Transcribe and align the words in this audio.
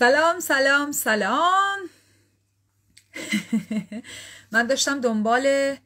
سلام 0.00 0.40
سلام 0.40 0.92
سلام. 0.92 1.78
من 4.52 4.66
داشتم 4.66 5.00
دنبال 5.00 5.76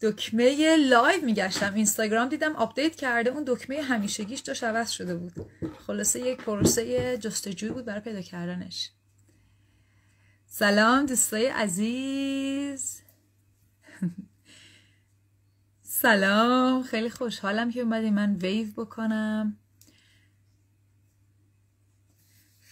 دکمه 0.00 0.76
live 0.76 1.24
میگشتم. 1.24 1.74
اینستاگرام 1.74 2.28
دیدم 2.28 2.56
update 2.56 2.96
کرده 2.96 3.30
اون 3.30 3.44
دکمه 3.46 3.82
همیشگیش 3.82 4.40
داشت 4.40 4.64
عوض 4.64 4.90
شده 4.90 5.14
بود. 5.14 5.32
خلاصه 5.86 6.20
یک 6.20 6.38
پروسه 6.38 7.18
جستجوی 7.18 7.70
بود 7.70 7.84
برای 7.84 8.00
پیدا 8.00 8.20
کردنش. 8.20 8.90
سلام 10.46 11.06
دوستای 11.06 11.46
عزیز. 11.46 13.02
سلام 16.02 16.82
خیلی 16.82 17.10
خوشحالم 17.10 17.70
که 17.70 17.80
اومدی 17.80 18.10
من 18.10 18.36
ویو 18.36 18.72
بکنم. 18.76 19.61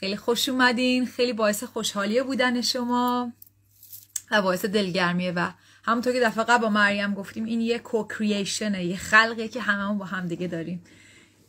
خیلی 0.01 0.17
خوش 0.17 0.49
اومدین 0.49 1.07
خیلی 1.07 1.33
باعث 1.33 1.65
خوشحالی 1.65 2.23
بودن 2.23 2.61
شما 2.61 3.33
و 4.31 4.43
باعث 4.43 4.65
دلگرمیه 4.65 5.33
و 5.33 5.51
همونطور 5.85 6.13
که 6.13 6.21
دفعه 6.21 6.45
قبل 6.45 6.63
با 6.63 6.69
مریم 6.69 7.15
گفتیم 7.15 7.45
این 7.45 7.61
یه 7.61 7.79
کوکریشنه 7.79 8.85
یه 8.85 8.97
خلقه 8.97 9.49
که 9.49 9.61
هممون 9.61 9.99
با 9.99 10.05
هم 10.05 10.27
دیگه 10.27 10.47
داریم. 10.47 10.85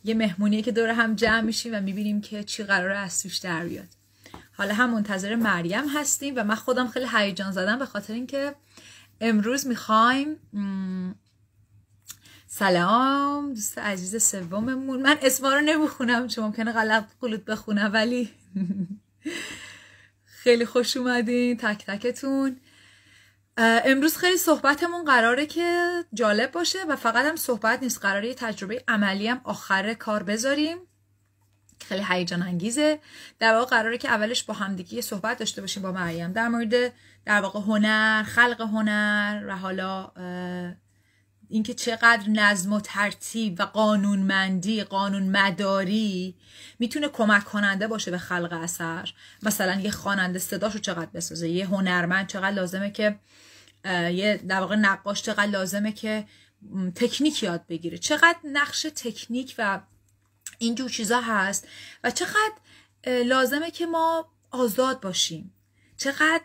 یه 0.04 0.14
مهمونیه 0.14 0.62
که 0.62 0.72
دور 0.72 0.88
هم 0.88 1.14
جمع 1.14 1.40
میشیم 1.40 1.74
و 1.74 1.80
می‌بینیم 1.80 2.20
که 2.20 2.44
چی 2.44 2.64
قراره 2.64 2.96
از 2.96 3.22
توش 3.22 3.36
در 3.36 3.64
بیاد. 3.64 3.88
حالا 4.52 4.74
هم 4.74 4.90
منتظر 4.90 5.34
مریم 5.34 5.88
هستیم 5.88 6.34
و 6.36 6.44
من 6.44 6.54
خودم 6.54 6.88
خیلی 6.88 7.06
هیجان 7.12 7.52
زدم 7.52 7.78
به 7.78 7.86
خاطر 7.86 8.12
اینکه 8.12 8.54
امروز 9.20 9.66
می‌خوایم 9.66 10.36
سلام 12.46 13.54
دوست 13.54 13.78
عزیز 13.78 14.24
سوممون. 14.24 15.02
من 15.02 15.18
اسما 15.22 15.54
رو 15.54 15.60
نمی‌خونم 15.60 16.28
چون 16.28 16.44
ممکنه 16.44 16.72
غلط 16.72 17.04
قلوت 17.20 17.44
بخونم 17.44 17.90
ولی 17.92 18.30
خیلی 20.24 20.66
خوش 20.66 20.96
اومدین 20.96 21.56
تک 21.56 21.86
تکتون. 21.86 22.60
امروز 23.56 24.16
خیلی 24.16 24.36
صحبتمون 24.36 25.04
قراره 25.04 25.46
که 25.46 25.90
جالب 26.14 26.52
باشه 26.52 26.78
و 26.88 26.96
فقط 26.96 27.26
هم 27.26 27.36
صحبت 27.36 27.82
نیست 27.82 28.00
قراره 28.02 28.28
یه 28.28 28.34
تجربه 28.34 28.84
عملی 28.88 29.28
هم 29.28 29.40
آخر 29.44 29.94
کار 29.94 30.22
بذاریم. 30.22 30.78
خیلی 31.88 32.04
هیجان 32.08 32.42
انگیزه. 32.42 32.98
در 33.38 33.54
واقع 33.54 33.66
قراره 33.66 33.98
که 33.98 34.08
اولش 34.08 34.42
با 34.42 34.54
همدیگه 34.54 35.00
صحبت 35.00 35.38
داشته 35.38 35.60
باشیم 35.60 35.82
با 35.82 35.92
مریم. 35.92 36.32
در 36.32 36.48
مورد 36.48 36.92
در 37.24 37.40
واقع 37.40 37.60
هنر 37.60 38.22
خلق 38.22 38.60
هنر 38.60 39.44
و 39.48 39.56
حالا 39.56 40.12
اینکه 41.52 41.74
چقدر 41.74 42.28
نظم 42.28 42.72
و 42.72 42.80
ترتیب 42.80 43.60
و 43.60 43.62
قانونمندی 43.62 44.84
قانون 44.84 45.22
مداری 45.22 46.34
می‌تونه 46.78 47.08
کمک 47.08 47.44
کننده 47.44 47.88
باشه 47.88 48.10
به 48.10 48.18
خلق 48.18 48.52
اثر. 48.52 49.12
مثلا 49.42 49.80
یه 49.80 49.90
خواننده 49.90 50.38
صداشو 50.38 50.78
چقدر 50.78 51.10
بسازه؟ 51.14 51.48
یه 51.48 51.66
هنرمند 51.66 52.26
چقدر 52.26 52.50
لازمه 52.50 52.90
که 52.90 53.18
یه 53.84 54.40
در 54.48 54.60
واقع 54.60 54.76
نقاش 54.76 55.22
چقدر 55.22 55.46
لازمه 55.46 55.92
که 55.92 56.26
تکنیک 56.94 57.42
یاد 57.42 57.66
بگیره؟ 57.66 57.98
چقدر 57.98 58.38
نقش 58.44 58.82
تکنیک 58.82 59.54
و 59.58 59.80
اینجور 60.58 60.90
چیزا 60.90 61.20
هست 61.20 61.68
و 62.04 62.10
چقدر 62.10 62.52
لازمه 63.06 63.70
که 63.70 63.86
ما 63.86 64.32
آزاد 64.50 65.00
باشیم؟ 65.00 65.54
چقدر 65.96 66.42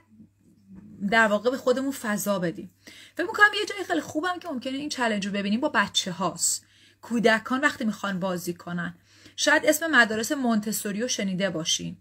در 1.10 1.28
واقع 1.28 1.50
به 1.52 1.58
خودمون 1.58 1.92
فضا 1.92 2.40
بدیم. 2.40 2.72
فکر 3.16 3.28
می‌کنم 3.28 3.48
یه 3.60 3.66
جای 3.66 3.84
خیلی 3.84 4.02
خوبم 4.02 4.40
که 4.40 4.48
ممکنه 4.48 4.78
این 4.78 4.90
چلنج 4.90 5.26
رو 5.26 5.32
ببینیم 5.32 5.60
با 5.60 5.70
بچه 5.70 6.12
هاست. 6.12 6.66
کودکان 7.02 7.62
وقتی 7.62 7.86
می‌خوان 7.86 8.20
بازی 8.20 8.54
کنن. 8.54 8.96
شاید 9.36 9.66
اسم 9.66 9.88
مدارس 9.92 10.32
مونتسوری 10.32 11.02
رو 11.02 11.08
شنیده 11.08 11.50
باشین. 11.50 11.98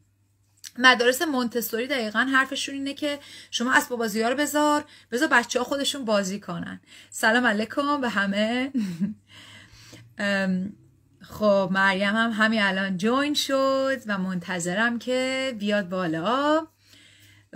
مدارس 0.78 1.22
مونتسوری 1.22 1.86
دقیقا 1.86 2.18
حرفشون 2.18 2.74
اینه 2.74 2.94
که 2.94 3.18
شما 3.50 3.72
اسباب 3.72 3.98
بازی 3.98 4.22
ها 4.22 4.28
رو 4.28 4.36
بذار 4.36 4.84
بذار 5.12 5.28
بچه 5.28 5.58
ها 5.58 5.64
خودشون 5.64 6.04
بازی 6.04 6.40
کنن. 6.40 6.80
سلام 7.10 7.46
علیکم 7.46 8.00
به 8.00 8.08
همه. 8.08 8.72
خب 11.20 11.68
مریم 11.72 12.16
هم 12.16 12.30
همین 12.30 12.62
الان 12.62 12.96
جوین 12.96 13.34
شد 13.34 14.02
و 14.06 14.18
منتظرم 14.18 14.98
که 14.98 15.54
بیاد 15.58 15.88
بالا. 15.88 16.66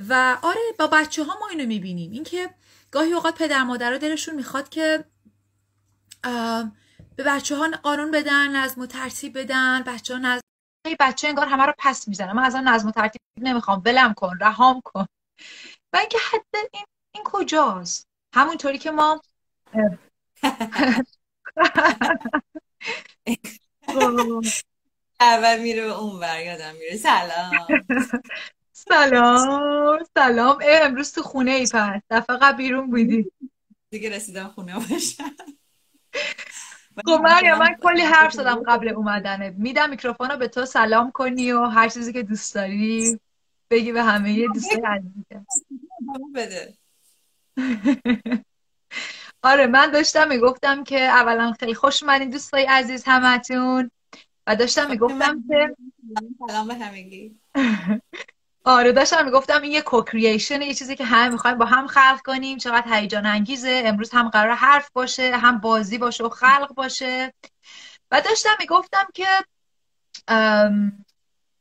و 0.08 0.38
آره 0.42 0.60
با 0.78 0.86
بچه 0.86 1.24
ها 1.24 1.38
ما 1.40 1.48
اینو 1.48 1.66
می‌بینیم. 1.66 2.12
اینکه 2.12 2.54
گاهی 2.90 3.12
اوقات 3.12 3.38
پدر 3.38 3.62
مادرها 3.62 3.98
دلشون 3.98 4.34
می‌خواد 4.34 4.68
که 4.68 5.04
به 7.16 7.24
بچه 7.24 7.56
ها 7.56 7.70
قانون 7.82 8.10
بدن 8.10 8.56
نظم 8.56 8.80
و 8.80 8.86
ترتیب 8.86 9.38
بدن 9.38 9.82
بچه 9.82 10.14
ها 10.14 10.20
نظم 10.20 10.40
بچه 11.00 11.28
انگار 11.28 11.46
همه 11.46 11.66
رو 11.66 11.72
پس 11.78 12.08
می‌زنه 12.08 12.32
من 12.32 12.42
از 12.42 12.56
نظم 12.56 12.88
و 12.88 12.92
ترتیب 12.92 13.20
نمی‌خوام 13.36 13.82
ولم 13.84 14.14
کن 14.14 14.38
رهام 14.40 14.80
کن. 14.84 15.06
و 15.92 15.96
اینکه 15.96 16.18
حد 16.32 16.44
این, 16.72 16.84
این 17.14 17.24
کجاست؟ 17.24 18.06
همونطوری 18.34 18.78
که 18.78 18.90
ما 18.90 19.20
اول 25.20 25.60
میره 25.60 25.82
به 25.82 25.92
اون 25.92 26.22
یادم 26.22 26.74
میره. 26.74 26.96
سلام. 26.96 27.52
سلام 28.88 30.04
سلام. 30.18 30.58
امروز 30.62 31.12
تو 31.12 31.22
خونه 31.22 31.50
ای 31.50 31.66
پس. 31.74 32.02
دفعه 32.10 32.36
قبل 32.36 32.56
بیرون 32.56 32.90
بودی. 32.90 33.32
دیگه 33.90 34.16
رسیدم 34.16 34.48
خونه 34.48 34.74
باشم. 34.74 35.36
خب 37.06 37.20
مریم 37.22 37.58
من 37.58 37.74
کلی 37.82 38.02
حرف 38.02 38.32
زدم 38.32 38.62
قبل 38.66 38.88
اومدنه 38.88 39.54
میدم 39.58 39.90
میکروفون 39.90 40.30
رو 40.30 40.36
به 40.36 40.48
تو 40.48 40.64
سلام 40.64 41.10
کنی 41.10 41.52
و 41.52 41.64
هر 41.64 41.88
چیزی 41.88 42.12
که 42.12 42.22
دوست 42.22 42.54
داری 42.54 43.20
بگی 43.70 43.92
به 43.92 44.02
همه 44.02 44.32
یه 44.32 44.48
دوسته 44.48 44.82
عزیزه 44.84 45.46
بده 46.34 46.74
آره 49.42 49.66
من 49.66 49.90
داشتم 49.90 50.28
می‌گفتم 50.28 50.84
که 50.84 51.00
اولا 51.00 51.52
خیلی 51.60 51.74
خوش 51.74 52.02
اومدین 52.02 52.30
دوستای 52.30 52.66
عزیز 52.70 53.04
همتون. 53.06 53.90
و 54.46 54.56
داشتم 54.56 54.90
می‌گفتم 54.90 55.44
که 55.48 55.76
سلام 56.48 56.68
به 56.68 56.74
همگی. 56.74 57.38
آره 58.70 58.92
داشتم 58.92 59.24
می‌گفتم 59.24 59.62
این 59.62 59.72
یه 59.72 59.82
کوکریشن 59.82 60.62
یه 60.62 60.74
چیزی 60.74 60.96
که 60.96 61.04
همه 61.04 61.28
می‌خوایم 61.28 61.58
با 61.58 61.64
هم 61.64 61.86
خلق 61.86 62.20
کنیم. 62.24 62.58
چقدر 62.58 62.94
هیجان 62.94 63.26
انگیزه. 63.26 63.82
امروز 63.84 64.10
هم 64.10 64.28
قرار 64.28 64.54
حرف 64.54 64.90
باشه 64.92 65.36
هم 65.36 65.58
بازی 65.58 65.98
باشه 65.98 66.24
و 66.24 66.28
خلق 66.28 66.74
باشه. 66.74 67.34
و 68.10 68.20
داشتم 68.20 68.56
می‌گفتم 68.58 69.06
که 69.14 69.26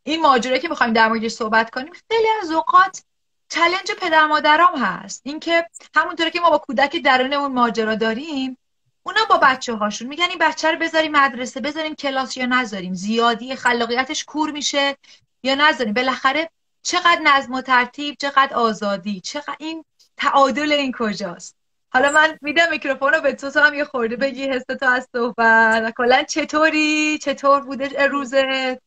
این 0.03 0.22
ماجرایی 0.22 0.62
که 0.62 0.68
می‌خوایم 0.68 0.94
در 0.94 1.08
موردش 1.08 1.31
صحبت 1.31 1.70
کنیم 1.70 1.94
خیلی 2.12 2.28
از 2.42 2.52
اوقات 2.52 3.03
چلنج 3.50 3.91
پدر 4.02 4.26
مادرام 4.26 4.84
هست. 4.84 5.22
اینکه 5.26 5.70
همونطوری 5.96 6.31
که 6.31 6.40
ما 6.40 6.50
با 6.50 6.58
کودک 6.58 6.96
درون 6.96 7.34
اون 7.34 7.53
ماجرا 7.53 7.96
داریم 7.96 8.58
اونا 9.03 9.26
با 9.30 9.38
بچه 9.38 9.74
هاشون 9.74 10.08
میگن 10.08 10.30
این 10.30 10.40
بچه 10.40 10.72
رو 10.72 10.80
بذاریم 10.80 11.12
مدرسه 11.12 11.62
بذاریم 11.62 11.96
کلاس 11.96 12.38
یا 12.38 12.46
نذاریم. 12.46 12.94
زیادی 12.94 13.56
خلاقیتش 13.56 14.26
کور 14.26 14.52
میشه 14.52 14.97
یا 15.44 15.56
نذاریم. 15.56 15.94
بالاخره 15.94 16.50
چقدر 16.81 17.22
نظم 17.23 17.53
و 17.53 17.62
ترتیب 17.62 18.16
چقدر 18.19 18.53
آزادی 18.53 19.22
چقدر 19.22 19.56
این 19.59 19.85
تعادل 20.17 20.72
این 20.72 20.91
کجاست؟ 20.97 21.56
حالا 21.90 22.12
من 22.12 22.38
میدم 22.41 22.69
میکروفون 22.72 23.13
رو 23.13 23.22
به 23.22 23.34
تو 23.34 23.51
تو 23.51 23.59
هم 23.59 23.73
یه 23.73 23.84
خورده 23.85 24.16
بگی 24.16 24.47
حس 24.47 24.63
تو 24.63 24.85
از 24.85 25.07
صحبت. 25.13 25.94
کلا 25.97 26.23
چطوری؟ 26.23 27.17
چطور 27.17 27.62
بوده 27.62 28.07
روزت 28.07 28.79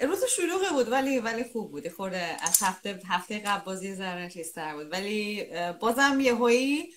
روز 0.00 0.24
شلوغه 0.36 0.70
بود 0.72 0.92
ولی 0.92 1.18
ولی 1.18 1.44
خوب 1.44 1.70
بود. 1.70 1.88
خورده 1.88 2.36
از 2.40 2.62
هفته 2.62 3.00
هفته 3.08 3.38
قبل 3.38 3.64
بازی 3.64 3.94
ذره 3.94 4.30
چیزتر 4.30 4.74
بود. 4.74 4.92
ولی 4.92 5.46
بازم 5.80 6.20
یه 6.20 6.34
هایی 6.34 6.92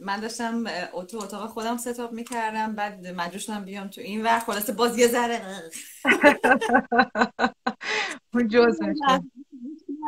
من 0.00 0.20
داشتم 0.20 0.64
اتو 0.92 1.18
اتاق 1.18 1.50
خودم 1.50 1.76
ستاپ 1.76 2.12
می‌کردم 2.12 2.74
بعد 2.74 3.06
مجبور 3.06 3.38
شدم 3.38 3.64
بیام 3.64 3.88
تو 3.88 4.00
این 4.00 4.26
و 4.26 4.38
خلاصه 4.38 4.72
باز 4.72 4.98
یه 4.98 5.08
ذره. 5.08 5.42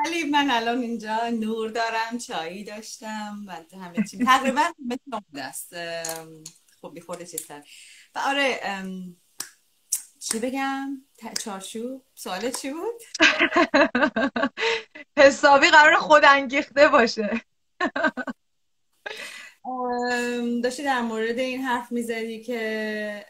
ولی 0.04 0.24
من 0.24 0.50
الان 0.50 0.78
اینجا 0.78 1.28
نور 1.28 1.70
دارم 1.70 2.18
چایی 2.18 2.64
داشتم 2.64 3.44
و 3.46 3.76
همه 3.76 4.04
چی. 4.10 4.24
تقریبا 4.24 4.62
مثل 4.86 5.20
دست 5.36 5.74
خب 6.80 6.94
بیخورده 6.94 7.26
چیزتر 7.26 7.62
و 8.14 8.18
آره 8.18 8.60
چی 10.20 10.38
بگم؟ 10.38 11.02
چارچوب. 11.44 12.06
سوال 12.14 12.50
چی 12.50 12.70
بود؟ 12.70 13.02
حسابی 15.18 15.70
قرار 15.70 15.96
خود 15.96 16.24
انگیخته 16.24 16.88
باشه. 16.88 17.40
داشتی 20.62 20.84
در 20.84 21.00
مورد 21.00 21.38
این 21.38 21.60
حرف 21.60 21.92
می‌زدی 21.92 22.42
که 22.42 23.26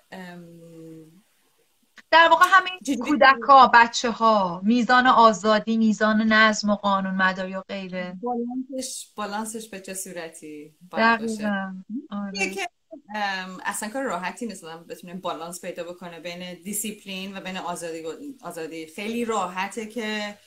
در 2.11 2.29
واقع 2.31 2.45
همین 2.49 2.99
کودک 2.99 3.43
ها 3.49 3.71
بچه 3.75 4.11
ها 4.11 4.61
میزان 4.65 5.07
آزادی 5.07 5.77
میزان 5.77 6.23
نظم 6.23 6.71
و 6.71 6.75
قانون 6.75 7.15
مداری 7.15 7.55
و 7.55 7.61
غیره. 7.61 8.17
بالانسش 8.23 9.07
بالانسش 9.17 9.69
به 9.69 9.81
چه 9.81 9.95
صورتی 9.95 10.75
دقیقا 10.93 11.75
آره. 12.11 12.51
که 12.51 12.69
اصلا 13.65 13.89
کار 13.89 14.03
راحتی 14.03 14.47
نیست 14.47 14.65
بتونه 14.65 15.15
بالانس 15.15 15.61
پیدا 15.61 15.85
بکنه 15.85 16.21
بین 16.21 16.63
دیسیپلین 16.63 17.37
و 17.37 17.41
بین 17.41 17.57
آزادی 17.57 18.03
آزادی. 18.43 18.87
خیلی 18.87 19.25
راحته 19.25 19.87
که 19.87 20.39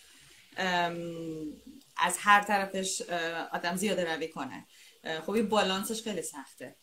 از 1.97 2.17
هر 2.19 2.41
طرفش 2.41 3.01
آدم 3.51 3.75
زیاده 3.75 4.15
روی 4.15 4.27
کنه. 4.27 4.65
خب 5.25 5.31
این 5.31 5.49
بالانسش 5.49 6.03
خیلی 6.03 6.21
سخته. 6.21 6.75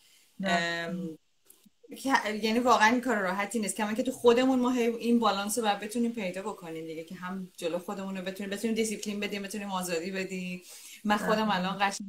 یعنی 2.41 2.59
واقعا 2.59 2.91
این 2.91 3.01
کار 3.01 3.17
راحتی 3.17 3.59
نیست. 3.59 3.75
کما 3.75 3.93
که 3.93 4.03
تو 4.03 4.11
خودمون 4.11 4.59
ما 4.59 4.71
این 4.71 5.19
بالانس 5.19 5.57
رو 5.57 5.63
باید 5.63 5.79
بتونیم 5.79 6.11
پیدا 6.11 6.41
بکنیم 6.41 6.85
دیگه 6.85 7.03
که 7.03 7.15
هم 7.15 7.51
جلو 7.57 7.79
خودمون 7.79 8.17
رو 8.17 8.23
بتونیم 8.23 8.49
بتونیم 8.49 8.75
دیسیپلین 8.75 9.19
بدیم 9.19 9.41
بتونیم 9.41 9.71
آزادی 9.71 10.11
بدیم. 10.11 10.61
من 11.03 11.17
خودم 11.17 11.49
الان 11.51 11.77
قشنگ 11.79 12.07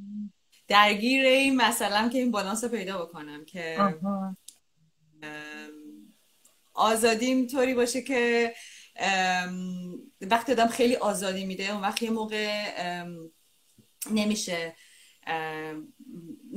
درگیر 0.68 1.24
این 1.26 1.56
مثلا 1.56 2.08
که 2.08 2.18
این 2.18 2.30
بالانس 2.30 2.64
رو 2.64 2.70
پیدا 2.70 3.04
بکنم 3.04 3.44
که 3.44 3.94
آزادی 6.74 7.46
طوری 7.46 7.74
باشه 7.74 8.02
که 8.02 8.54
وقتی 10.20 10.52
آدم 10.52 10.66
خیلی 10.66 10.96
آزادی 10.96 11.44
میده 11.44 11.72
اون 11.72 11.80
وقت 11.80 12.02
یه 12.02 12.10
موقع 12.10 12.64
نمیشه 14.10 14.76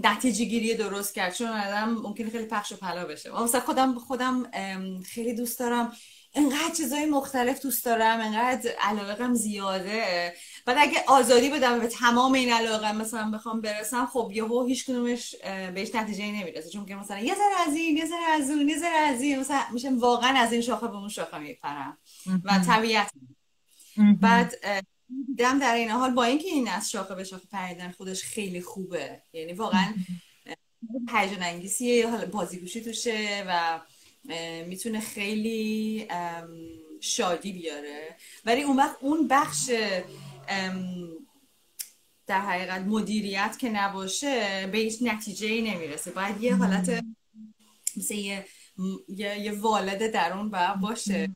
نتیجه 0.04 0.46
گیری 0.46 0.76
درست 0.76 1.16
کرد. 1.16 1.34
چون 1.34 1.48
آدم 1.48 1.90
ممکنه 1.90 2.30
خیلی 2.30 2.46
پخش 2.46 2.72
و 2.72 2.76
پلا 2.76 3.06
بشه. 3.06 3.44
مثلا 3.44 3.62
خودم 3.62 4.00
خودم 4.00 4.52
خیلی 5.02 5.34
دوست 5.34 5.60
دارم. 5.60 5.92
انقدر 6.38 6.74
چیزای 6.78 7.06
مختلف 7.06 7.62
دوست 7.62 7.86
دارم. 7.86 8.22
انقدر 8.22 8.72
علاقم 8.80 9.34
زیاده. 9.34 10.34
بعد 10.66 10.78
اگه 10.80 11.04
آزادی 11.08 11.50
بدم 11.50 11.80
به 11.80 11.88
تمام 11.88 12.34
این 12.34 12.54
علاقه 12.54 12.92
مثلا 12.92 13.32
بخوام 13.32 13.62
برسم 13.62 14.06
خب 14.06 14.32
یهو 14.34 14.66
هیچ 14.66 14.86
کدومش 14.86 15.36
بهش 15.74 15.96
نتیجه 15.96 16.26
نمی‌رسه. 16.26 16.70
چون 16.70 16.86
که 16.86 16.96
مثلا 16.96 17.20
یه 17.20 17.36
ذره 17.36 17.68
از 17.68 17.76
این 17.76 17.98
یه 17.98 18.06
ذره 18.06 18.42
از 18.42 18.50
اون 18.50 18.70
یه 18.70 18.78
ذره 18.78 18.98
از 18.98 19.22
این. 19.22 19.40
مثلا 19.40 19.62
میشه 19.72 19.90
واقعا 19.96 20.40
از 20.40 20.54
این 20.54 20.62
شاخه 20.62 20.88
به 20.88 20.96
اون 20.96 21.10
شاخه 21.10 21.38
میپرم. 21.38 21.98
و 22.44 22.60
طبیعت. 22.68 23.12
بعد 24.22 24.56
دیدم 25.28 25.60
در 25.60 25.76
این 25.76 25.90
حال 25.90 26.12
با 26.12 26.24
اینکه 26.24 26.48
این 26.48 26.68
از 26.68 26.92
شاخه 26.92 27.16
به 27.16 27.24
شاخه 27.24 27.48
پریدن 27.52 27.92
خودش 27.92 28.24
خیلی 28.24 28.62
خوبه. 28.62 29.22
یعنی 29.34 29.54
واقعا 29.54 29.94
هیجان 31.14 31.44
انگیزیه 31.44 32.10
حالا 32.10 32.26
بازیگوشی 32.26 32.82
توشه 32.82 33.46
و 33.48 33.82
می‌تونه 34.68 35.00
خیلی 35.00 36.08
شادی 37.02 37.54
بیاره. 37.54 38.16
ولی 38.46 38.62
اون 38.62 38.78
وقت 38.78 38.98
اون 39.02 39.28
بخش 39.28 39.70
در 42.28 42.42
حقیقت 42.42 42.82
مدیریت 42.82 43.58
که 43.60 43.70
نباشه 43.70 44.68
به 44.72 44.78
هیچ 44.78 45.00
نتیجه 45.02 45.48
ای 45.48 45.62
نمی‌رسه. 45.62 46.12
باید 46.12 46.42
یه 46.42 46.56
حالت 46.56 47.06
مثل 47.98 48.16
یه, 48.16 48.46
یه, 49.08 49.52
والد 49.52 50.12
درون 50.12 50.50
باید 50.50 50.76
باشه 50.76 51.36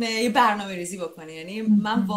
یه 0.00 0.30
برنامه 0.30 0.74
ریزی 0.74 0.98
بکنه 0.98 1.34
یعنی 1.34 1.62
من 1.62 2.08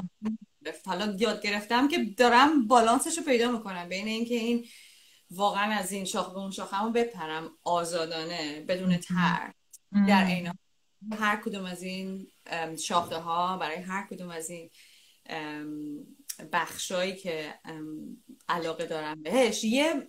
حالا 0.86 1.16
یاد 1.20 1.42
گرفتم 1.42 1.88
که 1.88 2.04
دارم 2.18 2.68
بالانسش 2.68 3.18
رو 3.18 3.24
پیدا 3.24 3.52
می‌کنم. 3.52 3.90
بین 3.90 4.08
اینکه 4.08 4.36
این 4.36 4.66
واقعا 5.32 5.74
از 5.74 5.92
این 5.92 6.06
شاخ 6.06 6.32
به 6.32 6.38
اون 6.38 6.52
شاخ 6.52 6.74
همون 6.74 6.94
بپرم 6.94 7.52
آزادانه 7.64 8.66
بدون 8.68 8.98
تر 8.98 9.54
در 10.08 10.26
این 10.26 10.52
هر 11.20 11.42
کدوم 11.42 11.66
از 11.66 11.84
این 11.84 12.28
شاخه 12.80 13.16
ها 13.16 13.58
برای 13.58 13.78
هر 13.78 14.08
کدوم 14.08 14.30
از 14.30 14.50
این 14.50 14.70
بخشایی 16.52 17.16
که 17.16 17.60
علاقه 18.50 18.86
دارم 18.86 19.24
بهش 19.24 19.64
یه 19.64 20.08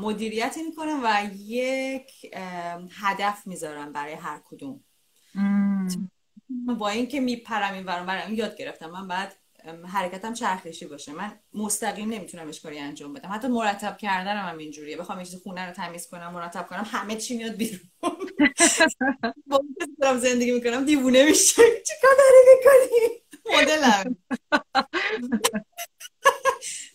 مدیریتی 0.00 0.62
می‌کنم 0.62 1.00
و 1.04 1.30
یک 1.36 2.10
هدف 2.90 3.46
می‌ذارم 3.46 3.92
برای 3.92 4.14
هر 4.14 4.42
کدوم. 4.44 4.84
با 6.78 6.88
اینکه 6.88 7.20
میپرم 7.20 7.74
این 7.74 7.84
برام 7.84 8.06
برام 8.06 8.34
یاد 8.34 8.56
گرفتم. 8.56 8.90
من 8.90 9.08
بعد 9.08 9.36
حرکتم 9.92 10.34
چرخشی 10.34 10.86
باشه. 10.86 11.12
من 11.12 11.38
مستقیم 11.54 12.10
نمی‌تونم 12.10 12.50
کاری 12.62 12.78
انجام 12.78 13.12
بدم. 13.12 13.32
حتی 13.32 13.48
مرتب 13.48 13.96
کردنم 13.96 14.48
هم 14.48 14.58
اینجوریه. 14.58 14.96
بخوام 14.96 15.18
یه 15.18 15.24
چیز 15.24 15.42
خونه 15.42 15.66
رو 15.66 15.72
تمیز 15.72 16.08
کنم 16.08 16.32
مرتب 16.32 16.66
کنم 16.66 16.86
همه 16.90 17.16
چی 17.16 17.36
میاد 17.36 17.52
بیرون. 17.52 17.80
با 19.98 20.16
زندگی 20.16 20.52
می‌کنم 20.52 20.84
دیوونه 20.84 21.24
میشه 21.24 21.62
چیکار 21.86 22.10
داری 22.18 22.40
می‌کنی؟ 22.54 23.24
مدلم. 23.56 24.16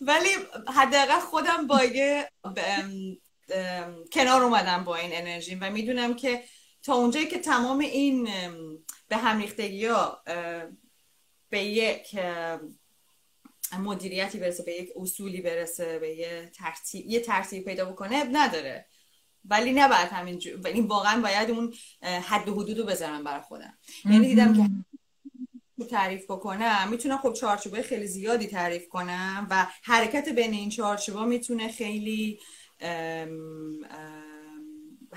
ولی 0.00 0.28
حداقل 0.74 1.20
خودم 1.20 1.66
با 1.66 1.84
یه 1.84 2.30
کنار 4.12 4.42
اومدم 4.42 4.84
با 4.84 4.96
این 4.96 5.10
انرژی 5.14 5.54
و 5.54 5.70
می‌دونم 5.70 6.14
که 6.14 6.44
تا 6.82 6.94
اونجایی 6.94 7.26
که 7.26 7.38
تمام 7.38 7.78
این 7.78 8.28
به 9.08 9.16
هم 9.16 9.38
ریختگی 9.38 9.86
ها 9.86 10.22
به 11.48 11.64
یک 11.64 12.18
مدیریتی 13.78 14.38
برسه 14.38 14.62
به 14.62 14.72
یک 14.72 14.90
اصولی 14.96 15.40
برسه 15.40 15.98
به 15.98 16.10
یه 16.10 16.50
ترتیب 16.54 17.06
یه 17.06 17.20
ترتیب 17.20 17.64
پیدا 17.64 17.84
بکنه 17.84 18.24
نداره. 18.32 18.86
ولی 19.44 19.72
نباید 19.72 20.08
همین 20.08 20.42
ولی 20.64 20.80
واقعا 20.80 21.20
باید 21.20 21.50
اون 21.50 21.74
حد 22.02 22.48
و 22.48 22.54
حدود 22.54 22.78
رو 22.78 22.84
بذارم 22.84 23.24
برای 23.24 23.40
خودم. 23.40 23.78
یعنی 24.04 24.26
دیدم 24.26 24.54
که 24.56 24.70
تعریف 25.86 26.24
بکنم 26.24 26.88
می‌تونم 26.90 27.18
خب 27.18 27.32
چارچوبه 27.32 27.82
خیلی 27.82 28.06
زیادی 28.06 28.46
تعریف 28.46 28.88
کنم 28.88 29.46
و 29.50 29.66
حرکت 29.82 30.28
بین 30.28 30.52
این 30.52 30.70
چارچوبا 30.70 31.24
می‌تونه 31.24 31.68
خیلی 31.68 32.40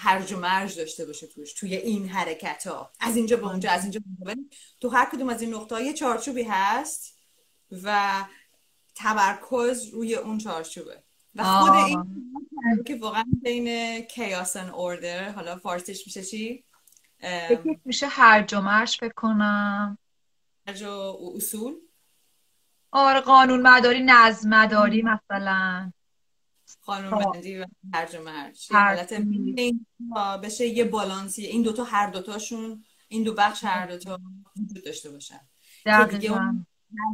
هرج 0.03 0.33
و 0.33 0.39
مرج 0.39 0.77
داشته 0.77 1.05
باشه 1.05 1.27
توش 1.27 1.53
توی 1.53 1.75
این 1.75 2.09
حرکت 2.09 2.67
ها 2.67 2.91
از 2.99 3.15
اینجا 3.15 3.37
به 3.37 3.47
اونجا 3.47 3.71
از 3.71 3.81
اینجا 3.83 3.99
به 3.99 4.29
اونجا. 4.31 4.49
تو 4.81 4.89
هر 4.89 5.05
کدوم 5.05 5.29
از 5.29 5.41
این 5.41 5.53
نقطه 5.53 5.83
یه 5.83 5.93
چارچوبی 5.93 6.43
هست 6.43 7.17
و 7.83 8.23
تمرکز 8.95 9.89
روی 9.93 10.15
اون 10.15 10.37
چارچوبه. 10.37 11.03
و 11.35 11.43
خود 11.43 11.73
این 11.73 12.83
که 12.85 12.95
واقعا 12.95 13.25
بین 13.41 13.99
کیاس 14.01 14.55
ان 14.55 14.69
اوردر 14.69 15.31
حالا 15.31 15.57
فارسیش 15.57 16.07
میشه 16.07 16.23
چی؟ 16.23 16.63
میشه 17.85 18.07
هرج 18.07 18.53
و 18.53 18.61
مرج 18.61 18.97
فکر 18.99 19.13
کنم. 19.13 19.97
هرج 20.67 20.83
و 20.83 21.17
اصول. 21.35 21.73
آره 22.91 23.19
قانون 23.19 23.61
مداری 23.61 24.03
نظم 24.05 24.49
مداری 24.49 25.01
مثلا. 25.01 25.91
خانم 26.85 27.09
بندی 27.09 27.57
و 27.57 27.65
هرج 27.93 28.15
مرج 28.15 28.67
حالت 28.71 29.13
بشه 30.43 30.67
یه 30.67 30.83
بالانسی. 30.83 31.45
این 31.45 31.61
دوتا 31.61 31.83
هر 31.83 32.09
دوتاشون 32.09 32.83
این 33.07 33.23
دو 33.23 33.33
بخش 33.33 33.63
هر 33.63 33.87
دوتا 33.87 34.19
وجود 34.57 34.85
داشته 34.85 35.09
باشن. 35.09 35.39
دقیقا. 35.85 36.63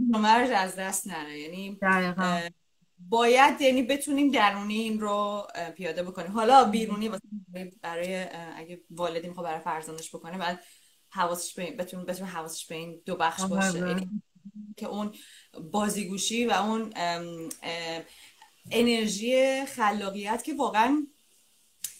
مرج 0.10 0.50
از 0.52 0.76
دست 0.76 1.08
نره. 1.08 1.40
یعنی 1.40 1.80
باید 3.10 3.62
یعنی 3.62 3.84
بتونیم 3.84 4.32
درونی 4.32 4.78
این 4.78 5.00
رو 5.00 5.48
پیاده 5.78 6.04
بکنیم. 6.04 6.32
حالا 6.32 6.64
بیرونی 6.64 7.12
برای 7.82 8.26
اگه 8.56 8.82
والدی 8.90 9.28
می‌خواد 9.28 9.46
برای 9.46 9.60
فرزندش 9.60 10.16
بکنه 10.16 10.38
بعد 10.38 10.64
حواسش 11.10 11.54
به 11.54 11.72
بتون 11.72 12.06
بتونه 12.06 12.30
حواسش 12.30 12.66
به 12.66 12.76
این 12.76 13.02
دو 13.06 13.16
بخش 13.16 13.44
باشه. 13.44 13.78
یعنی 13.78 14.22
که 14.78 14.86
اون 14.86 15.16
بازیگوشی 15.72 16.46
و 16.46 16.52
اون 16.52 16.94
انرژی 18.72 19.66
خلاقیت 19.66 20.44
که 20.44 20.54
واقعا 20.54 21.08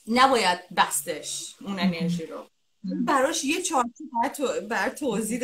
نباید 0.08 0.60
بستش 0.78 1.56
اون 1.62 1.80
انرژی 1.80 2.26
رو. 2.26 2.50
براش 3.06 3.44
یه 3.44 3.62
چارچوب 3.62 4.60
بر 4.60 4.90
توضیح 4.90 5.40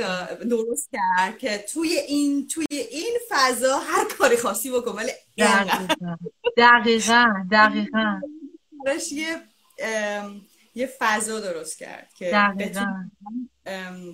درست 0.50 0.90
کرد 0.92 1.38
که 1.38 1.66
توی 1.74 1.90
این 1.90 2.48
توی 2.48 2.66
این 2.70 3.18
فضا 3.30 3.80
هر 3.80 4.06
کاری 4.18 4.38
خاصی 4.38 4.72
بکن 4.72 4.92
ولی 4.92 5.12
دقیقا. 6.58 7.26
دقیقا 7.52 8.22
براش 8.86 9.12
یه 9.12 9.42
یه 10.76 10.90
فضا 11.00 11.40
درست 11.40 11.78
کرد 11.78 12.14
که 12.18 12.32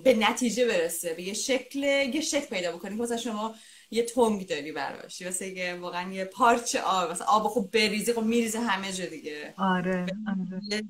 به 0.04 0.14
نتیجه 0.14 0.66
برسه 0.66 1.14
به 1.14 1.22
یه 1.22 1.34
شکل 1.34 1.82
یه 2.14 2.20
شکل 2.20 2.46
پیدا 2.46 2.76
بکنی. 2.76 2.94
مثلا 2.94 3.16
شما 3.16 3.54
یه 3.92 4.02
تنگ 4.02 4.48
داری 4.48 4.72
براش 4.72 5.22
واسه 5.22 5.54
که 5.54 5.78
واقعا 5.80 6.12
یه 6.12 6.24
پارچه 6.24 6.80
آب 6.80 7.10
مثلا 7.10 7.26
آب 7.26 7.42
خوب 7.42 7.70
بریزی 7.70 8.12
خب 8.12 8.22
میریزه 8.22 8.60
همه 8.60 8.92
جا 8.92 9.06
دیگه. 9.06 9.54
آره 9.56 10.06
آره. 10.28 10.82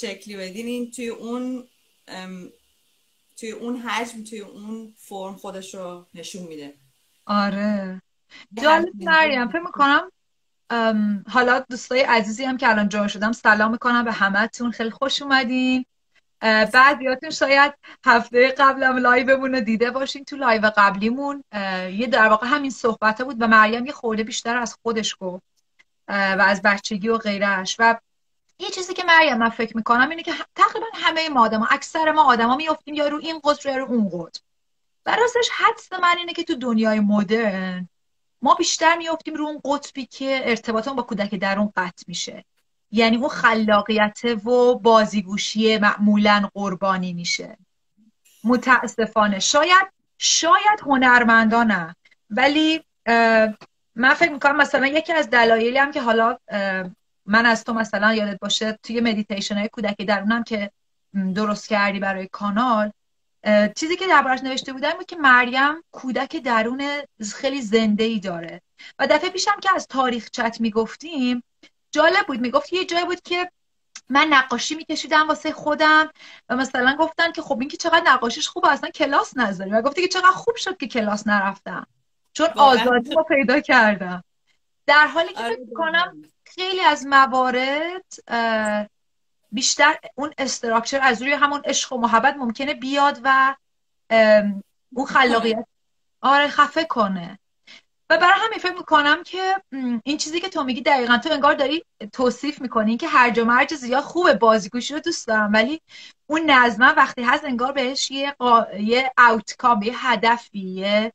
شکلی 0.00 0.36
بدین 0.36 0.66
این 0.66 0.90
توی 0.90 1.08
اون 1.08 1.64
توی 3.36 3.50
اون 3.50 3.76
حجم 3.76 4.24
توی 4.24 4.40
اون 4.40 4.94
فرم 4.96 5.36
خودش 5.36 5.74
رو 5.74 6.06
نشون 6.14 6.42
میده. 6.42 6.74
آره. 7.26 8.02
جالب 8.62 8.92
مریم 8.96 9.48
فکر 9.48 9.58
می‌کنم 9.58 10.12
حالا 11.28 11.64
دوستای 11.70 12.00
عزیزی 12.00 12.44
هم 12.44 12.56
که 12.56 12.68
الان 12.68 12.88
جا 12.88 13.08
شدم 13.08 13.32
سلام 13.32 13.70
می‌کنم 13.70 14.04
به 14.04 14.12
همتون 14.12 14.70
خیلی 14.70 14.90
خوش 14.90 15.22
اومدین. 15.22 15.86
بعضیاتون 16.40 17.30
شاید 17.30 17.74
هفته 18.04 18.48
قبلم 18.48 18.96
live 18.96 19.29
مون 19.29 19.54
رو 19.54 19.60
دیده 19.60 19.90
باشین 19.90 20.24
تو 20.24 20.36
live 20.36 20.70
قبلیمون. 20.76 21.44
یه 21.92 22.06
در 22.06 22.28
واقع 22.28 22.46
همین 22.46 22.70
صحبت 22.70 23.22
بود 23.22 23.36
و 23.42 23.46
مریم 23.46 23.86
یه 23.86 23.92
خورده 23.92 24.22
بیشتر 24.22 24.56
از 24.56 24.76
خودش 24.82 25.16
گفت 25.20 25.42
و 26.08 26.44
از 26.46 26.62
بچگی 26.62 27.08
و 27.08 27.18
غیرش. 27.18 27.76
و 27.78 27.96
یه 28.58 28.70
چیزی 28.70 28.94
که 28.94 29.04
مریم 29.04 29.38
من 29.38 29.48
فکر 29.48 29.76
می‌کنم 29.76 30.10
اینه 30.10 30.22
که 30.22 30.32
تقریبا 30.56 30.86
همه 30.94 31.28
ما 31.28 31.44
آدم 31.44 31.66
اکثر 31.70 32.12
ما 32.12 32.24
آدما 32.24 32.56
میفتیم 32.56 32.94
یا 32.94 33.08
رو 33.08 33.18
این 33.18 33.40
قطر 33.44 33.68
یا 33.68 33.76
رو 33.76 33.84
اون 33.84 34.08
قطر 34.08 34.40
و 35.06 35.16
راستش 35.16 35.48
حدس 35.52 35.92
من 35.92 36.18
اینه 36.18 36.32
که 36.32 36.44
تو 36.44 36.54
دنیای 36.54 37.00
مدرن 37.00 37.88
ما 38.42 38.54
بیشتر 38.54 38.96
میفتیم 38.96 39.34
رو 39.34 39.44
اون 39.44 39.60
قطبی 39.64 40.06
که 40.06 40.40
ارتباطمون 40.44 40.96
با 40.96 41.02
کودک 41.02 41.34
درون 41.34 41.72
قطع 41.76 42.04
میشه. 42.06 42.44
یعنی 42.90 43.16
اون 43.16 43.28
خلاقیت 43.28 44.20
و 44.24 44.74
بازیگوشی 44.74 45.78
معمولا 45.78 46.48
قربانی 46.54 47.12
میشه. 47.12 47.56
متاسفانه. 48.44 49.38
شاید 49.38 49.86
شاید 50.18 50.80
هنرمندانه 50.82 51.96
ولی 52.30 52.84
من 53.94 54.14
فکر 54.16 54.32
می‌کنم 54.32 54.56
مثلا 54.56 54.86
یکی 54.86 55.12
از 55.12 55.30
دلایلی 55.30 55.78
هم 55.78 55.92
که 55.92 56.02
حالا 56.02 56.38
من 57.26 57.46
از 57.46 57.64
تو 57.64 57.72
مثلا 57.72 58.14
یادت 58.14 58.38
باشه 58.38 58.78
توی 58.82 59.00
مدیتیشن 59.00 59.58
های 59.58 59.68
کودک 59.68 59.96
درونم 59.96 60.44
که 60.44 60.70
درست 61.34 61.68
کردی 61.68 61.98
برای 62.00 62.26
کانال 62.26 62.90
چیزی 63.76 63.96
که 63.96 64.06
دربارش 64.06 64.40
نوشته 64.40 64.72
بودم 64.72 64.90
بود 64.90 65.06
که 65.06 65.16
مریم 65.16 65.82
کودک 65.92 66.36
درون 66.36 66.82
خیلی 67.34 67.62
زنده 67.62 68.04
ای 68.04 68.20
داره. 68.20 68.62
و 68.98 69.06
دفعه 69.06 69.30
پیشم 69.30 69.60
که 69.62 69.68
از 69.74 69.86
تاریخچه‌ت 69.86 70.60
می‌گفتیم 70.60 71.42
جالب 71.96 72.26
بود. 72.26 72.40
می‌گفت 72.40 72.72
یه 72.72 72.84
جایی 72.84 73.04
بود 73.04 73.20
که 73.20 73.50
من 74.08 74.26
نقاشی 74.30 74.74
میکشیدم 74.74 75.28
واسه 75.28 75.52
خودم 75.52 76.10
و 76.48 76.56
مثلا 76.56 76.96
گفتن 76.98 77.32
که 77.32 77.42
خب 77.42 77.60
این 77.60 77.68
که 77.68 77.76
چقدر 77.76 78.02
نقاشیش 78.06 78.48
خوبه 78.48 78.72
اصلا 78.72 78.90
کلاس 78.90 79.36
نذاری. 79.36 79.70
و 79.70 79.82
گفتی 79.82 80.02
که 80.02 80.08
چقدر 80.08 80.30
خوب 80.30 80.56
شد 80.56 80.76
که 80.76 80.86
کلاس 80.86 81.26
نرفتم. 81.26 81.86
چون 82.32 82.48
آزادی 82.56 83.14
رو 83.14 83.22
پیدا 83.22 83.60
کردم. 83.60 84.24
در 84.86 85.06
حالی 85.06 85.32
که 85.32 85.44
آره، 85.44 85.56
فکر 85.56 85.74
کنم 85.76 86.22
خیلی 86.44 86.80
از 86.80 87.06
موارد 87.06 88.04
بیشتر 89.52 89.96
اون 90.14 90.30
استراکچر 90.38 91.00
از 91.02 91.22
روی 91.22 91.32
همون 91.32 91.62
عشق 91.64 91.92
و 91.92 91.98
محبت 91.98 92.36
ممکنه 92.36 92.74
بیاد 92.74 93.20
و 93.24 93.54
اون 94.92 95.06
خلاقیت 95.06 95.66
آره 96.20 96.48
خفه 96.48 96.84
کنه. 96.84 97.38
و 98.10 98.18
برای 98.18 98.34
همین 98.36 98.58
فکر 98.58 98.74
می‌کنم 98.74 99.22
که 99.22 99.54
این 100.04 100.16
چیزی 100.16 100.40
که 100.40 100.48
تو 100.48 100.64
میگی 100.64 100.80
دقیقا 100.80 101.18
تو 101.18 101.32
انگار 101.32 101.54
داری 101.54 101.84
توصیف 102.12 102.60
می‌کنی 102.60 102.96
که 102.96 103.08
هر 103.08 103.30
جا 103.30 103.44
مرج 103.44 103.74
زیاد 103.74 104.02
خوبه 104.02 104.34
بازیگوشی 104.34 104.94
رو 104.94 105.00
دوست 105.00 105.26
دارم. 105.26 105.52
ولی 105.52 105.80
اون 106.26 106.50
نظمه 106.50 106.92
وقتی 106.92 107.22
هست 107.22 107.44
انگار 107.44 107.72
بهش 107.72 108.10
یه, 108.10 108.30
قا... 108.30 108.66
یه 108.78 109.12
اوتکام 109.18 109.82
یه 109.82 109.92
هدفی 109.96 110.58
یه 110.58 111.12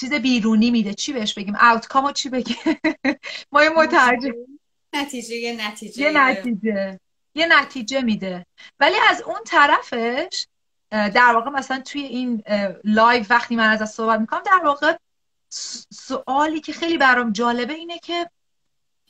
چیز 0.00 0.14
بیرونی 0.14 0.70
میده. 0.70 0.94
چی 0.94 1.12
بهش 1.12 1.34
بگیم؟ 1.34 1.56
اوتکام 1.56 2.12
چی 2.12 2.28
بگیم؟ 2.28 2.56
ما 3.52 3.64
یه 3.64 3.70
مترجم 3.70 4.32
نتیجه 4.92 5.36
یه 5.36 5.68
نتیجه. 5.68 6.02
یه 6.02 6.10
نتیجه. 6.10 7.00
یه 7.34 7.46
نتیجه 7.46 8.00
میده. 8.00 8.46
ولی 8.80 8.96
از 9.10 9.22
اون 9.22 9.40
طرفش 9.46 10.46
در 10.90 11.32
واقع 11.34 11.50
مثلا 11.50 11.80
توی 11.80 12.02
این 12.02 12.42
لایو 12.84 13.24
وقتی 13.30 13.56
من 13.56 13.68
از 13.68 13.90
صحبت 13.90 14.20
می‌کنم 14.20 14.42
در 14.46 14.60
واقع 14.64 14.96
سوالی 15.92 16.60
که 16.60 16.72
خیلی 16.72 16.98
برام 16.98 17.32
جالبه 17.32 17.74
اینه 17.74 17.98
که 17.98 18.30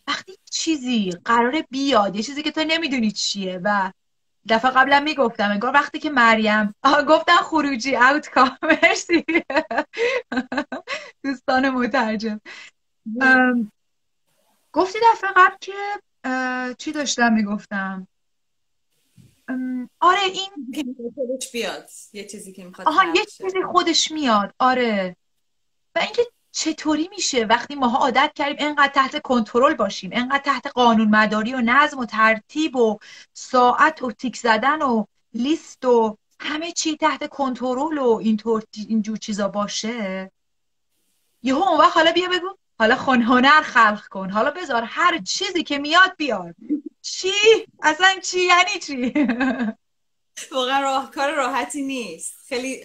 وقتی 0.08 0.32
چیزی 0.50 1.10
قراره 1.24 1.66
بیاد 1.70 2.16
یه 2.16 2.22
چیزی 2.22 2.42
که 2.42 2.50
تو 2.50 2.64
نمی‌دونی 2.64 3.10
چیه 3.10 3.60
و 3.64 3.92
دفعه 4.48 4.70
قبلا 4.70 5.00
می‌گفتم 5.00 5.50
انگار 5.50 5.72
وقتی 5.74 5.98
که 5.98 6.10
مریم 6.10 6.74
گفتن 7.08 7.36
خروجی 7.36 7.96
اوت 7.96 8.28
مرسی. 8.82 9.24
دوستان 11.24 11.70
مترجم. 11.70 12.40
گفتی 14.72 14.98
دفعه 15.12 15.30
قبل 15.36 15.56
که 15.60 15.72
چی 16.78 16.92
داشتم 16.92 17.32
می‌گفتم؟ 17.32 18.08
آره 20.00 20.20
این 20.22 20.50
خودش 21.14 21.52
بیاد 21.52 21.90
یه 22.12 22.24
چیزی 22.24 22.52
که 22.52 22.64
می‌خواد 22.64 22.88
آها 22.88 23.04
یه 23.14 23.24
چیزی 23.24 23.62
خودش 23.72 24.10
میاد. 24.12 24.54
آره. 24.58 25.16
و 25.94 25.98
اینکه 25.98 26.22
چطوری 26.52 27.08
میشه 27.08 27.44
وقتی 27.44 27.74
ماها 27.74 27.98
عادت 27.98 28.32
کردیم 28.34 28.56
انقدر 28.68 28.92
تحت 28.92 29.22
کنترل 29.22 29.74
باشیم 29.74 30.10
انقدر 30.12 30.42
تحت 30.42 30.66
قانون 30.66 31.08
مداری 31.08 31.54
و 31.54 31.60
نظم 31.60 31.98
و 31.98 32.06
ترتیب 32.06 32.76
و 32.76 32.98
ساعت 33.32 34.02
و 34.02 34.12
تیک 34.12 34.36
زدن 34.36 34.82
و 34.82 35.04
لیست 35.34 35.84
و 35.84 36.16
همه 36.40 36.72
چی 36.72 36.96
تحت 36.96 37.28
کنترل 37.28 37.98
و 37.98 38.18
اینطور 38.22 38.62
اینجور 38.88 39.16
چیزا 39.16 39.48
باشه. 39.48 40.30
یهو 41.42 41.62
اون 41.62 41.78
وقت 41.80 41.96
حالا 41.96 42.12
بیا 42.12 42.28
بگو 42.28 42.56
حالا 42.78 42.96
خون 42.96 43.22
هنر 43.22 43.62
خلق 43.62 44.06
کن 44.08 44.30
حالا 44.30 44.50
بذار 44.50 44.82
هر 44.82 45.18
چیزی 45.18 45.62
که 45.62 45.78
میاد 45.78 46.16
بیاد. 46.16 46.54
چی؟ 47.02 47.32
اصلا 47.82 48.08
چی؟ 48.22 48.40
یعنی 48.40 48.80
چی؟ 48.82 49.12
واقعا 50.52 50.80
راه 50.80 51.10
کار 51.10 51.34
راحتی 51.34 51.82
نیست. 51.82 52.34
خیلی 52.48 52.84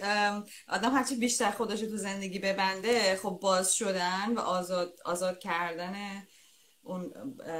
آدم 0.68 0.94
هرچی 0.94 1.16
بیشتر 1.16 1.50
خودش 1.50 1.80
تو 1.80 1.96
زندگی 1.96 2.38
ببنده 2.38 3.16
خب 3.16 3.38
باز 3.42 3.74
شدن 3.74 4.34
و 4.34 4.40
آزاد, 4.40 4.96
آزاد 5.04 5.38
کردن 5.38 6.22
اون 6.82 7.12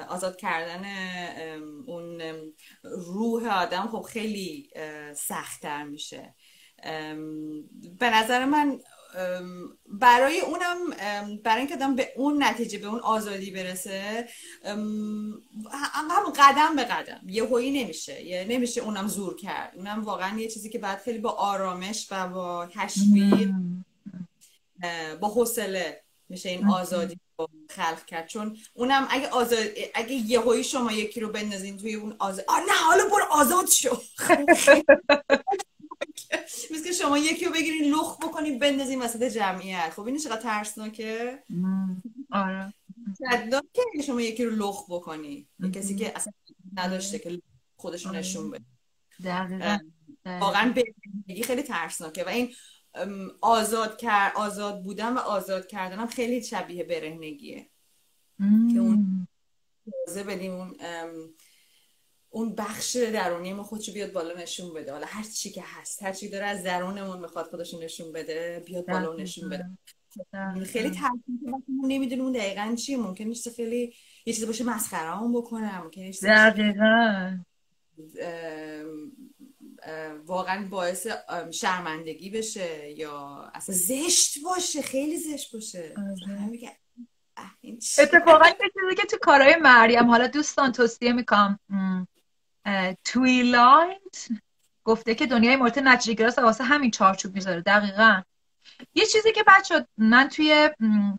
آزاد 0.08 0.36
کردن 0.36 0.84
اون 1.86 2.22
روح 2.82 3.62
آدم 3.62 3.88
خب 3.88 4.02
خیلی 4.02 4.70
سختتر 5.16 5.84
میشه. 5.84 6.34
به 7.98 8.10
نظر 8.10 8.44
من 8.44 8.80
برای 9.86 10.40
اونم 10.40 10.90
برای 11.44 11.58
اینکه 11.58 11.74
آدم 11.74 11.94
به 11.94 12.12
اون 12.16 12.42
نتیجه 12.42 12.78
به 12.78 12.86
اون 12.86 13.00
آزادی 13.00 13.50
برسه 13.50 14.28
همون 16.10 16.32
قدم 16.38 16.76
به 16.76 16.84
قدم. 16.84 17.20
یه 17.26 17.48
هایی 17.48 17.84
نمیشه. 17.84 18.22
یه 18.22 18.46
نمیشه 18.48 18.80
اونم 18.80 19.08
زور 19.08 19.36
کرد. 19.36 19.72
اونم 19.76 20.04
واقعا 20.04 20.38
یه 20.38 20.48
چیزی 20.48 20.70
که 20.70 20.78
بعد 20.78 20.98
خیلی 20.98 21.18
با 21.18 21.30
آرامش 21.30 22.08
و 22.10 22.28
با 22.28 22.68
تشویق 22.74 23.50
با 25.20 25.28
حوصله 25.28 26.02
میشه 26.28 26.48
این 26.48 26.68
آزادی 26.68 27.18
رو 27.38 27.48
خلق 27.70 28.04
کرد. 28.04 28.28
چون 28.28 28.56
اونم 28.74 29.06
اگه 29.10 29.28
آزاد 29.28 29.58
اگه 29.94 30.12
یه 30.12 30.40
هایی 30.40 30.64
شما 30.64 30.92
یکی 30.92 31.20
رو 31.20 31.28
بندازین 31.28 31.78
توی 31.78 31.94
اون 31.94 32.16
آزاد 32.18 32.44
آه 32.48 32.60
نه 32.60 32.72
حالا 32.86 33.04
برو 33.04 33.24
آزاد 33.30 33.66
شو. 33.66 33.96
مثل 36.70 36.84
که 36.84 36.92
شما 36.92 37.18
یکی 37.18 37.44
رو 37.44 37.52
بگیرین 37.52 37.94
لخ 37.94 38.18
بکنین 38.18 38.58
بندازین 38.58 39.02
وسط 39.02 39.22
جمعیت. 39.22 39.90
خب 39.96 40.02
این 40.02 40.18
چقدر 40.18 40.40
ترسناکه؟ 40.40 41.42
آره. 42.30 42.74
که 43.94 44.02
شما 44.02 44.20
یکی 44.20 44.44
رو 44.44 44.50
لخ 44.50 44.84
بکنی. 44.90 45.48
کسی 45.74 45.96
که 45.96 46.16
اصلا 46.16 46.32
نداشته 46.74 47.18
که 47.18 47.42
خودش 47.76 48.06
رو 48.06 48.12
نشون 48.12 48.50
بده. 48.50 48.64
واقعا 50.24 50.74
بگی 51.26 51.42
خیلی 51.42 51.62
ترسناکه 51.62 52.24
و 52.24 52.28
این 52.28 52.54
آزاد 53.40 53.98
کر... 53.98 54.32
آزاد 54.36 54.82
بودن 54.82 55.12
و 55.12 55.18
آزاد 55.18 55.66
کردن 55.66 55.98
هم 55.98 56.06
خیلی 56.06 56.42
شبیه 56.42 56.84
برهنگیه. 56.84 57.70
که 58.72 58.78
اون 58.78 59.28
بدیم 60.26 60.52
اون 60.52 60.76
اون 62.30 62.54
بخش 62.54 62.96
درونی 62.96 63.52
ما 63.52 63.62
خودشو 63.62 63.92
بیاد 63.92 64.12
بالا 64.12 64.34
نشون 64.34 64.74
بده. 64.74 64.92
حالا 64.92 65.06
هر 65.06 65.22
چی 65.22 65.50
که 65.50 65.62
هست 65.66 66.02
هر 66.02 66.12
چی 66.12 66.28
داره 66.28 66.46
از 66.46 66.62
درونمون 66.62 67.18
می‌خواد 67.20 67.46
خودش 67.46 67.74
نشون 67.74 68.12
بده 68.12 68.62
بیاد 68.66 68.86
بالا 68.86 69.14
نشون 69.14 69.48
بده. 69.48 69.64
خیلی 70.64 70.90
تاثیر 70.90 71.54
نمی‌دونیم 71.82 72.24
اون 72.24 72.32
دقیقا 72.32 72.74
چی 72.74 72.96
ممکن 72.96 73.24
نیست 73.24 73.56
خیلی 73.56 73.94
یه 74.26 74.34
چیزی 74.34 74.46
باشه 74.46 74.64
مسخره 74.64 75.10
هم 75.10 75.32
بکنم 75.32 75.82
ممکن 75.84 76.10
دقیقا. 76.22 77.38
واقعا 80.26 80.68
باعث 80.70 81.06
شرمندگی 81.50 82.30
بشه 82.30 82.90
یا 82.90 83.44
اصلا 83.54 83.74
زشت 83.74 84.38
باشه 84.44 84.82
خیلی 84.82 85.16
زشت 85.16 85.52
باشه. 85.52 85.94
آره. 85.96 86.78
اتفاقا 87.98 88.48
یه 88.48 88.54
چیزی 88.54 88.94
که 88.96 89.06
تو 89.10 89.16
کارهای 89.22 89.56
مریم 89.56 90.06
حالا 90.10 90.26
دوستان 90.26 90.72
توصیه 90.72 91.12
می‌کنم. 91.12 91.58
تویلایت 93.04 94.28
گفته 94.84 95.14
که 95.14 95.26
دنیای 95.26 95.56
مورد 95.56 95.78
نتیجه 95.78 96.30
واسه 96.42 96.64
همین 96.64 96.90
چارچوب 96.90 97.34
می‌ذاره 97.34 97.60
دقیقا. 97.60 98.22
یه 98.94 99.06
چیزی 99.06 99.32
که 99.32 99.44
بچه 99.46 99.86
من 99.98 100.28
توی 100.28 100.70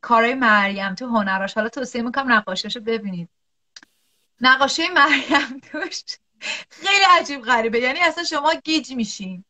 کارهای 0.02 0.34
مریم 0.34 0.96
تو 0.96 1.08
هنراش 1.08 1.54
حالا 1.54 1.70
توصیه 1.70 2.02
می‌کنم 2.02 2.32
نقاشیشو 2.32 2.80
ببینید. 2.80 3.30
نقاشی 4.42 4.88
مریم 4.88 5.62
توش 5.72 6.04
خیلی 6.70 7.06
عجیب 7.10 7.42
غریبه. 7.42 7.80
یعنی 7.80 8.00
اصلا 8.00 8.24
شما 8.24 8.54
گیج 8.64 8.94
میشین. 8.94 9.44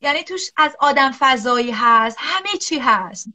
یعنی 0.00 0.24
توش 0.24 0.50
از 0.56 0.76
آدم 0.80 1.12
فضایی 1.18 1.70
هست 1.70 2.16
همه 2.20 2.58
چی 2.60 2.78
هست. 2.78 3.28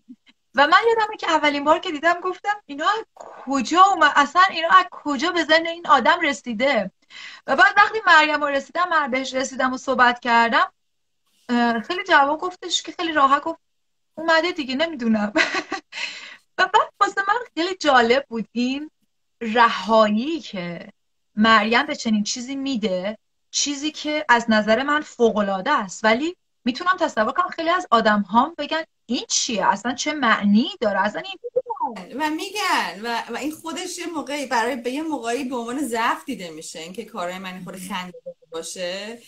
و 0.56 0.68
من 0.68 0.78
یادمه 0.90 1.18
که 1.18 1.32
اولین 1.32 1.64
بار 1.64 1.80
که 1.80 1.92
دیدم 1.92 2.20
گفتم 2.24 2.62
اینا 2.66 2.90
کجا 3.16 3.84
اومد؟ 3.84 4.12
اصلا 4.16 4.42
اینا 4.50 4.70
از 4.70 4.86
کجا 4.92 5.32
به 5.32 5.44
ذهن 5.44 5.68
این 5.68 5.88
آدم 5.88 6.20
رسیده؟ 6.20 6.92
و 7.48 7.56
بعد 7.56 7.74
وقتی 7.78 7.98
مریم 8.08 8.44
رو 8.44 8.48
رسیدم 8.48 8.90
من 8.90 9.12
بهش 9.12 9.34
رسیدم 9.34 9.74
و 9.74 9.78
صحبت 9.78 10.20
کردم 10.20 10.72
خیلی 11.88 12.04
جواب 12.08 12.40
گفتش 12.40 12.82
که 12.82 12.92
خیلی 12.92 13.14
راحت 13.14 13.44
گفت 13.44 13.60
اومده 14.16 14.52
دیگه 14.52 14.76
نمی‌دونم. 14.76 15.34
و 16.58 16.70
بعد 16.74 16.94
واسه 17.00 17.22
من 17.28 17.36
خیلی 17.56 17.76
جالب 17.76 18.26
بود 18.30 18.48
این 18.52 18.92
رهایی 19.42 20.40
که 20.40 20.90
مریم 21.36 21.86
به 21.86 21.96
چنین 21.96 22.24
چیزی 22.24 22.56
میده 22.56 23.18
چیزی 23.52 23.92
که 23.92 24.26
از 24.30 24.46
نظر 24.50 24.84
من 24.84 25.02
فوقالعاده 25.02 25.72
است. 25.72 26.04
ولی 26.04 26.36
می‌تونم 26.66 26.98
تصور 27.00 27.32
کنم 27.32 27.50
خیلی 27.50 27.70
از 27.70 27.88
آدم 27.92 28.26
هم 28.32 28.56
بگن 28.58 28.84
این 29.06 29.26
چیه؟ 29.30 29.68
اصلا 29.68 29.94
چه 29.94 30.14
معنی 30.14 30.70
داره؟ 30.82 31.00
اصلا 31.00 31.22
این 31.22 31.38
و 32.16 32.30
میگن 32.30 33.02
و, 33.04 33.24
و 33.34 33.38
این 33.38 33.52
خودش 33.52 33.98
یه 33.98 34.06
موقعی 34.08 34.46
برای 34.46 34.76
به 34.76 34.92
یه 34.92 35.02
موقعی 35.02 35.44
به 35.44 35.56
عنوان 35.56 35.88
ضعف 35.88 36.26
دیده 36.26 36.50
میشه. 36.50 36.80
اینکه 36.80 37.06
کارهای 37.06 37.40
من 37.40 37.64
خود 37.64 37.76
خنده 37.76 38.18
باشه. 38.52 39.20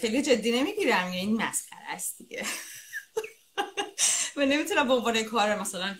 خیلی 0.00 0.22
جدی 0.22 0.52
نمی‌گیرم. 0.52 1.04
یعنی 1.04 1.16
این 1.16 1.42
مسخره 1.42 1.90
است 1.90 2.18
دیگه. 2.18 2.44
و 4.36 4.46
نمی‌تونم 4.46 4.88
به 4.88 4.94
عنوان 4.94 5.22
کار 5.22 5.60
مثلا 5.60 5.96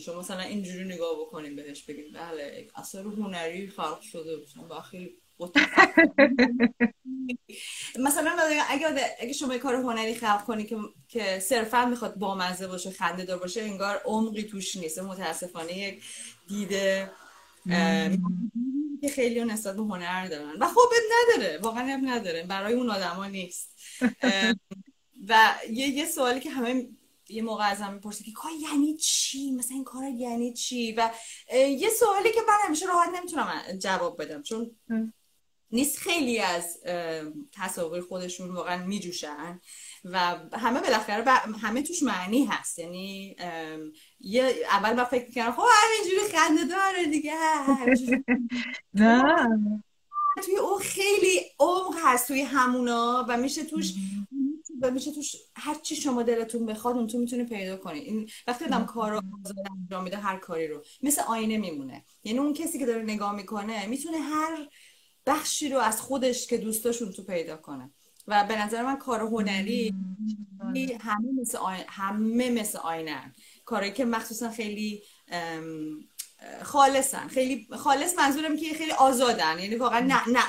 شما 0.00 0.20
مثلا 0.20 0.40
اینجوری 0.40 0.84
نگاه 0.84 1.20
بکنیم 1.20 1.56
بهش 1.56 1.82
بگیم 1.82 2.12
بله 2.12 2.68
اثر 2.74 3.02
هنری 3.02 3.68
خلق 3.68 4.00
شده 4.00 4.36
و 4.70 4.80
خیلی 4.80 5.18
مثلا 8.04 8.36
اگه 8.68 9.14
اگه 9.20 9.32
شما 9.32 9.52
یه 9.52 9.58
کار 9.58 9.74
هنری 9.74 10.14
خلق 10.14 10.44
کنی 10.44 10.64
که 10.64 10.76
که 11.08 11.38
صرفا 11.40 11.86
می‌خواد 11.86 12.14
بامزه 12.14 12.66
باشه 12.66 12.90
خنده 12.90 13.24
دار 13.24 13.38
باشه 13.38 13.62
انگار 13.62 14.02
عمقی 14.04 14.42
توش 14.42 14.76
نیست. 14.76 14.98
متاسفانه 14.98 15.78
یک 15.78 16.02
دیده 16.48 17.10
که 19.00 19.08
خیلی 19.14 19.44
نسبت 19.44 19.76
به 19.76 19.82
هنر 19.82 20.26
دارن. 20.28 20.52
و 20.60 20.68
خوب 20.68 20.88
نداره. 21.12 21.58
واقعا 21.58 22.00
نداره. 22.04 22.42
برای 22.42 22.74
اون 22.74 22.90
آدما 22.90 23.26
نیست. 23.26 23.74
و 25.28 25.54
یه, 25.70 25.88
یه 25.88 26.06
سوالی 26.06 26.40
که 26.40 26.50
همه 26.50 26.88
یه 27.28 27.42
موقع 27.42 27.70
ازم 27.70 27.92
می‌پرسه 27.92 28.24
که 28.24 28.32
کار 28.32 28.50
یعنی 28.60 28.96
چی؟ 28.96 29.52
مثلا 29.52 29.74
این 29.74 29.84
کار 29.84 30.04
یعنی 30.04 30.52
چی؟ 30.52 30.92
و 30.92 31.10
یه 31.52 31.88
سوالی 31.88 32.32
که 32.32 32.40
من 32.48 32.56
همیشه 32.64 32.86
راحت 32.86 33.08
نمی‌تونم 33.14 33.62
جواب 33.78 34.22
بدم. 34.22 34.42
چون 34.42 34.70
نیست 35.72 35.98
خیلی 35.98 36.38
از 36.38 36.78
تصاویر 37.52 38.02
خودشون 38.02 38.50
واقعا 38.50 38.84
میجوشن 38.84 39.60
و 40.04 40.18
همه 40.52 40.80
بالاخره 40.80 41.30
همه 41.60 41.82
توش 41.82 42.02
معنی 42.02 42.44
هست. 42.44 42.78
یعنی 42.78 43.36
یه 44.20 44.54
اول 44.70 44.94
با 44.94 45.04
فکر 45.04 45.26
می‌کنم 45.28 45.52
خب 45.52 45.62
همینجوری 45.82 46.32
خنده 46.32 46.64
داره 46.64 47.04
دیگه 47.06 47.32
نه. 48.94 49.48
توی 50.44 50.56
اون 50.56 50.78
خیلی 50.78 51.40
عمق 51.58 51.94
هست 52.04 52.28
توی 52.28 52.40
همونا 52.40 53.26
و 53.28 53.36
میشه 53.36 53.64
توش 53.64 53.94
و 54.82 54.90
میشه 54.90 55.12
توش 55.12 55.36
هر 55.56 55.74
چی 55.74 55.96
شما 55.96 56.22
دلتون 56.22 56.66
بخواد 56.66 56.96
اون 56.96 57.06
تو 57.06 57.18
می‌تونه 57.18 57.44
پیدا 57.44 57.76
کنید 57.76 58.04
این 58.04 58.30
وقتی 58.46 58.64
آدم 58.64 58.86
کار 58.86 59.12
رو 59.12 59.22
انجام 59.82 60.04
میده 60.04 60.16
هر 60.16 60.36
کاری 60.38 60.68
رو 60.68 60.82
مثل 61.02 61.22
آینه 61.22 61.58
میمونه. 61.58 62.04
یعنی 62.24 62.38
اون 62.38 62.54
کسی 62.54 62.78
که 62.78 62.86
داره 62.86 63.02
نگاه 63.02 63.34
می‌کنه 63.34 63.86
می‌تونه 63.86 64.18
هر 64.18 64.68
بخشی 65.26 65.68
رو 65.68 65.78
از 65.78 66.00
خودش 66.00 66.46
که 66.46 66.56
دوستاشون 66.56 67.12
تو 67.12 67.22
پیدا 67.22 67.56
کنه. 67.56 67.90
و 68.26 68.44
به 68.48 68.62
نظر 68.62 68.82
من 68.82 68.96
کار 68.96 69.20
هنری 69.20 69.94
همه 71.00 71.32
مثل 71.40 71.58
آینه 71.58 71.84
همه 71.88 72.50
مثل 72.50 72.78
آینه 72.78 73.34
کاری 73.64 73.92
که 73.92 74.04
مخصوصا 74.04 74.50
خیلی 74.50 75.02
خالصن. 76.62 77.28
خیلی 77.28 77.68
خالص 77.76 78.18
منظورم 78.18 78.56
که 78.56 78.74
خیلی 78.74 78.92
آزادن. 78.92 79.58
یعنی 79.58 79.76
واقعا 79.76 80.00
نه 80.00 80.28
نه 80.28 80.42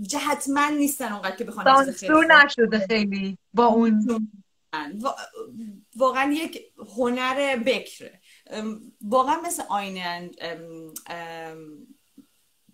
جهتمند 0.00 0.78
نیستن 0.78 1.12
اونقدر 1.12 1.36
که 1.36 1.44
بخوان 1.44 1.66
نشده 2.44 2.86
خیلی 2.86 3.38
با 3.54 3.66
اون. 3.66 4.28
واقعا 5.96 6.32
یک 6.32 6.60
هنر 6.96 7.56
بکره. 7.56 8.20
واقعا 9.00 9.40
مثل 9.40 9.62
آینه 9.68 10.30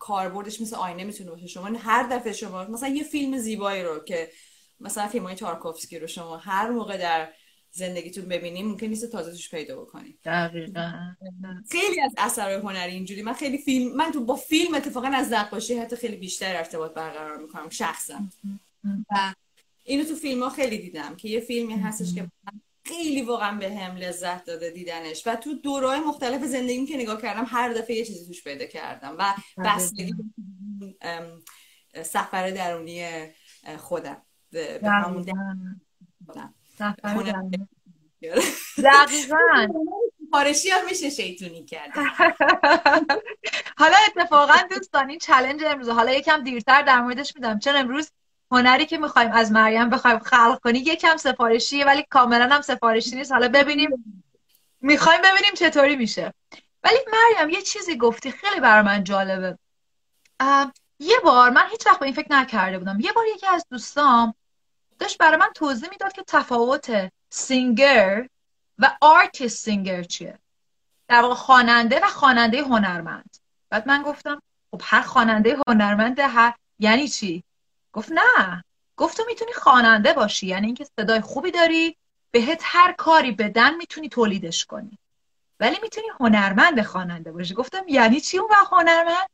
کاربردش 0.09 0.61
مثل 0.61 0.77
آینه 0.77 1.05
می‌تونه 1.05 1.31
باشه. 1.31 1.47
شما 1.47 1.67
هر 1.79 2.03
دفعه 2.03 2.33
شما 2.33 2.65
مثلا 2.65 2.89
یه 2.89 3.03
فیلم 3.03 3.39
زیبایی 3.39 3.83
رو 3.83 3.99
که 3.99 4.31
مثلا 4.81 5.09
فیلم 5.09 5.25
های 5.25 5.35
تارکوفسکی 5.35 5.99
رو 5.99 6.07
شما 6.07 6.37
هر 6.37 6.71
موقع 6.71 6.97
در 6.97 7.33
زندگیتون 7.71 8.25
ببینیم 8.25 8.69
ممکن 8.69 8.87
نیست 8.87 9.13
تازه 9.13 9.31
توش 9.31 9.51
پیدا 9.51 9.81
بکنیم 9.81 10.19
دقیقا. 10.25 10.93
خیلی 11.71 12.01
از 12.01 12.15
اثرهای 12.19 12.55
هنری 12.55 12.93
اینجوری. 12.93 13.23
من 13.23 13.33
خیلی 13.33 13.59
فیلم 13.59 13.97
من 13.97 14.11
تو 14.11 14.25
با 14.25 14.37
فیلم 14.37 14.75
اتفاقا 14.75 15.09
از 15.09 15.33
نقاشی 15.33 15.79
حتی 15.79 15.97
خیلی 15.97 16.17
بیشتر 16.17 16.57
ارتباط 16.57 16.95
برقرار 16.95 17.37
می‌کنم 17.37 17.69
شخصا. 17.69 18.19
و 19.11 19.35
اینو 19.85 20.05
تو 20.05 20.15
فیلم 20.15 20.43
ها 20.43 20.51
خیلی 20.51 20.79
دیدم 20.79 21.17
که 21.17 21.29
یه 21.29 21.41
فیلمی 21.41 21.75
هستش 21.75 22.15
که 22.15 22.31
خیلی 22.89 23.23
واقعا 23.23 23.59
به 23.59 23.75
هم 23.75 23.97
لذت 23.97 24.45
داده 24.45 24.71
دیدنش. 24.71 25.27
و 25.27 25.37
تو 25.37 25.55
دورهای 25.55 26.01
مختلف 26.01 26.45
زندگیم 26.45 26.87
که 26.87 26.97
نگاه 26.97 27.23
کردم 27.23 27.45
هر 27.49 27.73
دفعه 27.73 27.97
یه 27.97 28.05
چیزی 28.05 28.27
توش 28.27 28.45
پیدا 28.45 28.67
کردم 28.67 29.17
و 29.19 29.35
بستگی 29.65 30.15
سفر 32.03 32.51
درونی 32.51 33.07
خودم. 33.79 34.23
به 34.51 34.81
همون 34.83 35.23
دقیقا. 38.79 39.45
پارشی 40.33 40.71
هم 40.71 40.85
میشه 40.85 41.11
شیطونی 41.11 41.65
کرد. 41.65 41.91
حالا 43.81 43.97
اتفاقا 44.09 44.55
دوستان 44.71 45.11
این 45.11 45.19
چلنج 45.19 45.65
امروز 45.65 45.89
حالا 45.89 46.13
یکم 46.13 46.43
دیرتر 46.43 46.83
در 46.83 47.01
موردش 47.01 47.35
میدم. 47.37 47.59
چون 47.59 47.77
امروز 47.77 48.11
هنری 48.51 48.87
که 48.87 48.99
می‌خوایم 48.99 49.33
از 49.33 49.53
مریم 49.53 49.91
بخوایم 49.91 50.19
خلق 50.19 50.61
کنی 50.61 50.79
یکم 50.79 51.17
سفارشیه 51.17 51.85
ولی 51.85 52.05
کاملا 52.11 52.49
هم 52.55 52.61
سفارشی 52.61 53.17
نیست. 53.17 53.33
حالا 53.33 53.49
ببینیم. 53.49 54.25
می‌خوایم 54.81 55.21
ببینیم 55.23 55.55
چطوری 55.55 55.97
میشه. 55.97 56.35
ولی 56.85 56.99
مریم 57.13 57.51
یه 57.51 57.63
چیزی 57.63 57.97
گفتی 57.97 58.31
خیلی 58.31 58.61
برای 58.61 58.83
من 58.83 59.05
جالبه. 59.05 59.59
یه 60.99 61.17
بار 61.25 61.51
من 61.51 61.67
هیچ 61.71 61.87
وقت 61.87 61.99
به 61.99 62.07
این 62.07 62.15
فکر 62.15 62.33
نکرده 62.33 62.79
بودم. 62.79 63.01
یه 63.01 63.13
بار 63.13 63.25
یکی 63.35 63.47
از 63.47 63.67
دوستام 63.71 64.35
داشت 64.99 65.19
برای 65.19 65.37
من 65.37 65.51
توضیح 65.55 65.91
می‌داد 65.91 66.13
که 66.13 66.23
تفاوت 66.27 67.13
singer 67.31 68.29
و 68.79 68.97
artist 69.01 69.65
singer 69.65 70.03
چیه. 70.03 70.39
در 71.09 71.23
واقع 71.23 71.35
خواننده 71.35 72.01
و 72.01 72.07
خواننده 72.07 72.63
هنرمند. 72.63 73.37
بعد 73.71 73.89
من 73.89 74.03
گفتم 74.03 74.43
خب 74.71 74.81
هر 74.85 75.03
خواننده 75.03 75.57
هنرمند 75.69 76.21
هر 76.21 76.55
یعنی 76.79 77.09
چی؟ 77.09 77.45
گفت 77.93 78.13
نه. 78.13 78.65
گفت 78.97 79.17
تو 79.17 79.23
می‌تونی 79.27 79.53
خواننده 79.53 80.13
باشی 80.13 80.47
یعنی 80.47 80.67
اینکه 80.67 80.87
صدای 81.01 81.21
خوبی 81.21 81.51
داری 81.51 81.97
بهت 82.31 82.63
هر 82.65 82.93
کاری 82.93 83.33
بدن 83.33 83.75
می‌تونی 83.75 84.09
تولیدش 84.09 84.65
کنی. 84.65 84.99
ولی 85.61 85.77
می‌تونی 85.83 86.07
هنرمند 86.21 86.83
خواننده 86.83 87.33
باشی. 87.33 87.55
گفتم 87.55 87.89
یعنی 87.89 88.21
چی 88.21 88.39
اون 88.39 88.51
هنرمند؟ 88.71 89.29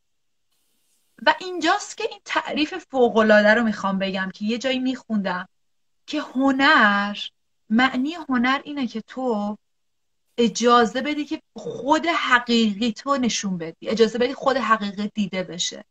و 1.27 1.35
اینجاست 1.41 1.97
که 1.97 2.05
این 2.11 2.21
تعریف 2.25 2.75
فوق 2.91 3.17
العاده 3.17 3.55
رو 3.55 3.63
می‌خوام 3.63 3.99
بگم 3.99 4.31
که 4.35 4.45
یه 4.45 4.59
جایی 4.59 4.79
میخوندم 4.79 5.49
که 6.07 6.21
هنر 6.21 7.19
معنی 7.71 8.15
هنر 8.29 8.61
اینه 8.65 8.87
که 8.87 9.01
تو 9.01 9.57
اجازه 10.39 11.01
بدی 11.01 11.25
که 11.25 11.43
خود 11.57 12.07
حقیقی 12.07 12.93
تو 12.93 13.17
نشون 13.17 13.59
بدی. 13.59 13.89
اجازه 13.89 14.19
بدی 14.19 14.35
خود 14.35 14.57
حقیقی 14.57 15.11
دیده 15.15 15.43
بشه. 15.43 15.85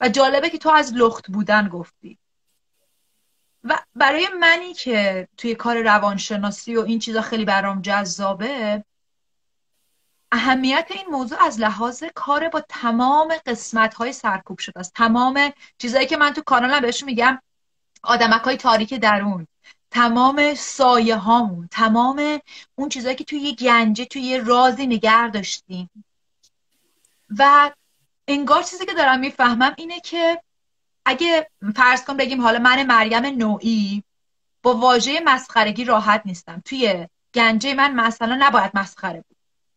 و 0.00 0.08
جالبه 0.08 0.50
که 0.50 0.58
تو 0.58 0.70
از 0.70 0.92
لخت 0.94 1.30
بودن 1.30 1.68
گفتی. 1.68 2.18
و 3.64 3.78
برای 3.94 4.28
منی 4.40 4.74
که 4.74 5.28
توی 5.36 5.54
کار 5.54 5.82
روانشناسی 5.82 6.76
و 6.76 6.80
این 6.80 6.98
چیزا 6.98 7.22
خیلی 7.22 7.44
برام 7.44 7.82
جذابه 7.82 8.84
اهمیت 10.32 10.86
این 10.90 11.06
موضوع 11.10 11.42
از 11.42 11.60
لحاظ 11.60 12.04
کار 12.14 12.48
با 12.48 12.60
تمام 12.68 13.34
قسمت 13.46 13.94
های 13.94 14.12
سرکوب 14.12 14.58
شده 14.58 14.80
است. 14.80 14.94
تمام 14.94 15.52
چیزایی 15.78 16.06
که 16.06 16.16
من 16.16 16.32
تو 16.32 16.42
کانالم 16.42 16.80
بهش 16.80 17.04
میگم 17.04 17.42
آدمک 18.02 18.40
های 18.40 18.56
تاریک 18.56 18.94
درون. 18.94 19.46
تمام 19.90 20.54
سایه 20.54 21.16
هامون 21.16 21.68
تمام 21.70 22.40
اون 22.74 22.88
چیزهایی 22.88 23.16
که 23.16 23.24
توی 23.24 23.38
یه 23.38 23.54
گنجه 23.54 24.04
توی 24.04 24.22
یه 24.22 24.42
رازی 24.42 24.86
نگر 24.86 25.28
داشتیم. 25.28 25.90
و 27.38 27.70
انگار 28.28 28.62
چیزی 28.62 28.86
که 28.86 28.94
دارم 28.94 29.20
می‌فهمم 29.20 29.74
اینه 29.76 30.00
که 30.00 30.42
اگه 31.04 31.50
فرض 31.76 32.04
کن 32.04 32.16
بگیم 32.16 32.40
حالا 32.40 32.58
من 32.58 32.82
مریم 32.82 33.26
نوعی 33.26 34.04
با 34.62 34.74
واژه 34.74 35.20
مسخرگی 35.24 35.84
راحت 35.84 36.22
نیستم. 36.24 36.62
توی 36.64 37.08
گنجه 37.34 37.74
من 37.74 37.94
مثلا 37.94 38.36
نباید 38.40 38.70
مسخره 38.74 39.24
بود. 39.28 39.36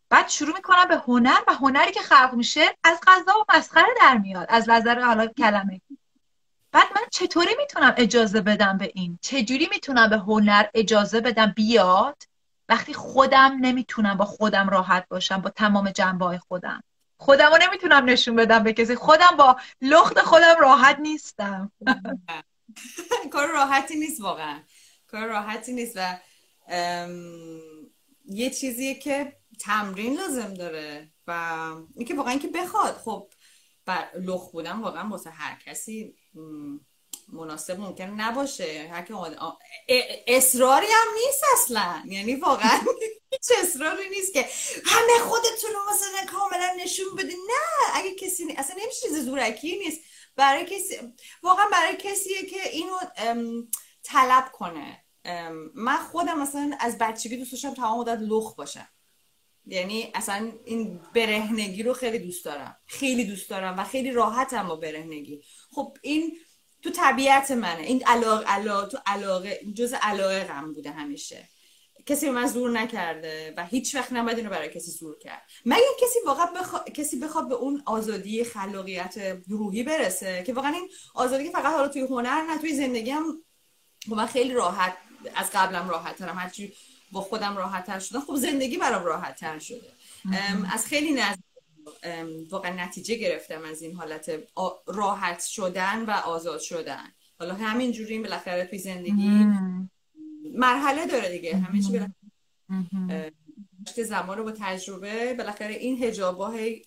بعد 0.10 0.30
شروع 0.30 0.56
می‌کنم 0.56 0.86
به 0.86 0.96
هنر 0.96 1.40
و 1.48 1.54
هنری 1.54 1.92
که 1.92 2.02
خلق 2.02 2.34
میشه 2.34 2.62
از 2.84 3.00
غذا 3.08 3.40
و 3.40 3.58
مسخره 3.58 3.94
در 4.02 4.18
میاد. 4.18 4.46
از 4.50 4.70
نظر 4.70 5.00
حالا 5.00 5.28
کلمه. 5.28 5.82
بعد 6.72 6.88
من 6.96 7.02
چطوری 7.12 7.56
می‌تونم 7.58 7.94
اجازه 7.98 8.42
بدم 8.42 8.78
به 8.78 8.92
این؟ 8.96 9.20
چجوری 9.22 9.68
می‌تونم 9.72 10.10
به 10.10 10.18
هنر 10.18 10.66
اجازه 10.74 11.22
بدم 11.22 11.54
بیاد؟ 11.56 12.24
وقتی 12.70 12.94
خودم 12.94 13.58
نمی‌تونم 13.62 14.18
با 14.18 14.26
خودم 14.26 14.70
راحت 14.70 15.08
باشم 15.10 15.38
با 15.42 15.50
تمام 15.50 15.92
جنبه 15.92 16.38
خودم. 16.38 16.84
خودم 17.20 17.50
رو 17.50 17.58
نمی‌تونم 17.62 18.06
نشون 18.06 18.36
بدم 18.36 18.64
به 18.64 18.74
کسی. 18.74 18.96
خودم 18.96 19.38
با 19.38 19.60
لخت 19.82 20.20
خودم 20.20 20.56
راحت 20.60 21.00
نیستم. 21.00 21.72
کار 23.34 23.48
راحتی 23.48 23.96
نیست 23.96 24.22
واقعا. 24.22 24.60
کار 25.08 25.28
راحتی 25.28 25.74
نیست 25.74 25.94
و 25.98 26.20
یه 28.26 28.50
چیزیه 28.50 28.96
که 28.96 29.38
تمرین 29.60 30.18
لازم 30.18 30.54
داره 30.54 31.12
و 31.28 31.32
اینکه 31.96 32.16
واقعا 32.16 32.32
اینکه 32.32 32.48
بخواد. 32.48 32.96
خب 32.96 33.32
لخ 34.20 34.52
بودن 34.52 34.80
واقعا 34.80 35.10
واسه 35.10 35.30
هر 35.30 35.60
کسی 35.66 36.16
مناسب 37.34 37.80
ممکن 37.80 38.04
نباشه. 38.04 38.90
هر 38.92 39.08
اصراری 40.28 40.88
هم 40.88 41.14
نیست 41.26 41.44
اصلا. 41.54 42.04
یعنی 42.06 42.36
واقعا 42.36 42.80
هیچ 43.32 43.52
اصراری 43.62 44.10
نیست 44.10 44.34
که 44.34 44.46
همه 44.86 45.20
خودتون 45.20 45.72
رو 45.74 45.94
مثلا 45.94 46.40
کاملا 46.40 46.74
نشون 46.84 47.16
بدین. 47.18 47.38
نه 47.48 47.98
اگه 47.98 48.16
کسی 48.16 48.46
نی... 48.46 48.54
اصلا 48.58 48.76
نمیشه 48.82 49.02
چیز 49.02 49.26
زورکی 49.26 49.78
نیست. 49.78 50.02
برای 50.36 50.66
کسی 50.66 50.96
واقعا 51.44 51.66
برای 51.72 51.98
کسیه 51.98 52.46
که 52.46 52.70
اینو 52.70 52.98
طلب 54.04 54.52
کنه. 54.52 55.06
من 55.76 55.98
خودم 55.98 56.40
مثلا 56.40 56.78
از 56.80 56.98
بچگی 56.98 57.38
دوست 57.38 57.52
داشتم 57.52 57.74
تمام 57.74 58.00
مدت 58.00 58.20
لخ 58.22 58.56
باشم. 58.56 58.90
یعنی 59.66 60.12
اصلا 60.16 60.52
این 60.66 61.02
برهنگی 61.16 61.84
رو 61.84 61.94
خیلی 61.94 62.20
دوست 62.20 62.46
دارم. 62.46 62.78
خیلی 62.86 63.26
دوست 63.26 63.50
دارم 63.50 63.80
و 63.80 63.84
خیلی 63.84 64.12
راحتم 64.12 64.68
با 64.68 64.76
برهنگی. 64.76 65.42
خب 65.72 65.98
این 66.02 66.38
تو 66.82 66.90
طبیعت 66.90 67.52
منه. 67.52 67.82
این 67.82 68.04
علاقه 68.06 68.46
علاقه 68.46 68.88
تو 68.88 68.98
علاقه 69.06 69.60
جز 69.76 69.94
علاقه 69.94 70.48
بوده 70.76 70.92
همیشه. 70.92 71.50
کسی 72.06 72.26
به 72.26 72.32
من 72.32 72.48
زور 72.48 72.72
نکرده 72.72 73.54
و 73.58 73.66
هیچ 73.66 73.96
وقت 73.96 74.14
نباید 74.14 74.38
اینو 74.38 74.50
برای 74.50 74.70
کسی 74.70 74.92
زور 74.92 75.20
کرد. 75.20 75.42
مگه 75.66 75.82
کسی 76.02 76.20
واقعا 76.26 76.46
بخوا... 76.46 76.80
کسی 76.80 77.20
بخواد 77.20 77.50
به 77.50 77.56
اون 77.56 77.84
آزادی 77.86 78.44
خلاقیت 78.44 79.38
روحی 79.48 79.84
برسه؟ 79.84 80.44
که 80.44 80.54
واقعا 80.54 80.72
این 80.72 80.90
آزادی 81.14 81.44
که 81.44 81.52
فقط 81.52 81.74
حالا 81.74 81.88
توی 81.88 82.02
هنر 82.02 82.42
نه 82.42 82.58
توی 82.58 82.74
زندگی 82.74 83.12
هم 83.12 83.44
من 84.08 84.26
خیلی 84.26 84.54
راحت 84.54 84.94
از 85.36 85.50
قبلم 85.54 85.90
راحت 85.90 86.16
ترم 86.16 86.38
هرچی 86.38 86.74
با 87.12 87.22
خودم 87.22 87.58
راحت 87.58 87.86
تر 87.86 88.00
شدم 88.00 88.20
خب 88.20 88.36
زندگی 88.36 88.78
برام 88.78 89.06
راحت 89.06 89.40
تر 89.40 89.60
شده 89.60 89.92
از 90.74 90.86
خیلی 90.86 91.12
نزدیک 91.12 91.44
واقعا 92.50 92.86
نتیجه 92.86 93.16
گرفتم 93.16 93.62
از 93.64 93.82
این 93.82 93.96
حالت 93.96 94.32
راحت 94.88 95.46
شدن 95.46 96.06
و 96.06 96.12
آزاد 96.12 96.60
شدن. 96.60 97.14
حالا 97.40 97.54
همین 97.54 97.92
جوری 97.92 98.20
بالاخره 98.20 98.66
توی 98.66 98.80
زندگی 98.80 99.46
مرحله 100.54 101.06
داره 101.06 101.30
دیگه. 101.30 101.58
همه 101.58 101.82
چی 101.82 101.92
بالاخره 101.92 102.14
زمان 104.06 104.38
رو 104.38 104.44
با 104.44 104.54
تجربه 104.60 105.34
بالاخره 105.34 105.74
این 105.74 106.04
هجابا 106.04 106.50
هی 106.50 106.86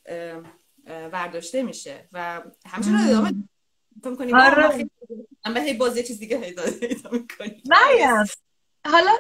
برداشته 0.87 1.62
میشه 1.62 2.09
و 2.12 2.43
همچنان 2.67 3.09
ادامه 3.09 3.35
فکر 4.03 4.15
کنی 4.15 4.35
آره. 4.35 4.88
هی 5.57 5.75
باز 5.75 5.97
یه 5.97 6.03
چیز 6.03 6.19
دیگه 6.19 6.55
ادامه 6.83 7.27
کنی 7.38 7.62
نه 7.67 8.27
حالا 8.87 9.17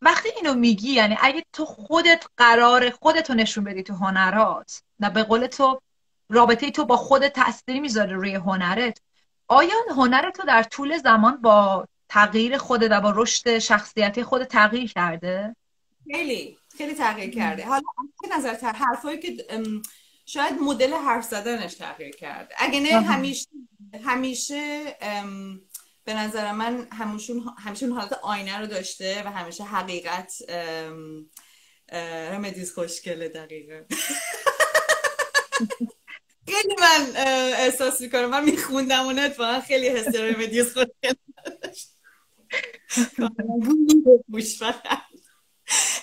وقتی 0.00 0.28
اینو 0.36 0.54
میگی 0.54 0.92
یعنی 0.92 1.16
اگه 1.20 1.44
تو 1.52 1.64
خودت 1.64 2.24
قرار 2.36 2.90
خودتو 2.90 3.34
نشون 3.34 3.64
بدی 3.64 3.82
تو 3.82 3.94
هنرات 3.94 4.82
نه 5.04 5.10
به 5.10 5.22
قول 5.22 5.46
تو 5.46 5.80
رابطه 6.28 6.70
تو 6.70 6.84
با 6.84 6.96
خودت 6.96 7.32
تأثیری 7.32 7.80
می‌ذاره 7.80 8.16
روی 8.16 8.34
هنرت. 8.34 9.00
آیا 9.48 9.74
هنر 9.96 10.30
تو 10.30 10.42
در 10.42 10.62
طول 10.62 10.98
زمان 10.98 11.40
با 11.40 11.88
تغییر 12.08 12.58
خودت 12.58 12.88
و 12.90 13.00
با 13.00 13.12
رشد 13.16 13.58
شخصیتی 13.58 14.22
خود 14.22 14.44
تغییر 14.44 14.92
کرده؟ 14.92 15.56
خیلی 16.12 16.58
خیلی 16.78 16.94
تغییر 16.94 17.34
کرده. 17.34 17.66
حالا 17.66 17.82
نظر 18.36 18.54
تر 18.54 18.72
حرفایی 18.72 19.18
که 19.18 19.46
شاید 20.26 20.54
مدل 20.60 20.94
حرف 20.94 21.24
زدنش 21.24 21.74
تغییر 21.74 22.16
کرده. 22.16 22.54
اگه 22.58 22.80
نه 22.80 23.00
همیشه 23.00 23.48
همیشه 24.04 24.84
به 26.04 26.14
نظر 26.14 26.52
من 26.52 26.88
همشون 26.92 27.44
همیشه 27.58 27.92
حالت 27.92 28.12
آینه 28.12 28.58
رو 28.58 28.66
داشته 28.66 29.22
و 29.24 29.30
همیشه 29.30 29.64
حقیقت 29.64 30.32
رمدیز 32.32 32.74
خوشگله 32.74 33.28
دقیقه 33.28 33.86
خیلی 36.46 36.76
من 36.80 37.16
احساس 37.56 38.00
می‌کنم. 38.00 38.26
من 38.26 38.44
میخوندم 38.44 39.00
اون 39.00 39.18
اتفاقا 39.18 39.60
خیلی 39.60 39.88
حس 39.88 40.14
رمدیز 40.14 40.72
خوشگله 40.72 41.16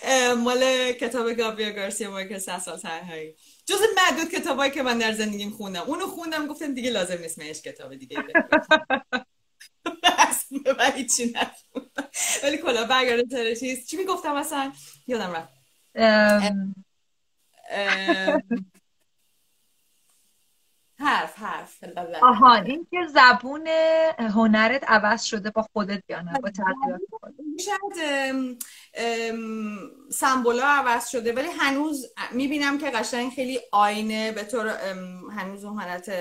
مال 0.38 0.92
کتاب 0.92 1.34
گابریا 1.34 1.72
گارسیا 1.72 2.12
مارکس 2.12 2.46
سه 2.46 2.60
سال 2.60 2.78
تنهایی 2.78 3.36
جز 3.66 3.80
معدود 3.98 4.32
کتابایی 4.32 4.72
که 4.72 4.84
من 4.84 4.98
در 4.98 5.12
زندگیم 5.12 5.50
خوندم. 5.50 5.82
اونو 5.82 6.08
خوندم 6.08 6.48
گفتم 6.48 6.74
دیگه 6.74 6.90
لازم 6.90 7.18
نیست 7.22 7.40
من 7.40 7.52
کتاب 7.52 7.96
دیگه 7.96 8.24
هیچی 10.96 11.34
ولی 12.44 12.58
کلا 12.58 12.86
برگرده 12.86 13.24
سر 13.32 13.56
چیز. 13.56 13.88
چی 13.88 13.98
می‌گفتم 13.98 14.36
اصلا؟ 14.36 14.74
یادم 15.08 15.32
رفت. 15.32 15.62
حرف 21.02 21.40
حرف. 21.40 21.84
آها 22.22 22.56
این 22.56 22.88
که 22.92 22.98
زبون 23.08 23.68
هنرت 24.18 24.84
عوض 24.84 25.24
شده 25.24 25.52
با 25.52 25.62
خودت 25.74 26.04
یا 26.10 26.22
نه 26.22 26.40
با 26.40 26.50
تغییرات 26.50 27.02
شاید 27.60 28.58
سمبولا 30.12 30.66
عوض 30.66 31.08
شده 31.08 31.34
ولی 31.34 31.48
هنوز 31.48 32.14
می‌بینم 32.32 32.78
که 32.78 32.90
قشنگ 32.90 33.32
خیلی 33.32 33.60
آینه 33.72 34.32
به 34.32 34.44
طور 34.44 34.68
هنوز 35.32 35.66
اون 35.66 35.80
حالت 35.80 36.12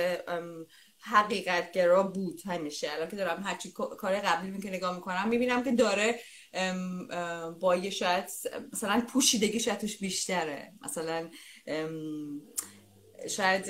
حقیقت 1.02 1.72
گرا 1.72 2.02
بود 2.02 2.40
همیشه. 2.46 2.88
الان 2.92 3.08
که 3.08 3.16
دارم 3.16 3.42
هرچی 3.42 3.72
کار 3.72 4.18
قبلی 4.18 4.60
که 4.60 4.70
نگاه 4.70 4.94
می‌کنم 4.94 5.28
می‌بینم 5.28 5.62
که 5.62 5.72
داره 5.72 6.20
با 7.60 7.76
یه 7.76 7.90
شاید 7.90 8.24
مثلا 8.72 9.00
پوشیدگی 9.08 9.60
شاید 9.60 9.78
توش 9.78 9.98
بیشتره. 9.98 10.72
مثلا 10.84 11.28
شاید 13.28 13.64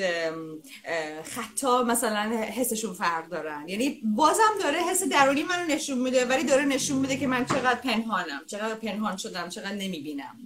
خطا 1.24 1.84
مثلا 1.84 2.44
حسشون 2.56 2.94
فرق 2.94 3.28
دارن. 3.28 3.68
یعنی 3.68 4.02
بازم 4.04 4.58
داره 4.62 4.78
حس 4.78 5.02
درونی 5.02 5.42
منو 5.42 5.66
نشون 5.66 5.98
میده 5.98 6.24
ولی 6.24 6.44
داره 6.44 6.64
نشون 6.64 6.98
میده 6.98 7.16
که 7.16 7.26
من 7.26 7.44
چقدر 7.44 7.74
پنهانم 7.74 8.40
چقدر 8.46 8.74
پنهان 8.74 9.16
شدم 9.16 9.48
چقدر 9.48 9.74
نمی‌بینم. 9.74 10.38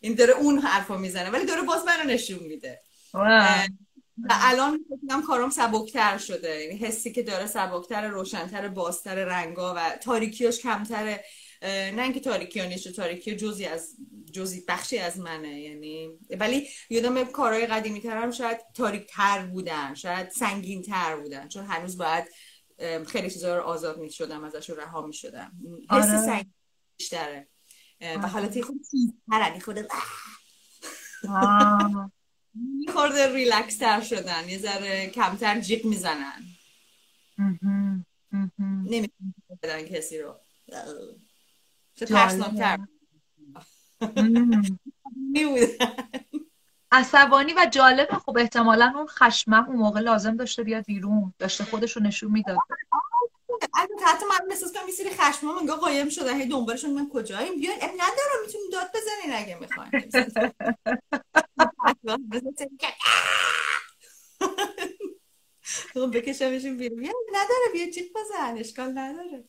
این 0.00 0.14
داره 0.14 0.32
اون 0.32 0.58
حرفو 0.58 0.94
می‌زنه 0.94 1.30
ولی 1.30 1.46
داره 1.46 1.62
باز 1.62 1.84
منو 1.84 2.10
نشون 2.10 2.38
میده. 2.38 2.80
و 3.14 4.28
الان 4.28 4.84
میگم 5.02 5.22
کارم 5.22 5.50
سبکتر 5.50 6.18
شده. 6.18 6.64
یعنی 6.64 6.78
حسی 6.78 7.12
که 7.12 7.22
داره 7.22 7.46
سبکتر 7.46 8.08
روشنتر 8.08 8.68
بازتر 8.68 9.14
رنگا 9.14 9.74
و 9.76 9.90
تاریکیاش 9.90 10.60
کمتره. 10.60 11.24
نه 11.62 12.02
اینکه 12.02 12.20
تاریکی 12.20 12.60
ها 12.60 12.66
نیست 12.66 12.88
تاریکی 12.88 13.36
جزی 13.36 13.64
از 13.64 13.96
جزی 14.32 14.64
بخشی 14.68 14.98
از 14.98 15.18
منه 15.18 15.60
یعنی 15.60 16.18
ولی 16.30 16.68
یادم 16.90 17.24
کارهای 17.24 17.66
قدیمی 17.66 18.00
ترم 18.00 18.30
شاید 18.30 18.58
تاریک 18.74 19.06
تر 19.06 19.46
بودن 19.46 19.94
شاید 19.94 20.30
سنگین 20.30 20.82
تر 20.82 21.16
بودن 21.16 21.48
چون 21.48 21.66
هنوز 21.66 21.98
باید 21.98 22.24
خیلی 23.06 23.30
چیزا 23.30 23.58
رو 23.58 23.62
آزاد 23.62 23.98
می 23.98 24.10
شدم 24.10 24.44
ازش 24.44 24.70
رها 24.70 25.06
می 25.06 25.14
شدم 25.14 25.52
حس 25.90 26.08
آره. 26.08 26.26
سنگین 26.26 26.54
بیشتره. 26.96 27.48
و 28.00 28.28
حالتی 28.28 28.62
خود 28.62 28.76
چیزتر 28.90 29.58
خود 29.64 29.86
خورده 32.92 33.34
ریلکس 33.34 33.76
تر 33.76 34.00
شدن 34.00 34.48
یه 34.48 34.58
ذره 34.58 35.06
کمتر 35.06 35.60
جیغ 35.60 35.84
می‌زنن. 35.84 36.42
نمی‌تونن 38.84 39.82
کسی 39.90 40.18
رو. 40.18 40.34
چه 42.00 42.06
ترسناکتر 42.06 42.78
عصبانی 46.92 47.54
و 47.54 47.66
جالبه 47.70 48.14
خب 48.14 48.38
احتمالا 48.38 48.92
اون 48.96 49.06
خشمم 49.06 49.66
اون 49.66 49.76
موقع 49.76 50.00
لازم 50.00 50.36
داشته 50.36 50.62
بیاد 50.62 50.84
بیرون 50.84 51.34
داشته 51.38 51.64
خودش 51.64 51.96
رو 51.96 52.02
نشون 52.02 52.32
می‌داد. 52.32 52.58
اگه 53.74 53.94
حتی 54.06 54.26
من 54.26 54.50
احساس 54.50 54.72
کنم 54.72 54.86
میسیری 54.86 55.10
خشمم 55.10 55.58
انگار 55.58 55.76
قایم 55.76 56.08
شده. 56.08 56.34
هی 56.34 56.46
دنبالشون 56.46 56.90
من 56.90 57.08
کجاییم؟ 57.08 57.60
بیان 57.60 57.76
اب 57.80 57.90
ندارم 57.90 58.40
می‌تونیم 58.46 58.70
داد 58.72 58.90
بزنین 58.94 59.36
اگه 59.36 59.58
می‌خواین. 59.60 59.90
بکشمشون 66.14 66.76
بیرون. 66.76 67.00
نداره 67.32 67.72
بیا 67.72 67.90
جیت 67.90 68.06
بزن 68.14 68.58
اشکال 68.58 68.98
نداره. 68.98 69.44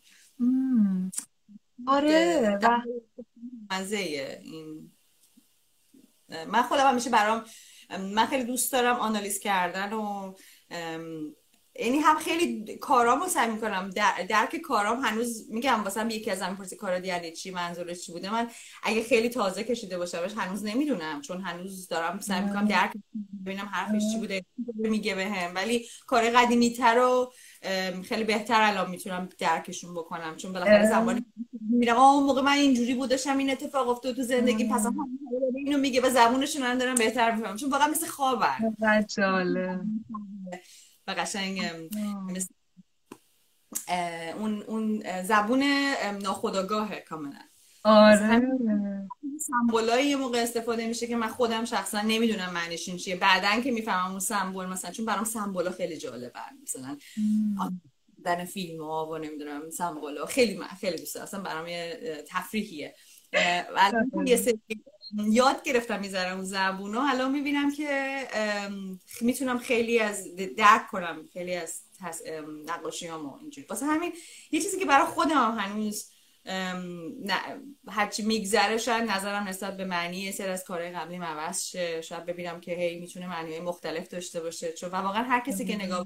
آره 1.88 2.60
مزه 3.72 3.98
این 4.44 4.92
من 6.48 6.62
خودم 6.62 6.88
همیشه 6.88 7.10
برام 7.10 7.44
من 8.00 8.26
خیلی 8.26 8.44
دوست 8.44 8.72
دارم 8.72 8.96
آنالیز 8.96 9.40
کردن 9.40 9.94
و 9.94 10.34
یعنی 11.80 11.98
هم 11.98 12.18
خیلی 12.18 12.78
کارامو 12.78 13.28
سعی 13.28 13.52
می‌کنم. 13.52 13.90
در... 13.90 14.26
درک 14.30 14.56
کارام 14.58 15.00
هنوز 15.00 15.52
میگم 15.52 15.84
واسه 15.84 16.14
یکی 16.14 16.32
از 16.32 16.44
پرسی 16.44 16.76
کارا 16.76 17.00
یعنی 17.00 17.32
چی 17.32 17.52
منظورش 17.52 18.02
چی 18.02 18.12
بوده؟ 18.12 18.32
من 18.32 18.50
اگه 18.84 19.04
خیلی 19.04 19.30
تازه 19.30 19.64
کشیده 19.64 19.98
باشمش 19.98 20.32
هنوز 20.38 20.66
نمی‌دونم 20.66 21.22
چون 21.22 21.42
هنوز 21.42 21.88
دارم 21.88 22.20
سعی 22.20 22.42
می‌کنم 22.42 22.66
درک 22.66 22.92
ببینم 23.46 23.70
حرفش 23.74 24.02
چی 24.14 24.18
بوده 24.18 24.46
میگه 24.78 25.16
بهم. 25.16 25.56
ولی 25.56 25.88
کار 26.08 26.30
قدیمی 26.30 26.74
تر 26.74 26.96
رو 26.96 27.34
خیلی 28.04 28.24
بهتر 28.24 28.62
الان 28.62 28.90
می‌تونم 28.90 29.30
درکشون 29.38 29.94
بکنم. 29.94 30.36
چون 30.38 30.54
بالاخره 30.54 30.90
زبانی 30.90 31.26
میرم 31.70 31.98
اون 31.98 32.24
موقع 32.24 32.42
من 32.42 32.52
اینجوری 32.52 32.94
بودشم 32.96 33.38
این 33.38 33.52
اتفاق 33.52 33.90
افتاد 33.90 34.16
تو 34.16 34.24
زندگی. 34.24 34.70
پس 34.70 34.86
اینو 35.56 35.78
میگه 35.78 36.02
و 36.02 36.10
زبونشون 36.10 36.62
هم 36.62 36.78
دارم 36.78 36.96
بهتر 36.96 37.32
می‌فهمم. 37.32 37.58
چون 37.58 37.70
واقعا 37.70 37.88
مثل 37.88 38.08
خوابن 38.08 38.76
و 41.08 41.12
قشنگ 41.12 41.62
مثل 42.30 42.54
اون 44.40 44.64
اون 44.64 45.04
زبون 45.24 45.64
ناخداگاهه 46.22 47.00
کاملا. 47.00 47.40
آره. 47.84 48.42
سمبولای 49.40 50.08
یه 50.08 50.16
موقع 50.16 50.38
استفاده 50.42 50.88
میشه 50.88 51.08
که 51.08 51.16
من 51.16 51.28
خودم 51.28 51.66
شخصا 51.66 52.02
نمی‌دونم 52.02 52.54
معنیشون 52.54 52.98
چیه. 52.98 53.16
بعدا 53.16 53.62
که 53.62 53.72
می‌فهمم 53.72 54.12
اون 54.12 54.20
سمبل 54.20 54.66
مثلا 54.66 54.92
چون 54.92 55.06
برام 55.06 55.24
سمبولا 55.24 55.72
خیلی 55.72 55.98
جالبه. 55.98 56.40
مثلا 56.64 56.98
در 58.24 58.46
فیلم 58.46 58.84
ها 58.84 59.10
و 59.10 59.18
نمی‌دونم 59.18 59.70
سمبولا 59.70 60.26
خیلی 60.26 60.58
من 60.58 60.68
خیلی 60.68 60.98
دوست 60.98 61.16
دارم. 61.16 61.44
برام 61.44 61.68
یه 61.68 62.24
تفریحیه. 62.28 62.96
یه 64.26 64.56
یاد 65.30 65.64
گرفتم 65.64 66.00
می‌ذارم 66.00 66.36
اون 66.36 66.46
زبون 66.46 66.96
الان 66.96 67.32
می‌بینم 67.32 67.72
که 67.72 68.20
می‌تونم 69.22 69.58
خیلی 69.58 70.00
از 70.00 70.28
درک 70.58 70.88
کنم. 70.88 71.26
خیلی 71.34 71.56
از 71.56 71.82
نقاشیامو 72.66 73.38
اینجوری. 73.42 73.68
واسه 73.68 73.86
همین 73.86 74.14
یه 74.52 74.62
چیزی 74.62 74.80
که 74.80 74.86
برای 74.86 75.06
خودم 75.06 75.58
هنوز 75.58 76.12
هرچی 77.88 78.24
میگذره 78.24 78.78
شاید 78.78 79.12
نظرم 79.12 79.48
نسبت 79.48 79.78
به 79.78 79.86
معنی 79.86 80.18
یه 80.18 80.32
سر 80.32 80.50
از 80.50 80.64
کارهای 80.64 80.92
قبلی 80.92 81.18
عوض 81.18 81.64
شه. 81.64 82.02
شاید 82.02 82.26
ببینم 82.26 82.60
که 82.60 82.72
هی 82.76 83.00
می‌تونه 83.00 83.28
معنی 83.28 83.60
مختلف 83.60 84.08
داشته 84.08 84.40
باشه. 84.40 84.74
چون 84.74 84.90
واقعا 84.90 85.24
هر 85.24 85.40
کسی 85.40 85.66
که 85.66 85.76
نگاه 85.76 86.06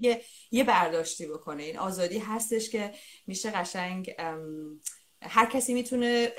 یه 0.00 0.22
یه 0.50 0.64
برداشتی 0.64 1.26
بکنه. 1.26 1.62
این 1.62 1.78
آزادی 1.78 2.18
هستش 2.18 2.70
که 2.70 2.92
میشه 3.26 3.50
قشنگ 3.50 4.14
هر 5.22 5.46
کسی 5.46 5.74
می‌تونه 5.74 6.32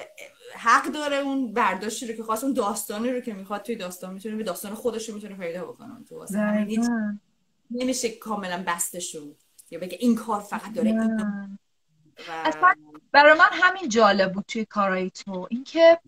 حق 0.54 0.86
داره 0.86 1.18
اون 1.18 1.54
برداشتی 1.54 2.08
رو 2.08 2.13
که 2.13 2.24
خواست 2.24 2.44
اون 2.44 2.54
داستانی 2.54 3.12
رو 3.12 3.20
که 3.20 3.34
می‌خواد 3.34 3.62
توی 3.62 3.76
داستان 3.76 4.13
می‌تونه 4.13 4.36
به 4.36 4.44
داستان 4.44 4.74
خودش 4.74 5.10
رو 5.10 5.15
می‌تونه 5.15 5.36
پیدا 5.36 5.65
بکنه. 5.65 6.04
تو 6.10 6.26
نمیشه 7.72 8.10
کاملا 8.10 8.63
بستشون 8.68 9.36
یا 9.72 9.80
بگه 9.80 9.98
این 10.00 10.15
کار 10.15 10.42
فقط 10.42 10.74
داره 10.74 10.98
اصلا 12.46 12.74
برای 13.12 13.34
من 13.34 13.50
همین 13.52 13.90
جالب 13.90 14.34
بود 14.34 14.46
توی 14.48 14.66
کارهای 14.66 15.10
تو. 15.10 15.48
اینکه 15.50 16.00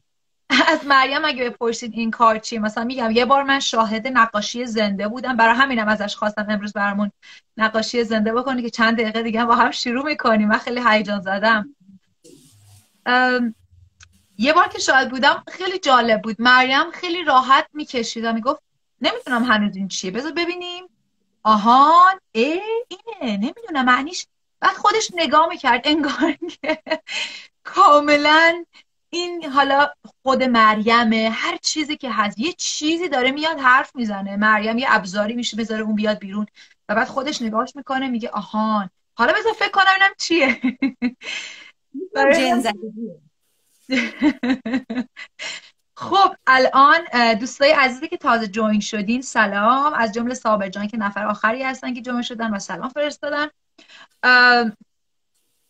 از 0.67 0.86
مریم 0.86 1.26
اگه 1.26 1.50
بپرسید 1.50 1.93
این 1.93 2.12
کار 2.12 2.38
چیه 2.38 2.60
مثلا 2.60 2.84
میگم 2.84 3.12
یه 3.12 3.26
بار 3.26 3.43
من 3.43 3.60
شاهد 3.60 4.08
نقاشی 4.08 4.65
زنده 4.65 5.08
بودم. 5.08 5.38
برای 5.38 5.56
همینم 5.56 5.88
ازش 5.88 6.15
خواستم 6.15 6.45
امروز 6.50 6.74
برامون 6.74 7.12
نقاشی 7.58 8.04
زنده 8.04 8.34
بکنی 8.34 8.62
که 8.62 8.69
چند 8.69 9.02
دقیقه 9.02 9.24
دیگه 9.24 9.45
با 9.45 9.56
هم 9.56 9.71
شروع 9.71 10.06
می‌کنیم. 10.06 10.47
من 10.47 10.58
خیلی 10.58 10.82
هیجان 10.88 11.21
زدم. 11.21 11.76
یه 14.38 14.54
بار 14.54 14.67
که 14.67 14.80
شاهد 14.80 15.10
بودم 15.10 15.43
خیلی 15.47 15.80
جالب 15.80 16.21
بود. 16.21 16.36
مریم 16.39 16.91
خیلی 16.91 17.24
راحت 17.24 17.67
می‌کشید 17.74 18.26
و 18.26 18.34
می‌گفت 18.34 18.62
نمی‌دونم 19.02 19.43
هنوز 19.43 19.76
این 19.76 19.88
چیه. 19.88 20.12
بذار 20.12 20.32
ببینیم. 20.32 20.84
آهان 21.43 22.19
ای 22.32 22.62
اینه. 22.88 23.38
نمی‌دونم 23.38 23.86
معنیش 23.86 24.28
بعد 24.62 24.76
خودش 24.76 25.12
نگاه 25.15 25.47
می‌کرد 25.47 25.82
انگار 25.84 26.38
که 26.62 26.80
کاملا 27.63 28.65
این 29.10 29.45
حالا 29.45 29.89
خود 30.24 30.43
مریمه 30.43 31.30
هر 31.34 31.58
چیزی 31.58 31.97
که 31.97 32.12
هست 32.12 32.39
یه 32.39 32.54
چیزی 32.54 33.10
داره 33.10 33.32
میاد 33.32 33.60
حرف 33.60 33.95
می‌زنه. 33.95 34.36
مریم 34.38 34.78
یه 34.78 34.88
ابزاری 34.89 35.34
میشه 35.34 35.58
بذاره 35.58 35.84
اون 35.84 35.95
بیاد 35.95 36.19
بیرون. 36.19 36.45
و 36.89 36.95
بعد 36.95 37.08
خودش 37.08 37.41
نگاهش 37.41 37.76
می‌کنه 37.76 38.08
میگه 38.08 38.30
آهان. 38.30 38.89
حالا 39.15 39.34
بذار 39.34 39.54
فکر 39.54 39.71
کنم 39.71 39.93
اینم 40.00 40.13
چیه. 40.17 40.62
خب 45.95 46.36
الان 46.47 47.00
دوستای 47.39 47.71
عزیزی 47.71 48.08
که 48.08 48.17
تازه 48.17 48.47
join 48.47 48.79
شدین 48.80 49.21
سلام. 49.21 49.93
از 49.93 50.13
جمله 50.13 50.34
صابر 50.34 50.69
جان 50.69 50.88
که 50.88 50.97
نفر 50.97 51.26
آخری 51.26 51.63
هستن 51.63 51.93
که 51.93 52.02
join 52.01 52.21
شدن 52.21 52.54
و 52.54 52.60
سلام 52.60 52.89
فرستادن. 52.89 53.47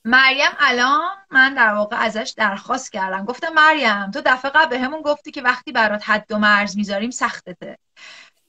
مریم 0.06 0.52
الان 0.60 1.12
من 1.30 1.54
در 1.54 1.74
واقع 1.74 1.98
ازش 1.98 2.34
درخواست 2.38 2.92
کردم. 2.92 3.26
گفتم 3.26 3.54
مریم 3.54 4.12
تو 4.12 4.22
دفعه 4.26 4.52
قبل 4.52 4.78
همون 4.78 5.02
گفتی 5.02 5.32
که 5.32 5.42
وقتی 5.42 5.72
برات 5.72 6.10
حد 6.10 6.32
و 6.32 6.40
مرز 6.40 6.78
می‌ذاریم 6.78 7.12
سختته 7.12 7.78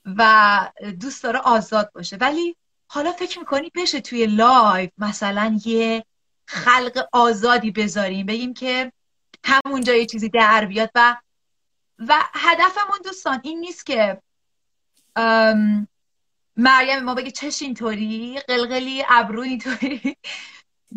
و 0.05 0.71
دوست 1.01 1.23
داره 1.23 1.39
آزاد 1.39 1.91
باشه. 1.95 2.17
ولی 2.17 2.57
حالا 2.89 3.13
فکر 3.13 3.39
می‌کنی 3.39 3.71
بشه 3.75 4.01
توی 4.01 4.27
live 4.27 4.91
مثلا 4.99 5.59
یه 5.65 6.05
خلق 6.47 7.09
آزادی 7.13 7.71
بذاریم؟ 7.71 8.27
بگیم 8.27 8.55
که 8.55 8.93
همونجا 9.45 9.95
یه 9.95 10.07
چیزی 10.07 10.29
در 10.29 10.65
بیاد 10.65 10.91
و 10.95 11.17
و 11.99 12.15
هدفمون 12.35 12.99
دوستان 13.05 13.41
این 13.45 13.61
نیست 13.61 13.87
که 13.87 14.23
مریم 16.57 17.05
ما 17.05 17.15
بگه 17.15 17.31
چش 17.31 17.63
اینطوری؟ 17.63 18.41
قلقلی 18.49 19.05
ابرو 19.09 19.41
اینطوری؟ 19.41 20.17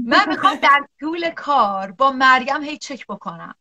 من 0.06 0.30
می‌خوام 0.30 0.56
در 0.56 0.88
طول 1.00 1.30
کار 1.30 1.92
با 1.92 2.12
مریم 2.12 2.64
هی 2.64 2.78
چک 2.78 3.08
بکنم. 3.08 3.56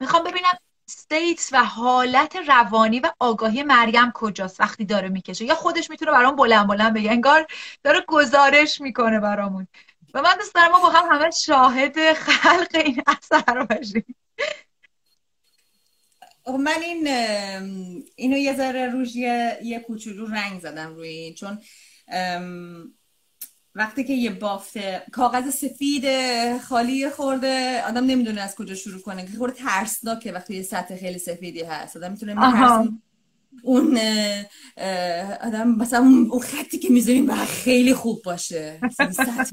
می‌خوام 0.00 0.24
ببینم 0.24 0.58
ستیتس 0.86 1.52
و 1.52 1.64
حالت 1.64 2.36
روانی 2.36 3.00
و 3.00 3.12
آگاهی 3.18 3.62
مریم 3.62 4.12
کجاست 4.12 4.60
وقتی 4.60 4.84
داره 4.84 5.08
می‌کشه. 5.08 5.44
یا 5.44 5.54
خودش 5.54 5.90
می‌تونه 5.90 6.10
برام 6.10 6.36
بلند 6.36 6.66
بلند 6.66 6.94
بگه. 6.94 7.10
انگار 7.10 7.46
داره 7.84 8.04
گزارش 8.08 8.80
می‌کنه 8.80 9.20
برامون. 9.20 9.68
و 10.14 10.22
من 10.22 10.34
دوست 10.38 10.54
دارم 10.54 10.70
ما 10.70 10.80
با 10.80 10.90
هم 10.90 11.16
همه 11.16 11.30
شاهد 11.30 12.12
خلق 12.12 12.70
این 12.74 13.02
اثر 13.06 13.64
باشیم. 13.64 14.14
من 16.46 16.82
این 16.82 17.06
اینو 18.16 18.36
یه 18.36 18.56
ذره 18.56 18.90
روش 18.90 19.16
یه, 19.16 19.58
یه 19.62 19.78
کوچولو 19.78 20.26
رنگ 20.26 20.60
زدم 20.60 20.94
روی 20.94 21.08
این 21.08 21.34
چون 21.34 21.58
وقتی 23.74 24.04
که 24.04 24.12
یه 24.12 24.30
بافت 24.30 24.78
کاغذ 25.12 25.54
سفید 25.54 26.04
خالی 26.58 27.10
خورده 27.10 27.82
آدم 27.82 28.04
نمی‌دونه 28.04 28.40
از 28.40 28.54
کجا 28.54 28.74
شروع 28.74 29.00
کنه 29.00 29.26
که 29.26 29.38
خورده 29.38 29.54
ترسناکه 29.54 30.32
وقتی 30.32 30.54
یه 30.54 30.62
سطح 30.62 30.96
خیلی 30.96 31.18
سفیدی 31.18 31.62
هست. 31.62 31.96
آدم 31.96 32.10
می‌تونه 32.10 32.34
اون 33.62 33.98
آدم 35.40 35.68
مثلا 35.78 35.98
اون 35.98 36.40
خطی 36.40 36.78
که 36.78 36.88
می‌ذاریم 36.88 37.26
باید 37.26 37.48
خیلی 37.48 37.94
خوب 37.94 38.22
باشه. 38.24 38.80
سطح 39.12 39.50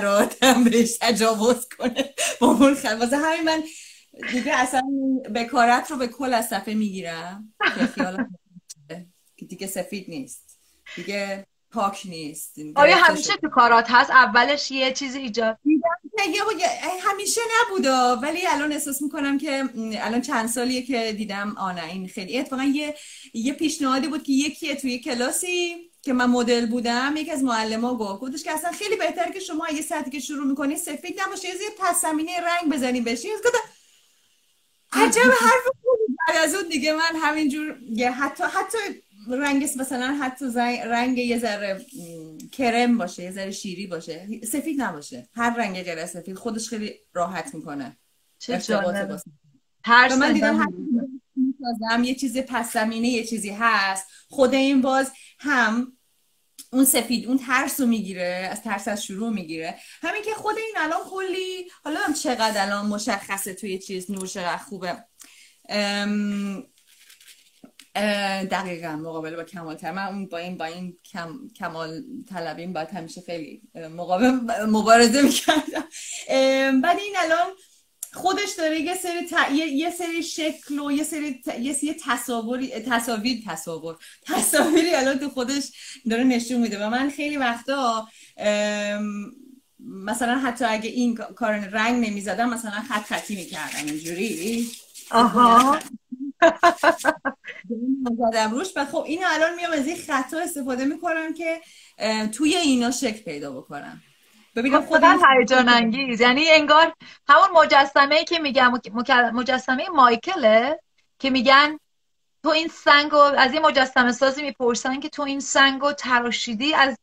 رو 0.00 0.08
آدم 0.08 0.64
بهش 0.64 0.96
تجاوز 1.00 1.68
کنه. 1.78 2.14
با 2.40 2.46
اون 2.46 2.74
خط. 2.74 2.96
واسه 3.00 3.16
همین 3.16 3.44
من 3.44 3.62
دیگه 4.32 4.52
اصلا 4.54 4.82
بکارت 5.34 5.90
رو 5.90 5.96
به 5.96 6.06
کل 6.08 6.34
از 6.34 6.48
صفحه 6.48 6.74
می‌گیرم. 6.74 7.54
که 9.36 9.46
دیگه 9.46 9.66
سفید 9.66 10.04
نیست. 10.08 10.58
دیگه 10.96 11.46
پاک 11.70 12.02
نیست. 12.04 12.56
آیا 12.76 12.96
همیشه 12.96 13.32
تو 13.36 13.48
کارات 13.48 13.86
هست؟ 13.90 14.10
اولش 14.10 14.70
یه 14.70 14.92
چیزی 14.92 15.18
ایجاد 15.18 15.58
همیشه 17.00 17.40
نبودا. 17.62 18.16
ولی 18.16 18.46
الان 18.46 18.72
احساس 18.72 19.02
می‌کنم 19.02 19.38
که 19.38 19.64
الان 19.98 20.20
چند 20.20 20.48
سالیه 20.48 20.82
که 20.82 21.12
دیدم. 21.12 21.54
آنه 21.58 21.84
این 21.84 22.08
خیلی 22.08 22.38
اتفاقا 22.38 22.62
یه 22.62 22.94
یه 23.34 23.52
پیشنهادی 23.52 24.08
بود 24.08 24.22
که 24.22 24.32
یکی 24.32 24.74
توی 24.74 24.98
کلاسی 24.98 25.90
که 26.02 26.12
من 26.12 26.26
مدل 26.26 26.66
بودم. 26.66 27.14
یکی 27.16 27.30
از 27.30 27.42
معلم 27.42 27.96
گفت 27.96 28.20
گفتش 28.20 28.42
که 28.42 28.52
اصلا 28.52 28.72
خیلی 28.72 28.96
بهتره 28.96 29.32
که 29.32 29.40
شما 29.40 29.68
یه 29.68 29.82
ساعتی 29.82 30.10
که 30.10 30.20
شروع 30.20 30.46
می‌کنی 30.46 30.76
سفید 30.76 31.20
نباشه. 31.26 31.48
یه 31.48 31.54
پس 31.78 32.02
زمینه 32.02 32.32
رنگ 32.40 32.72
بزنی 32.72 33.00
بشی. 33.00 33.28
عجب 34.92 35.30
حرف 35.40 35.64
بعد 36.28 36.36
از 36.44 36.54
اون 36.54 36.68
دیگه 36.68 36.92
من 36.92 37.20
همینجور 37.22 37.78
حتی 38.10 38.44
حتی 38.44 38.78
رنگ 39.28 39.62
مثلا 39.62 40.18
حتی 40.20 40.44
رنگ 40.84 41.18
یه 41.18 41.38
ذره 41.38 41.86
کرم 42.52 42.98
باشه 42.98 43.22
یه 43.22 43.30
ذره 43.30 43.50
شیری 43.50 43.86
باشه. 43.86 44.28
سفید 44.44 44.82
نباشه. 44.82 45.28
هر 45.34 45.56
رنگ 45.56 45.82
غیر 45.82 46.06
سفید 46.06 46.36
خودش 46.36 46.68
خیلی 46.68 46.94
راحت 47.14 47.54
می‌کنه. 47.54 47.96
چه 48.38 48.60
هر 49.84 50.14
من 50.14 50.32
دیدم 50.32 50.66
هم 51.90 52.04
یه 52.04 52.14
چیز 52.14 52.38
پس 52.38 52.72
زمینه 52.72 53.08
یه 53.08 53.24
چیزی 53.24 53.50
هست. 53.50 54.06
خود 54.28 54.54
این 54.54 54.80
باز 54.80 55.12
هم 55.38 55.92
اون 56.72 56.84
سفید 56.84 57.26
اون 57.26 57.38
ترس 57.38 57.80
رو 57.80 57.86
می‌گیره 57.86 58.48
از 58.52 58.62
ترس 58.62 58.88
از 58.88 59.04
شروع 59.04 59.30
می‌گیره. 59.32 59.78
همین 60.02 60.22
که 60.22 60.34
خود 60.34 60.56
این 60.58 60.74
الان 60.76 61.00
کلی 61.10 61.70
حالا 61.84 62.00
هم 62.00 62.14
چقدر 62.14 62.66
الان 62.66 62.86
مشخصه 62.86 63.54
توی 63.54 63.78
چیز 63.78 64.10
نور 64.10 64.26
چقدر 64.26 64.56
خوبه. 64.56 65.04
دقیقا 68.50 68.96
مقابله 68.96 69.36
با 69.36 69.44
کمال 69.44 69.76
تر 69.76 69.92
من 69.92 70.26
با 70.26 70.38
این 70.38 70.56
با 70.56 70.64
این 70.64 70.98
کم، 71.12 71.38
کمال 71.58 72.02
طلبیم 72.28 72.72
باید 72.72 72.88
همیشه 72.88 73.20
خیلی 73.20 73.62
مقابل 73.74 74.30
مبارزه 74.66 75.22
می‌کردم. 75.22 75.88
بعد 76.80 76.98
این 76.98 77.14
الان 77.18 77.46
خودش 78.12 78.50
داره 78.58 78.80
یه 78.80 78.96
سری 78.96 79.26
ت... 79.26 79.50
یه... 79.52 79.66
یه 79.66 79.90
سری 79.90 80.22
شکل 80.22 80.78
و 80.78 80.92
یه 80.92 81.04
سری 81.04 81.40
ت... 81.46 81.58
یه 81.58 81.72
سری 81.72 81.96
تصاوری 82.04 82.68
تصاویر 82.68 83.42
تصاور 83.46 83.96
تصاویری 84.26 84.94
الان 84.94 85.18
تو 85.18 85.28
خودش 85.28 85.72
داره 86.10 86.24
نشون 86.24 86.60
میده. 86.60 86.86
و 86.86 86.90
من 86.90 87.10
خیلی 87.10 87.36
وقتا 87.36 88.08
ام... 88.36 89.32
مثلا 89.80 90.38
حتی 90.38 90.64
اگه 90.64 90.90
این 90.90 91.14
کار 91.14 91.52
رنگ 91.52 92.06
نمی‌زدم 92.06 92.50
مثلا 92.50 92.70
خط 92.70 93.04
خطی 93.04 93.36
می‌کردم. 93.36 93.86
اینجوری؟ 93.86 94.70
آها. 95.10 95.78
زدم 98.18 98.50
روش. 98.50 98.68
و 98.76 98.84
خب 98.84 99.04
این 99.06 99.20
الان 99.24 99.54
میام 99.54 99.72
از 99.72 99.86
این 99.86 99.96
خطا 99.96 100.38
استفاده 100.38 100.84
می‌کنم 100.84 101.34
که 101.34 101.60
توی 102.32 102.56
اینا 102.56 102.90
شکل 102.90 103.22
پیدا 103.22 103.52
بکنم. 103.52 104.02
ببینم 104.56 104.86
خودم 104.86 105.18
هیجان 105.38 105.68
انگیز 105.68 106.20
یعنی 106.20 106.50
انگار 106.50 106.94
همون 107.28 107.62
مجسمه 107.64 108.14
ای 108.14 108.24
که 108.24 108.38
میگم 108.38 108.80
مجسمه 109.32 109.88
مایکله 109.88 110.80
که 111.18 111.30
میگن 111.30 111.78
تو 112.42 112.48
این 112.48 112.68
سنگو 112.68 113.16
از 113.16 113.52
این 113.52 113.62
مجسمه 113.62 114.12
سازی 114.12 114.42
می‌پرسن 114.42 115.00
که 115.00 115.08
تو 115.08 115.22
این 115.22 115.40
سنگو 115.40 115.92
تراشیدی 115.92 116.74
از 116.74 116.98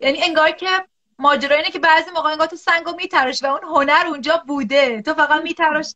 یعنی 0.00 0.22
انگار 0.22 0.50
که 0.50 0.66
ماجرا 1.18 1.56
اینه 1.56 1.70
که 1.70 1.78
بعضی 1.78 2.10
موقع 2.10 2.30
انگار 2.30 2.46
تو 2.46 2.56
سنگو 2.56 2.92
میتراش 2.96 3.42
و 3.42 3.46
اون 3.46 3.64
هنر 3.64 4.04
اونجا 4.06 4.44
بوده. 4.46 5.02
تو 5.02 5.14
فقط 5.14 5.42
میتراش 5.42 5.94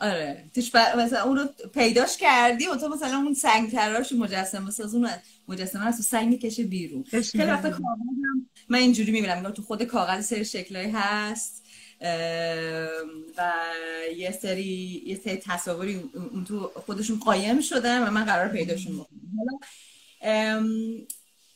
آره. 0.00 0.44
توش 0.54 0.74
مثلا 0.74 1.22
اون 1.22 1.36
رو 1.36 1.48
پیداش 1.74 2.16
کردی 2.16 2.66
و 2.66 2.74
تو 2.74 2.88
مثلا 2.88 3.16
اون 3.16 3.34
سنگ 3.34 3.72
تراش 3.72 4.12
مجسمه 4.12 4.70
ساز 4.70 4.94
اون 4.94 5.10
مجسمه 5.48 5.86
از 5.86 5.96
تو 5.96 6.02
سنگ 6.02 6.28
می‌کشه 6.28 6.64
بیرون. 6.64 7.02
خیلی 7.02 7.44
وقتا 7.44 7.78
من 8.68 8.78
اینجوری 8.78 9.12
می‌بینم 9.12 9.50
تو 9.50 9.62
خود 9.62 9.82
کاغذ 9.82 10.26
سری 10.26 10.44
شکلایی 10.44 10.90
هست 10.90 11.64
و 13.38 13.52
یه 14.16 14.32
سری 14.42 15.02
یه 15.06 15.16
سری 15.16 15.36
تصاوری 15.36 16.10
اون 16.32 16.44
تو 16.44 16.70
خودشون 16.86 17.18
قایم 17.18 17.60
شدن 17.60 18.08
و 18.08 18.10
من 18.10 18.24
قرار 18.24 18.48
پیداشون 18.48 18.92
بکنم. 18.96 19.60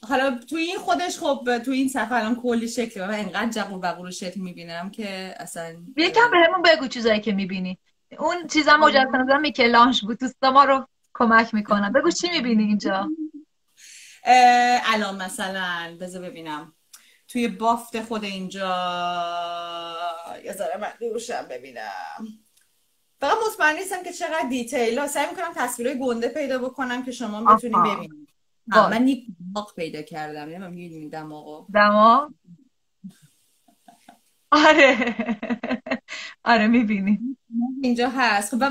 حالا 0.02 0.38
تو 0.50 0.56
این 0.56 0.76
خودش 0.78 1.18
خب 1.18 1.58
تو 1.64 1.70
این 1.70 1.88
صفحه 1.88 2.12
الان 2.12 2.36
کلی 2.36 2.68
شکل 2.68 3.00
و 3.00 3.04
انقدر 3.04 3.50
جقور 3.50 3.78
بقور 3.78 4.10
شکل 4.10 4.40
می‌بینم 4.40 4.90
که 4.90 5.34
اصلا 5.36 5.76
یکم 5.96 6.30
بهمون 6.30 6.62
بگو 6.64 6.86
چیزایی 6.86 7.20
که 7.20 7.32
می‌بینی. 7.32 7.78
اون 8.18 8.46
چیزا 8.46 8.76
مجسمه 8.76 9.36
میکلانش 9.36 10.00
بود 10.00 10.18
دوستا 10.18 10.50
ما 10.50 10.64
رو 10.64 10.86
کمک 11.14 11.54
می‌کنم 11.54 11.92
بگو 11.92 12.10
چی 12.10 12.30
می‌بینی 12.30 12.64
اینجا؟ 12.64 13.08
الان 14.86 15.22
مثلا 15.22 15.96
بذار 16.00 16.22
ببینم. 16.22 16.72
توی 17.28 17.48
بافت 17.48 18.02
خود 18.02 18.24
اینجا 18.24 18.68
یه 20.44 20.52
ذره 20.52 20.76
من 20.76 20.92
ببینم. 21.50 22.26
فقط 23.20 23.36
مطمئن 23.46 23.76
نیستم 23.76 24.02
که 24.02 24.12
چقدر 24.12 24.48
دیتیل 24.48 24.98
ها. 24.98 25.06
سعی 25.06 25.26
می‌کنم 25.30 25.52
تصویرهای 25.56 25.98
گنده 25.98 26.28
پیدا 26.28 26.58
بکنم 26.58 27.04
که 27.04 27.12
شما 27.12 27.54
بتونیم 27.54 27.82
ببینید. 27.82 28.28
من 28.66 29.08
یک 29.08 29.26
دماغ 29.40 29.74
پیدا 29.74 30.02
کردم. 30.02 30.48
نمیم 30.48 31.08
دماغو 31.08 31.66
دماغ؟ 31.74 32.30
آره. 34.66 35.16
آره 36.44 36.66
می‌بینی. 36.66 37.18
اینجا 37.82 38.08
هست. 38.16 38.54
خب 38.54 38.64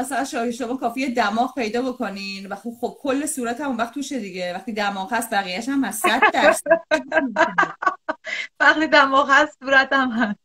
مثلا 0.00 0.24
شما 0.50 0.76
کافیه 0.76 1.10
دماغ 1.10 1.54
پیدا 1.54 1.92
بکنین. 1.92 2.46
و 2.46 2.54
خب, 2.54 2.74
خب 2.80 2.96
کل 3.00 3.26
صورت 3.26 3.60
هم 3.60 3.68
اون 3.68 3.76
وقت 3.76 3.94
توشه 3.94 4.18
دیگه. 4.18 4.52
وقتی 4.54 4.72
دماغ 4.72 5.12
هست 5.12 5.30
بقیهش 5.30 5.68
هم 5.68 5.84
هست. 5.84 6.02
صد 6.02 6.20
درصد. 6.32 6.80
وقتی 8.60 8.86
دماغ 8.86 9.30
هست 9.30 9.58
صورت 9.58 9.92
هم 9.92 10.10
هست. 10.10 10.38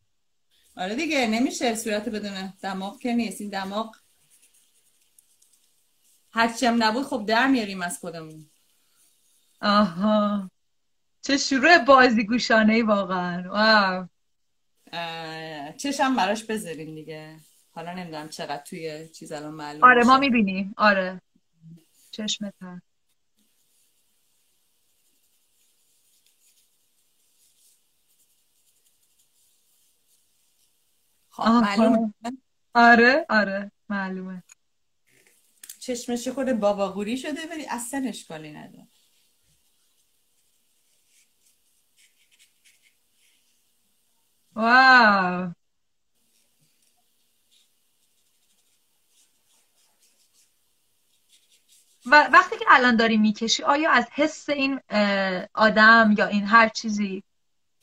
آره 0.78 0.96
دیگه 0.96 1.28
نمیشه 1.28 1.76
صورت 1.76 2.10
بدونه. 2.10 2.54
دماغ 2.62 3.00
که 3.00 3.14
نیست. 3.14 3.42
این 3.42 3.50
دماغ 3.50 3.96
هرچی 6.32 6.66
هم 6.66 6.84
نبود 6.84 7.06
خب 7.06 7.26
در 7.28 7.48
میاریم 7.48 7.82
از 7.82 8.00
خودمون. 8.00 8.46
آها. 9.62 10.50
چه 11.22 11.38
شروع 11.38 11.78
بازیگوشانه 11.78 12.74
ای 12.74 12.82
واقعا. 12.82 13.44
واو. 13.50 14.06
چشم 15.78 16.16
براش 16.16 16.44
بذارین 16.44 16.96
دیگه. 16.96 17.40
حالا 17.72 17.94
نمی‌دونم 17.94 18.30
چقدر 18.30 18.64
توی 18.64 19.10
چیز 19.10 19.32
الان 19.32 19.54
معلوم 19.54 19.84
آره 19.84 20.04
ما 20.04 20.18
می‌بینیم. 20.18 20.74
آره. 20.78 21.22
چشمت 22.12 22.54
خب 31.30 31.44
معلومه؟ 31.48 32.14
آره 32.74 33.26
آره 33.30 33.72
معلومه. 33.90 34.44
چشمش 35.80 36.28
خود 36.28 36.52
باباگوری 36.52 37.18
شده 37.18 37.48
ولی 37.52 37.66
اصلا 37.70 38.06
اشکالی 38.08 38.52
نداره. 38.52 38.89
واو. 44.60 45.52
و 52.06 52.30
وقتی 52.34 52.58
که 52.58 52.66
الان 52.70 52.96
داری 52.96 53.18
می‌کشی 53.18 53.64
آیا 53.64 53.92
از 53.92 54.08
حس 54.12 54.50
این 54.50 54.80
آدم 55.54 56.16
یا 56.18 56.26
این 56.26 56.46
هر 56.46 56.70
چیزی 56.70 57.24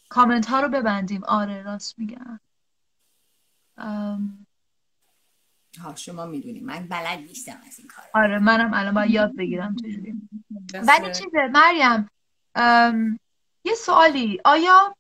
کامنت 0.09 0.47
ها 0.47 0.61
رو 0.61 0.69
ببندیم؟ 0.69 1.25
آره 1.25 1.63
راست 1.63 1.99
میگم. 1.99 2.41
ها 5.79 5.95
شما 5.97 6.27
می‌دونی 6.27 6.61
من 6.61 6.89
بلد 6.89 7.19
نیستم 7.19 7.61
از 7.67 7.79
این 7.79 7.89
کار 7.89 8.05
آره 8.15 8.39
منم 8.39 8.75
الان 8.75 8.95
باید 8.95 9.11
یاد 9.11 9.37
بگیرم 9.37 9.77
چجوری. 9.77 10.15
ولی 10.75 11.13
چیزه 11.13 11.49
مریم 11.53 12.11
یه 13.65 13.75
سوالی 13.75 14.41
آیا 14.45 14.97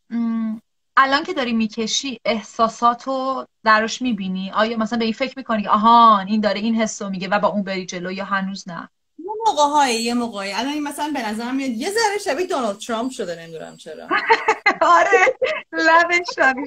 الان 0.97 1.25
که 1.25 1.35
داری 1.35 1.53
می‌کشی 1.53 2.21
احساساتو 2.25 3.47
دراش 3.65 4.03
می‌بینی؟ 4.03 4.51
آیا 4.51 4.77
مثلا 4.77 4.99
به 4.99 5.05
این 5.05 5.15
فکر 5.15 5.35
می‌کنی 5.37 5.63
که 5.63 5.71
آهان 5.71 6.27
این 6.27 6.41
داره 6.41 6.61
این 6.61 6.75
حسو 6.75 7.11
میگه 7.11 7.29
و 7.29 7.39
با 7.39 7.49
اون 7.49 7.63
بری 7.63 7.87
جلو 7.87 8.13
یا 8.13 8.25
هنوز 8.25 8.69
نه؟ 8.69 8.89
یه 9.19 9.31
موقع 9.47 9.63
های 9.63 10.03
یه 10.03 10.15
موقعی 10.15 10.53
الان 10.53 10.73
این 10.73 10.83
مثلا 10.83 11.11
به 11.15 11.29
نظر 11.29 11.51
میاد 11.51 11.71
یه 11.71 11.91
ذره 11.91 12.19
شبیه 12.25 12.47
دونالد 12.47 12.79
ترامپ 12.79 13.11
شده 13.11 13.43
نمی‌دونم 13.43 13.77
چرا. 13.77 14.09
آره 14.81 15.37
لبش 15.73 16.27
شبیه 16.37 16.67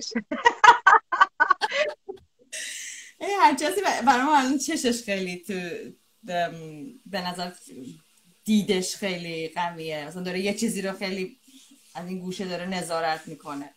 هر 3.41 3.55
چیزی 3.55 3.81
برای 4.05 4.21
من 4.21 4.29
الان 4.29 4.57
چشش 4.57 5.03
خیلی 5.03 5.43
تو 5.47 5.53
به 7.05 7.21
نظر 7.27 7.51
دیدش 8.45 8.95
خیلی 8.95 9.47
قویه. 9.47 10.07
مثلا 10.07 10.23
داره 10.23 10.39
یه 10.39 10.53
چیزی 10.53 10.81
رو 10.81 10.93
خیلی 10.93 11.37
از 11.95 12.07
این 12.07 12.19
گوشه 12.19 12.45
داره 12.45 12.65
نظارت 12.65 13.27
می‌کنه. 13.27 13.69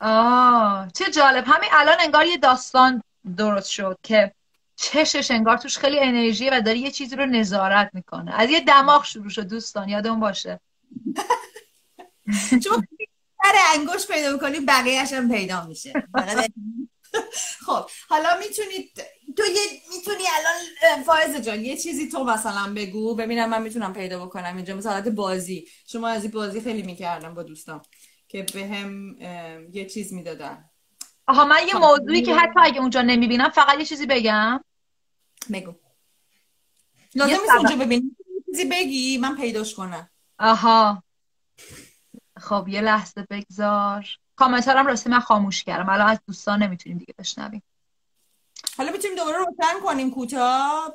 آه 0.00 0.88
چه 0.94 1.10
جالب. 1.10 1.44
همین 1.46 1.70
الان 1.72 1.96
انگار 2.00 2.26
یه 2.26 2.36
داستان 2.36 3.02
درست 3.36 3.70
شد 3.70 3.98
که 4.02 4.32
چشش 4.76 5.30
انگار 5.30 5.56
توش 5.56 5.78
خیلی 5.78 6.00
انرژی 6.00 6.50
و 6.50 6.60
داری 6.60 6.78
یه 6.78 6.90
چیزی 6.90 7.16
رو 7.16 7.26
نظارت 7.26 7.90
می‌کنه. 7.92 8.34
از 8.34 8.50
یه 8.50 8.60
دماغ 8.60 9.04
شروع 9.04 9.28
شد 9.30 9.48
دوستان 9.48 9.88
یادمون 9.88 10.20
باشه. 10.20 10.60
چون 12.64 12.86
سر 13.42 13.54
انگوش 13.74 14.06
پیدا 14.06 14.32
می‌کنی 14.32 14.60
بقیهش 14.60 15.12
هم 15.12 15.28
پیدا 15.28 15.66
میشه. 15.66 15.92
خب 17.66 17.90
حالا 18.08 18.28
می‌تونید 18.38 18.92
تو 19.36 19.42
یه 19.42 19.80
می‌تونی 19.96 20.24
الان 20.36 21.02
فایز 21.02 21.36
جان 21.36 21.60
یه 21.60 21.76
چیزی 21.76 22.08
تو 22.08 22.24
مثلا 22.24 22.72
بگو. 22.76 23.14
ببینم 23.14 23.48
من 23.48 23.62
می‌تونم 23.62 23.92
پیدا 23.92 24.26
بکنم 24.26 24.56
اینجا 24.56 24.74
مثلا 24.74 25.10
بازی. 25.10 25.68
شما 25.86 26.08
از 26.08 26.22
این 26.22 26.32
بازی 26.32 26.60
خیلی 26.60 26.82
می‌کردم 26.82 27.34
با 27.34 27.42
دوستان. 27.42 27.82
که 28.28 28.46
به 28.54 28.66
هم 28.66 29.16
یه 29.72 29.86
چیز 29.86 30.12
می‌دادن. 30.12 30.70
آها 31.26 31.44
من 31.44 31.60
یه 31.66 31.74
خب، 31.74 31.78
موضوعی 31.78 32.22
که 32.22 32.34
حتی 32.34 32.60
اگه 32.62 32.80
اونجا 32.80 33.02
نمی‌بینم 33.02 33.48
فقط 33.48 33.78
یه 33.78 33.84
چیزی 33.84 34.06
بگم. 34.06 34.64
بگو. 35.52 35.74
لازم 37.14 37.32
نیست 37.32 37.50
اونجا 37.56 37.76
ببینی. 37.76 38.16
چیزی 38.46 38.64
بگی 38.64 39.18
من 39.18 39.36
پیداش 39.36 39.74
کنم. 39.74 40.10
آها. 40.38 41.02
خب 42.36 42.68
یه 42.68 42.80
لحظه 42.80 43.26
بگذار. 43.30 44.06
کامنتارم 44.36 44.86
راستی 44.86 45.10
من 45.10 45.20
خاموش 45.20 45.64
کردم. 45.64 45.88
الان 45.88 46.08
از 46.08 46.20
دوستان 46.26 46.62
نمی‌تونیم 46.62 46.98
دیگه 46.98 47.14
بشنویم. 47.18 47.62
حالا 48.78 48.92
می‌تونیم 48.92 49.16
دوباره 49.16 49.38
روشن 49.38 49.80
کنیم 49.84 50.10
کوتاه. 50.10 50.94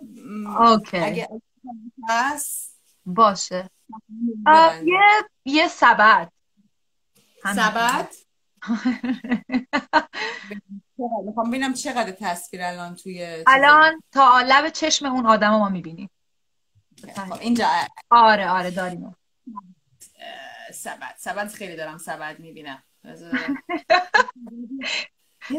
اوکی. 0.59 0.97
اگه 0.97 1.29
هست. 2.09 2.81
باشه. 3.05 3.69
یه 4.85 5.01
یه 5.45 5.67
سبد. 5.67 6.32
سبد؟ 7.45 8.09
می‌خوام 11.25 11.49
ببینم 11.49 11.73
چقدر 11.73 12.11
تصویر 12.11 12.63
الان 12.63 12.95
توی 12.95 13.43
الان 13.47 14.03
تا 14.11 14.41
لب 14.47 14.69
چشم 14.69 15.05
اون 15.05 15.25
آدم 15.25 15.49
ما 15.49 15.69
می‌بینیم. 15.69 16.09
خب 17.15 17.33
اینجا. 17.33 17.67
آره 18.09 18.49
آره 18.49 18.71
داریم. 18.71 19.15
سبد. 20.73 21.15
سبد 21.17 21.47
خیلی 21.47 21.75
دارم 21.75 21.97
سبد 21.97 22.39
می‌بینم. 22.39 22.83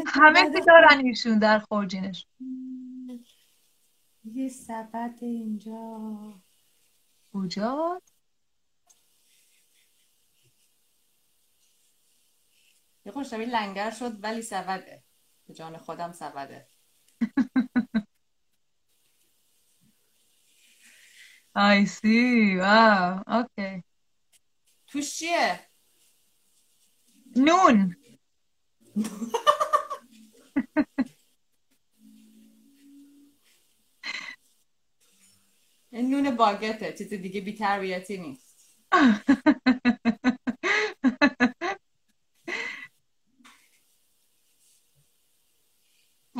همه 0.05 0.51
که 0.53 0.61
دارن 0.67 1.05
ایشون 1.05 1.39
در 1.39 1.59
خورجینش. 1.59 2.27
یه 4.33 4.49
سبد 4.49 5.15
اینجا. 5.21 6.33
کجا؟ 7.33 8.01
یه 13.05 13.11
خوش 13.11 13.33
لنگر 13.33 13.91
شد 13.91 14.23
ولی 14.23 14.41
سبده 14.41 15.03
به 15.47 15.53
جان 15.53 15.77
خودم 15.77 16.11
سبده 16.11 16.67
I 21.57 21.85
see. 21.85 22.57
Wow. 22.57 23.23
Okay. 23.27 23.83
توش 24.87 25.15
چیه؟ 25.15 25.59
نون 27.35 27.95
این 35.91 36.09
نون 36.09 36.35
باگته 36.35 36.93
چیز 36.93 37.09
دیگه 37.09 37.41
بی 37.41 37.53
تربیتی 37.53 38.17
نیست 38.17 38.77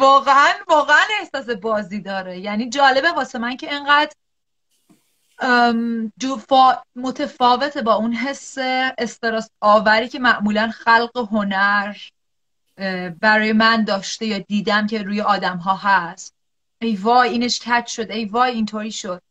واقعا 0.06 0.54
واقعا 0.68 1.04
احساس 1.20 1.50
بازی 1.50 2.00
داره. 2.00 2.40
یعنی 2.40 2.70
جالبه 2.70 3.12
واسه 3.12 3.40
من 3.40 3.58
که 3.58 3.74
اینقدر 3.74 4.14
متفاوته 6.96 7.82
با 7.82 7.94
اون 7.96 8.14
حس 8.14 8.56
استرس 8.98 9.50
آوری 9.62 10.08
که 10.08 10.20
معمولا 10.20 10.72
خلق 10.72 11.28
هنر 11.32 11.96
برای 13.22 13.54
من 13.54 13.84
داشته 13.84 14.26
یا 14.26 14.40
دیدم 14.40 14.88
که 14.88 15.04
روی 15.04 15.22
آدم 15.22 15.58
ها 15.58 15.76
هست. 15.76 16.34
ای 16.82 16.96
وای 16.96 17.30
اینش 17.30 17.60
کت 17.60 17.88
شد. 17.88 18.12
ای 18.12 18.26
وای 18.26 18.52
اینطوری 18.52 18.92
شد. 18.92 19.22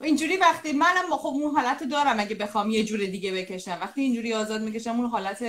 اینجوری 0.00 0.36
وقتی 0.36 0.72
منم 0.72 1.16
خب 1.16 1.26
اون 1.26 1.56
حالت 1.56 1.82
دارم 1.84 2.20
اگه 2.20 2.34
بخوام 2.34 2.70
یه 2.70 2.84
جور 2.84 3.00
دیگه 3.00 3.32
بکشم. 3.32 3.78
وقتی 3.80 4.00
اینجوری 4.00 4.34
آزاد 4.34 4.60
می‌کشم 4.60 4.90
اون 4.90 5.06
حالت 5.10 5.44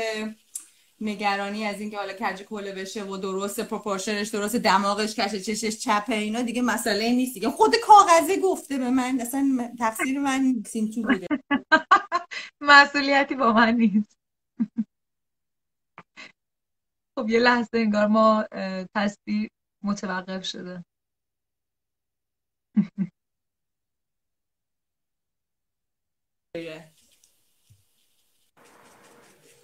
نگرانی 1.01 1.65
از 1.65 1.81
اینکه 1.81 1.97
حالا 1.97 2.13
کج 2.13 2.43
کله 2.43 2.71
بشه 2.71 3.03
و 3.03 3.17
درست 3.17 3.59
پروپورشنش 3.59 4.27
درست 4.29 4.55
دماغش 4.55 5.15
کشه 5.15 5.39
چشش 5.41 5.77
چپه 5.79 6.15
اینا 6.15 6.41
دیگه 6.41 6.61
مسئله 6.61 7.11
نیست. 7.11 7.33
دیگه 7.33 7.49
خود 7.49 7.75
کاغذه 7.83 8.39
گفته 8.41 8.77
به 8.77 8.89
من 8.89 9.19
اصلا 9.21 9.71
تفسیر 9.79 10.19
من 10.19 10.63
سین 10.67 10.91
تو 10.91 11.01
بوده. 11.01 11.27
مسئولیتی 12.61 13.35
با 13.35 13.53
من 13.53 13.75
نیست. 13.75 14.17
خب 17.19 17.29
یه 17.29 17.39
لحظه 17.39 17.77
انگار 17.77 18.07
ما 18.07 18.45
تصویر 18.95 19.49
متوقف 19.83 20.45
شده. 20.45 20.85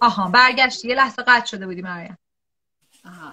آها 0.00 0.28
برگشتی. 0.28 0.88
یه 0.88 0.94
لحظه 0.94 1.22
قطع 1.22 1.46
شده 1.46 1.66
بودی 1.66 1.82
مریم. 1.82 2.18
آها. 3.04 3.32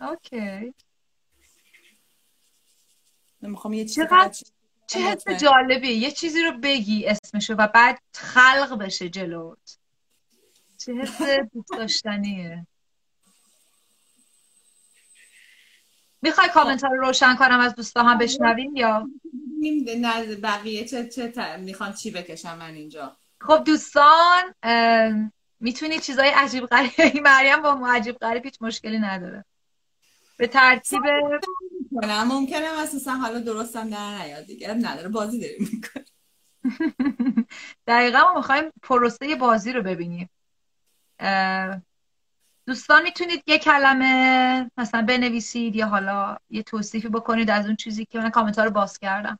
اوکی. 0.00 0.74
نمی‌خوام 3.42 3.72
یه 3.72 3.84
چیزی 3.84 4.06
چه 4.86 5.00
حس 5.00 5.28
جالبی 5.28 5.88
یه 5.88 6.10
چیزی 6.10 6.42
رو 6.42 6.52
بگی 6.62 7.06
اسمشو 7.06 7.54
و 7.54 7.68
بعد 7.68 7.98
خلق 8.14 8.78
بشه 8.78 9.08
جلوت. 9.08 9.78
چه 10.78 10.92
حس 10.92 11.22
دوست 11.52 11.70
داشتنیه. 11.70 12.66
می‌خوای 16.22 16.48
کامنت 16.48 16.84
رو 16.84 17.06
روشن 17.06 17.36
کنم 17.36 17.60
از 17.60 17.74
دوستا 17.74 18.02
هم 18.02 18.18
بشنویم 18.18 18.76
یا؟ 18.76 19.08
بقیه 20.42 20.84
چه, 20.88 21.08
چه 21.08 21.56
می‌خوان 21.56 21.92
چی 21.92 22.10
بکشم 22.10 22.58
من 22.58 22.74
اینجا؟ 22.74 23.16
خب 23.46 23.64
دوستان 23.64 24.54
می‌تونید 25.60 26.00
چیزای 26.00 26.28
عجیب 26.28 26.66
غریبی 26.66 27.20
مریم 27.24 27.62
با 27.62 27.74
ما 27.74 27.92
عجیب 27.92 28.18
غریب 28.18 28.44
هیچ 28.44 28.58
مشکلی 28.60 28.98
نداره. 28.98 29.44
به 30.38 30.46
ترتیب 30.46 31.02
کنم 31.90 32.28
ممکنه 32.28 32.80
اساسا 32.82 33.12
حالا 33.12 33.38
درستم 33.38 33.90
در 33.90 34.18
نیاد 34.18 34.46
دیگه. 34.46 34.74
نداره 34.74 35.08
بازی 35.08 35.40
داریم 35.40 35.68
می‌کنیم. 35.72 36.06
دقیقا 37.86 38.18
ما 38.18 38.34
می‌خوایم 38.36 38.72
پروسه 38.82 39.36
بازی 39.36 39.72
رو 39.72 39.82
ببینیم. 39.82 40.30
دوستان 42.66 43.02
می‌تونید 43.02 43.42
یه 43.46 43.58
کلمه 43.58 44.70
مثلا 44.76 45.02
بنویسید 45.02 45.76
یا 45.76 45.86
حالا 45.86 46.36
یه 46.50 46.62
توصیفی 46.62 47.08
بکنید 47.08 47.50
از 47.50 47.66
اون 47.66 47.76
چیزی 47.76 48.04
که 48.04 48.18
من 48.18 48.30
کامنت 48.30 48.58
رو 48.58 48.70
باز 48.70 48.98
کردم. 48.98 49.38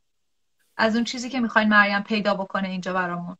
از 0.77 0.95
اون 0.95 1.03
چیزی 1.03 1.29
که 1.29 1.39
می‌خواین 1.39 1.69
مریم 1.69 2.03
پیدا 2.03 2.33
بکنه 2.33 2.69
اینجا 2.69 2.93
برامون. 2.93 3.37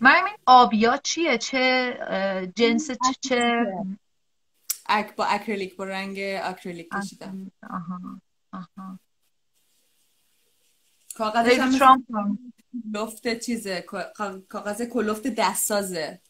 مریم 0.00 0.24
این 0.24 0.36
آبیا 0.46 0.96
چیه؟ 0.96 1.38
چه 1.38 2.50
جنس 2.56 2.90
چه؟ 3.20 3.66
اک 4.86 5.16
با 5.16 5.24
اکریلیک 5.24 5.76
با 5.76 5.84
رنگ 5.84 6.18
اکریلیک 6.42 6.88
کشیدم. 6.90 7.50
آها 7.70 8.20
آها. 8.52 8.98
کاغذش 11.14 11.80
هم 11.80 12.38
لفت 12.92 13.38
چیزه 13.38 13.80
کاغذ 14.48 14.82
کلفت 14.82 15.26
دست‌سازه 15.26 16.20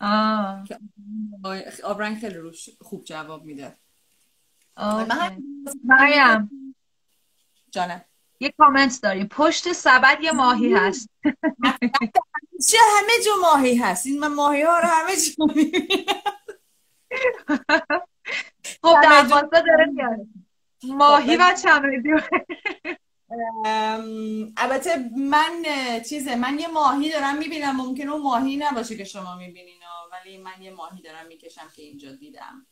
آه. 0.00 0.64
آب 1.84 2.14
خیلی 2.14 2.34
روش 2.34 2.68
خوب 2.80 3.04
جواب 3.04 3.44
میده. 3.44 3.76
مریم. 5.84 6.74
جانم. 7.70 8.04
یه 8.40 8.54
کامنت 8.58 9.00
داریم 9.02 9.26
پشت 9.26 9.72
سبد 9.72 10.18
یه 10.22 10.32
ماهی 10.32 10.74
هست. 10.78 11.10
چه 12.68 12.78
همه 12.98 13.12
جو 13.24 13.30
ماهی 13.42 13.76
هست. 13.76 14.06
این 14.06 14.18
من 14.18 14.34
ماهی 14.34 14.62
ها 14.62 14.78
رو 14.78 14.88
همه 14.88 15.16
جو 15.16 15.46
می‌بینم. 15.46 16.04
خب 18.82 18.96
دروازه 19.02 19.50
داره 19.50 19.84
میاد. 19.84 20.26
ماهی 20.82 21.36
و 21.36 21.54
چمدی 21.62 22.10
البته 24.56 25.10
من 25.16 25.64
چیزه 26.08 26.36
من 26.36 26.58
یه 26.58 26.68
ماهی 26.68 27.12
دارم 27.12 27.38
می‌بینم. 27.38 27.76
ممکنه 27.76 28.12
اون 28.12 28.22
ماهی 28.22 28.56
نباشه 28.56 28.96
که 28.96 29.04
شما 29.04 29.36
می‌بینین. 29.36 29.82
ولی 30.12 30.38
من 30.38 30.62
یه 30.62 30.70
ماهی 30.70 31.02
دارم 31.02 31.26
می‌کشم 31.26 31.68
که 31.76 31.82
اینجا 31.82 32.12
دیدم. 32.12 32.66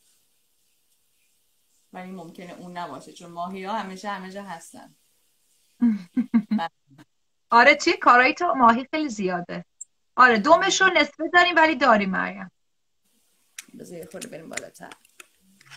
ولی 1.92 2.10
ممکنه 2.10 2.56
اون 2.58 2.76
نباشه 2.78 3.12
چون 3.12 3.30
ماهی 3.30 3.64
ها 3.64 3.72
همیشه 3.72 4.08
همیشه 4.08 4.42
هستن. 4.42 4.94
آره 7.50 7.76
چی؟ 7.76 7.92
کارایی 7.92 8.34
تو 8.34 8.54
ماهی 8.54 8.86
خیلی 8.90 9.08
زیاده. 9.08 9.64
آره 10.20 10.38
دومش 10.38 10.80
رو 10.80 10.86
نصفه 10.86 11.28
داریم 11.32 11.56
ولی 11.56 11.76
داریم 11.76 12.10
مریم 12.10 12.50
بذار 13.78 13.98
یه 13.98 14.06
خورده 14.06 14.28
بریم 14.28 14.48
بالاتر. 14.48 14.90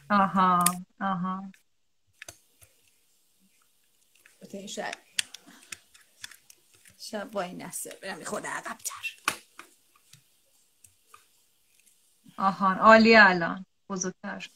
آها 0.10 0.64
آها. 1.02 1.52
شاید 4.70 4.98
شاید 6.98 7.32
با 7.32 7.42
این 7.42 7.62
نصفه 7.62 8.00
برم 8.02 8.24
خورده 8.24 8.48
عقبتر. 8.48 9.16
آهان 12.38 12.78
عالی 12.78 13.16
الان 13.16 13.66
بزرگتر. 13.90 14.50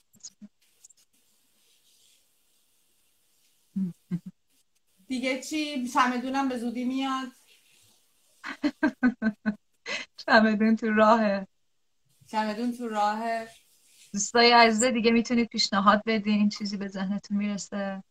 دیگه 5.07 5.41
چی؟ 5.41 5.87
چمدونم 5.87 6.49
به 6.49 6.57
زودی 6.57 6.85
میاد. 6.85 7.27
چمدون 10.17 10.75
تو 10.75 10.91
راهه 10.91 11.47
چمدون 12.27 12.71
تو 12.77 12.87
راهه 12.87 13.47
دوستای 14.13 14.51
عزیزه 14.51 14.91
دیگه 14.91 15.11
می‌تونید 15.11 15.47
پیشنهاد 15.47 16.01
بدین 16.05 16.49
چیزی 16.49 16.77
به 16.77 16.87
ذهنتون 16.87 17.37
می‌رسه. 17.37 18.03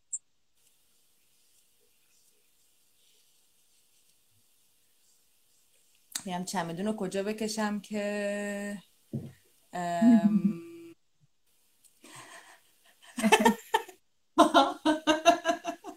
میگم 6.26 6.44
چمدون 6.44 6.86
رو 6.86 6.96
کجا 6.96 7.22
بکشم 7.22 7.80
که 7.80 8.82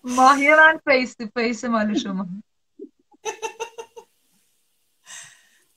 ماهی 0.03 0.49
من 0.49 0.79
فیس 0.85 1.15
تو 1.15 1.27
فیس 1.33 1.65
مال 1.65 1.93
شما. 1.93 2.27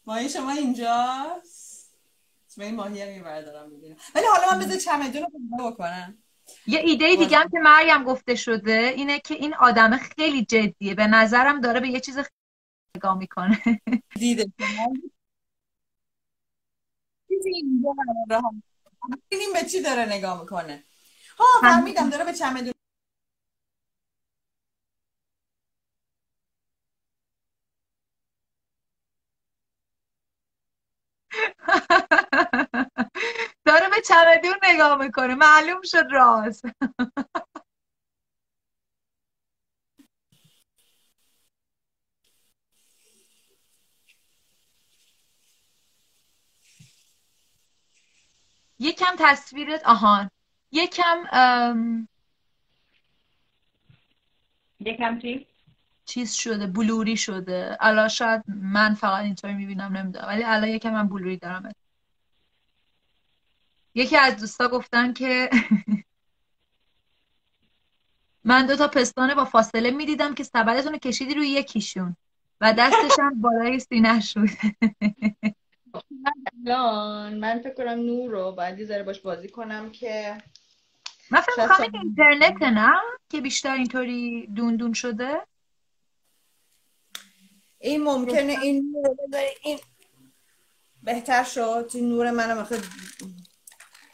ماهی 0.06 0.28
شما 0.28 0.50
اینجاست؟ 0.50 1.94
من 2.56 2.64
این 2.64 2.74
ماهی 2.74 3.02
هم 3.02 3.40
دارم 3.40 3.70
می‌بینم. 3.70 3.96
ولی 4.14 4.24
حالا 4.26 4.50
من 4.52 4.58
بذار 4.58 4.76
چمدون 4.76 5.26
رو 5.58 5.70
بکنم. 5.70 6.18
یه 6.66 6.80
ایده 6.80 7.16
دیگه 7.16 7.36
هم 7.36 7.48
که 7.50 7.58
مریم 7.58 8.04
گفته 8.04 8.34
شده 8.34 8.92
اینه 8.96 9.20
که 9.20 9.34
این 9.34 9.54
آدم 9.54 9.96
خیلی 9.96 10.44
جدیه. 10.44 10.94
به 10.94 11.06
نظرم 11.06 11.60
داره 11.60 11.80
به 11.80 11.88
یه 11.88 12.00
چیز 12.00 12.18
نگاه 12.96 13.18
می‌کنه. 13.18 13.62
دیده 14.14 14.52
ببینیم 19.30 19.52
به 19.52 19.64
چی 19.70 19.82
داره 19.82 20.04
نگاه 20.06 20.40
می‌کنه؟ 20.40 20.84
ها 21.38 21.44
فهمیدم 21.60 22.10
داره 22.10 22.24
به 22.24 22.32
چمدون 22.32 22.72
داره 33.64 33.88
به 33.88 33.91
چمدون 34.08 34.54
نگاه 34.74 34.98
می‌کنه. 34.98 35.34
معلوم 35.34 35.82
شد 35.84 36.04
راست 36.12 36.64
یکم 48.78 49.14
تصویرت 49.18 49.84
آهان 49.84 50.30
یکم 50.72 51.24
ام... 51.32 52.08
یکم 54.80 55.18
چی؟ 55.18 55.46
چیز 56.04 56.32
شده 56.34 56.66
بلوری 56.66 57.16
شده. 57.16 57.76
الان 57.80 58.08
شاید 58.08 58.42
من 58.48 58.94
فقط 58.94 59.24
اینطوری 59.24 59.54
می‌بینم 59.54 59.96
نمی‌دونم. 59.96 60.26
ولی 60.28 60.44
الان 60.44 60.68
یکم 60.68 60.90
من 60.92 61.08
بلوری 61.08 61.36
دارم. 61.36 61.72
یکی 63.94 64.16
از 64.16 64.36
دوستا 64.36 64.68
گفتن 64.68 65.12
که 65.12 65.50
من 68.44 68.66
دو 68.66 68.76
تا 68.76 68.88
پستانه 68.88 69.34
با 69.34 69.44
فاصله 69.44 69.90
می‌دیدم 69.90 70.34
که 70.34 70.44
سبدتون 70.44 70.92
رو 70.92 70.98
کشیدی 70.98 71.34
روی 71.34 71.48
یکیشون 71.48 72.16
و 72.60 72.72
دستش 72.78 73.18
هم 73.18 73.40
بالای 73.40 73.78
سینه 73.78 74.20
شد 74.20 74.48
الان 76.66 77.38
من 77.38 77.58
فکر 77.58 77.74
کنم 77.74 78.00
نور 78.00 78.30
رو 78.30 78.52
باید 78.52 78.78
یه 78.78 78.84
ذره 78.84 79.02
باش 79.02 79.20
بازی 79.20 79.48
کنم 79.48 79.90
که 79.90 80.38
من 81.30 81.40
فکر 81.40 81.66
کنم 81.66 82.00
اینترنت 82.02 82.62
نه 82.62 82.92
که 83.28 83.40
بیشتر 83.40 83.74
اینطوری 83.74 84.46
دون 84.46 84.76
دون 84.76 84.92
شده؟ 84.92 85.46
این 87.78 88.02
ممکنه 88.02 88.58
این 88.62 88.94
این 89.62 89.80
بهتر 91.02 91.44
شد. 91.44 91.90
این 91.94 92.08
نور 92.08 92.30
منم 92.30 92.64
خیلی 92.64 92.82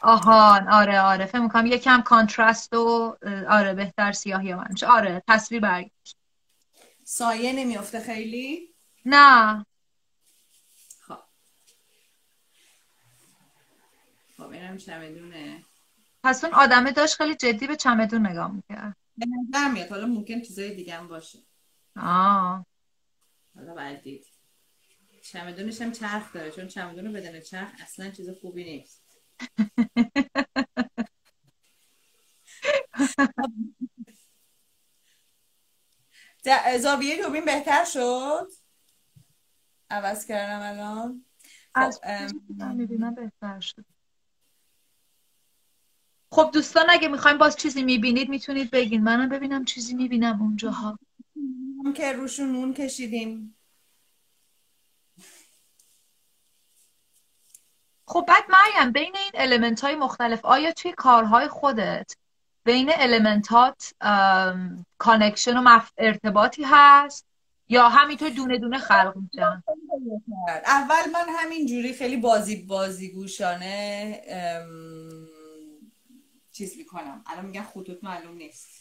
آهان 0.01 0.67
آره 0.67 0.99
آره. 0.99 1.25
فکر 1.25 1.39
می‌کنم 1.39 1.65
یکم 1.65 2.01
کانترست 2.01 2.73
و 2.73 3.17
آره 3.49 3.73
بهتر 3.73 4.11
سیاهی 4.11 4.53
من 4.53 4.67
میشه 4.69 4.87
آره 4.87 5.23
تصویر 5.27 5.61
برگشت 5.61 6.17
سایه 7.03 7.53
نمیافته 7.53 7.99
خیلی؟ 7.99 8.75
نه. 9.05 9.65
خب. 11.01 11.19
خب 14.37 14.49
اینم 14.49 14.77
چمدونه. 14.77 15.63
پس 16.23 16.43
اون 16.43 16.53
آدمه 16.53 16.91
داشت 16.91 17.15
خیلی 17.15 17.35
جدی 17.35 17.67
به 17.67 17.75
چمدون 17.75 18.27
نگاه 18.27 18.51
می‌کرد. 18.51 18.95
به 19.17 19.25
نظر 19.25 19.67
میاد. 19.71 19.89
حالا 19.89 20.05
ممکن 20.05 20.41
چیزای 20.41 20.75
دیگه 20.75 20.95
هم 20.95 21.07
باشه. 21.07 21.39
آه. 21.95 22.65
حالا 23.55 23.73
باید 23.73 24.01
دید. 24.01 24.25
چمدونش 25.23 25.81
هم 25.81 25.91
چرخ 25.91 26.33
داره. 26.33 26.51
چون 26.51 26.67
چمدون 26.67 27.13
بدن 27.13 27.39
چرخ 27.39 27.69
اصلا 27.83 28.11
چیز 28.11 28.29
خوبی 28.29 28.63
نیست. 28.63 28.98
زاویه 36.79 37.23
دوبین 37.23 37.45
بهتر 37.45 37.85
شد؟ 37.85 38.47
عوض 39.89 40.25
کردم 40.25 40.61
الان. 40.61 41.25
خب 41.75 41.93
بهتر 43.15 43.59
شد. 43.59 43.85
خب 46.31 46.49
دوستان 46.53 46.85
اگه 46.89 47.07
می‌خوایم 47.07 47.37
باز 47.37 47.55
چیزی 47.55 47.83
می‌بینید 47.83 48.29
می‌تونید 48.29 48.71
بگین. 48.71 49.03
منم 49.03 49.29
ببینم 49.29 49.65
چیزی 49.65 49.93
می‌بینم 49.93 50.41
اونجاها. 50.41 50.99
که 51.95 52.11
روشون 52.11 52.51
نون 52.51 52.73
کشیدیم. 52.73 53.58
خب 58.09 58.25
بعد 58.27 58.43
مریم 58.49 58.91
بین 58.91 59.15
این 59.15 59.31
المنت 59.33 59.81
های 59.81 59.95
مختلف 59.95 60.45
آیا 60.45 60.71
توی 60.71 60.93
کارهای 60.93 61.47
خودت 61.47 62.15
بین 62.63 62.89
المنتات 62.93 63.93
connection 64.97 65.57
و 65.57 65.79
ارتباطی 65.97 66.63
هست؟ 66.63 67.25
یا 67.69 67.89
همینطور 67.89 68.29
دونه 68.29 68.57
دونه 68.57 68.77
خلق 68.77 69.13
میشن؟ 69.15 69.63
اول 70.65 71.11
من 71.13 71.25
همین 71.39 71.67
جوری 71.67 71.93
خیلی 71.93 72.17
بازی 72.17 72.55
بازی 72.55 73.11
گوشانه 73.11 74.21
چیز 76.51 76.77
می‌کنم. 76.77 77.23
الان 77.25 77.45
میگن 77.45 77.63
خطوط 77.63 78.03
معلوم 78.03 78.35
نیست. 78.35 78.79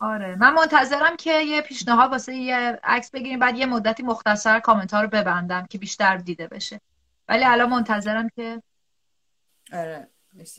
آره. 0.00 0.36
من 0.36 0.54
منتظرم 0.54 1.16
که 1.16 1.40
یه 1.40 1.60
پیشنهاد 1.60 2.10
واسه 2.10 2.34
یه 2.34 2.80
عکس 2.84 3.10
بگیریم 3.10 3.38
بعد 3.38 3.56
یه 3.56 3.66
مدتی 3.66 4.02
مختصر 4.02 4.60
کامنت 4.60 4.94
ها 4.94 5.00
رو 5.00 5.08
ببندم 5.08 5.66
که 5.66 5.78
بیشتر 5.78 6.16
دیده 6.16 6.46
بشه. 6.46 6.80
ولی 7.30 7.44
الان 7.44 7.68
منتظرم 7.68 8.28
که 8.28 8.62
آره 9.72 10.10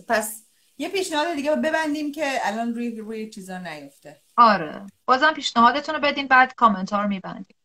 پس 0.07 0.45
یه 0.77 0.89
پیشنهاد 0.89 1.35
دیگه 1.35 1.55
ببندیم 1.55 2.11
که 2.11 2.39
الان 2.43 2.75
روی 2.75 2.99
روی 2.99 3.29
چیزا 3.29 3.57
نیفته. 3.57 4.21
آره. 4.37 4.87
بازم 5.05 5.33
پیشنهادتون 5.33 5.95
رو 5.95 6.01
بدین 6.01 6.27
بعد 6.27 6.55
کامنت 6.55 6.93
ها 6.93 7.01
رو 7.01 7.07
میبندیم. 7.07 7.55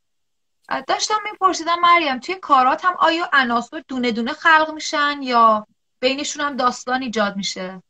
داشتم 0.86 1.14
میپرسیدم 1.32 1.80
مریم 1.80 2.18
توی 2.18 2.34
کارات 2.34 2.84
هم 2.84 2.96
آیا 2.98 3.30
عناصر 3.32 3.82
دونه 3.88 4.12
دونه 4.12 4.32
خلق 4.32 4.72
میشن 4.74 5.18
یا 5.22 5.66
بینشون 6.00 6.46
هم 6.46 6.56
داستان 6.56 7.02
ایجاد 7.02 7.36
میشه؟ 7.36 7.82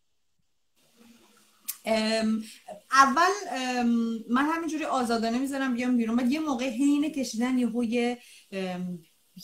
اول 2.92 3.30
من 4.30 4.46
همینجوری 4.54 4.84
آزادانه 4.84 5.38
می‌ذارم 5.38 5.74
بیام 5.74 5.96
بیرون. 5.96 6.16
بعد 6.16 6.32
یه 6.32 6.40
موقع 6.40 6.68
حین 6.68 7.12
کشیدن 7.12 7.58
یه 7.58 8.18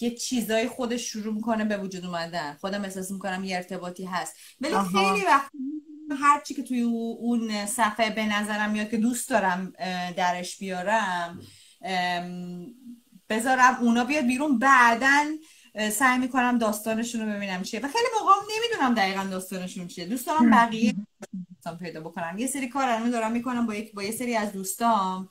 یه 0.01 0.11
چیزای 0.11 0.69
خودش 0.69 1.13
شروع 1.13 1.35
می‌کنه 1.35 1.65
به 1.65 1.77
وجود 1.77 2.07
اومدن. 2.07 2.57
خودم 2.61 2.83
احساس 2.83 3.11
می‌کنم 3.11 3.45
یه 3.45 3.57
ارتباطی 3.57 4.05
هست. 4.05 4.37
ولی 4.61 4.75
خیلی 4.75 5.27
وقت 5.27 5.51
هر 6.21 6.41
چی 6.41 6.55
که 6.55 6.63
توی 6.63 6.81
اون 6.81 7.67
صفحه 7.67 8.11
به 8.11 8.27
نظرم 8.27 8.71
میاد 8.71 8.91
که 8.91 8.97
دوست 8.97 9.31
دارم 9.31 9.73
درش 10.17 10.59
بیارم 10.59 11.41
بذارم 13.29 13.79
اونا 13.81 14.05
بیاد 14.05 14.25
بیرون. 14.25 14.59
بعدا 14.59 15.25
سعی 15.93 16.19
می‌کنم 16.19 16.59
داستانشون 16.59 17.21
رو 17.21 17.33
ببینم 17.37 17.63
چیه. 17.63 17.81
و 17.81 17.89
خیلی 17.89 18.05
موقع 18.21 18.33
نمی‌دونم 18.57 18.95
دقیقا 18.95 19.25
داستانشون 19.25 19.87
چیه. 19.87 20.05
دوست 20.05 20.27
دارم 20.27 20.51
بقیه 20.51 20.95
پیدا 21.81 22.01
بکنم. 22.01 22.39
یه 22.39 22.47
سری 22.47 22.69
کار 22.69 22.89
الان 22.89 23.11
دارم 23.11 23.33
می‌کنم 23.33 23.67
با, 23.67 23.75
با 23.95 24.03
یه 24.03 24.11
سری 24.11 24.37
از 24.37 24.53
دوستام 24.53 25.29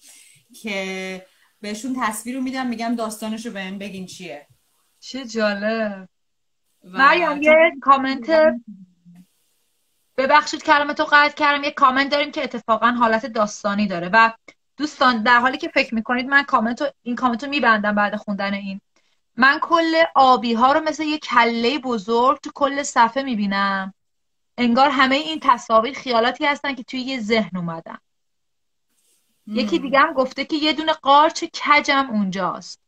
که 0.61 1.25
بهشون 1.61 1.95
تصویر 1.99 2.35
رو 2.35 2.41
میدم 2.41 2.67
میگم 2.67 2.95
داستانش 2.95 3.45
رو 3.45 3.51
بهم 3.51 3.77
بگین 3.77 4.05
چیه. 4.05 4.47
چه 5.01 5.25
جالب. 5.25 6.09
مریم 6.83 7.41
یه 7.41 7.71
کامنت 7.81 8.55
ببخشید 10.17 10.63
کلمتو 10.63 11.03
قطع 11.03 11.35
کردم. 11.35 11.63
یه 11.63 11.71
کامنت 11.71 12.11
داریم 12.11 12.31
که 12.31 12.43
اتفاقا 12.43 12.91
حالت 12.91 13.25
داستانی 13.25 13.87
داره. 13.87 14.09
و 14.13 14.31
دوستان 14.77 15.23
در 15.23 15.39
حالی 15.39 15.57
که 15.57 15.67
فکر 15.67 15.95
می‌کنید 15.95 16.27
من 16.27 16.43
کامنت 16.43 16.95
این 17.03 17.15
کامنت 17.15 17.43
رو 17.43 17.49
میبندم 17.49 17.95
بعد 17.95 18.15
خوندن 18.15 18.53
این. 18.53 18.81
من 19.37 19.59
کل 19.61 20.03
آبی 20.15 20.53
ها 20.53 20.71
رو 20.71 20.79
مثل 20.79 21.03
یه 21.03 21.17
کله 21.17 21.79
بزرگ 21.79 22.39
تو 22.39 22.51
کل 22.53 22.83
صفحه 22.83 23.23
می‌بینم. 23.23 23.93
انگار 24.57 24.89
همه 24.89 25.15
این 25.15 25.39
تصاویر 25.43 25.93
خیالاتی 25.93 26.45
هستن 26.45 26.75
که 26.75 26.83
توی 26.83 26.99
یه 26.99 27.19
ذهن 27.19 27.57
اومدن. 27.57 27.97
یکی 29.47 29.79
دیگه 29.79 29.99
هم 29.99 30.13
گفته 30.13 30.45
که 30.45 30.55
یه 30.55 30.73
دونه 30.73 30.93
قارچ 30.93 31.43
کجم 31.43 32.09
اونجاست. 32.09 32.80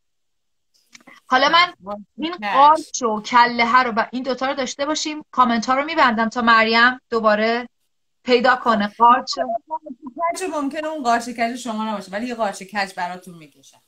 حالا 1.34 1.48
من 1.48 1.96
این 2.18 2.34
قارچ 2.52 3.02
و 3.02 3.20
کله 3.20 3.82
رو 3.82 3.90
و 3.90 4.06
این 4.12 4.22
دوتا 4.22 4.46
رو 4.46 4.54
داشته 4.54 4.86
باشیم. 4.86 5.24
کامنت 5.30 5.66
ها 5.66 5.74
رو 5.74 5.84
میبندم 5.84 6.28
تا 6.28 6.42
مریم 6.42 7.00
دوباره 7.10 7.68
پیدا 8.24 8.56
کنه. 8.56 8.86
قارچ 8.98 9.38
کج 10.16 10.42
ممکنه 10.52 10.86
اون 10.86 11.02
قارچ 11.02 11.28
کج 11.28 11.56
شما 11.56 11.84
نباشه 11.84 12.10
ولی 12.10 12.26
یه 12.26 12.34
قارچ 12.34 12.62
کج 12.62 12.94
براتون 12.94 13.34
می‌کشم. 13.34 13.80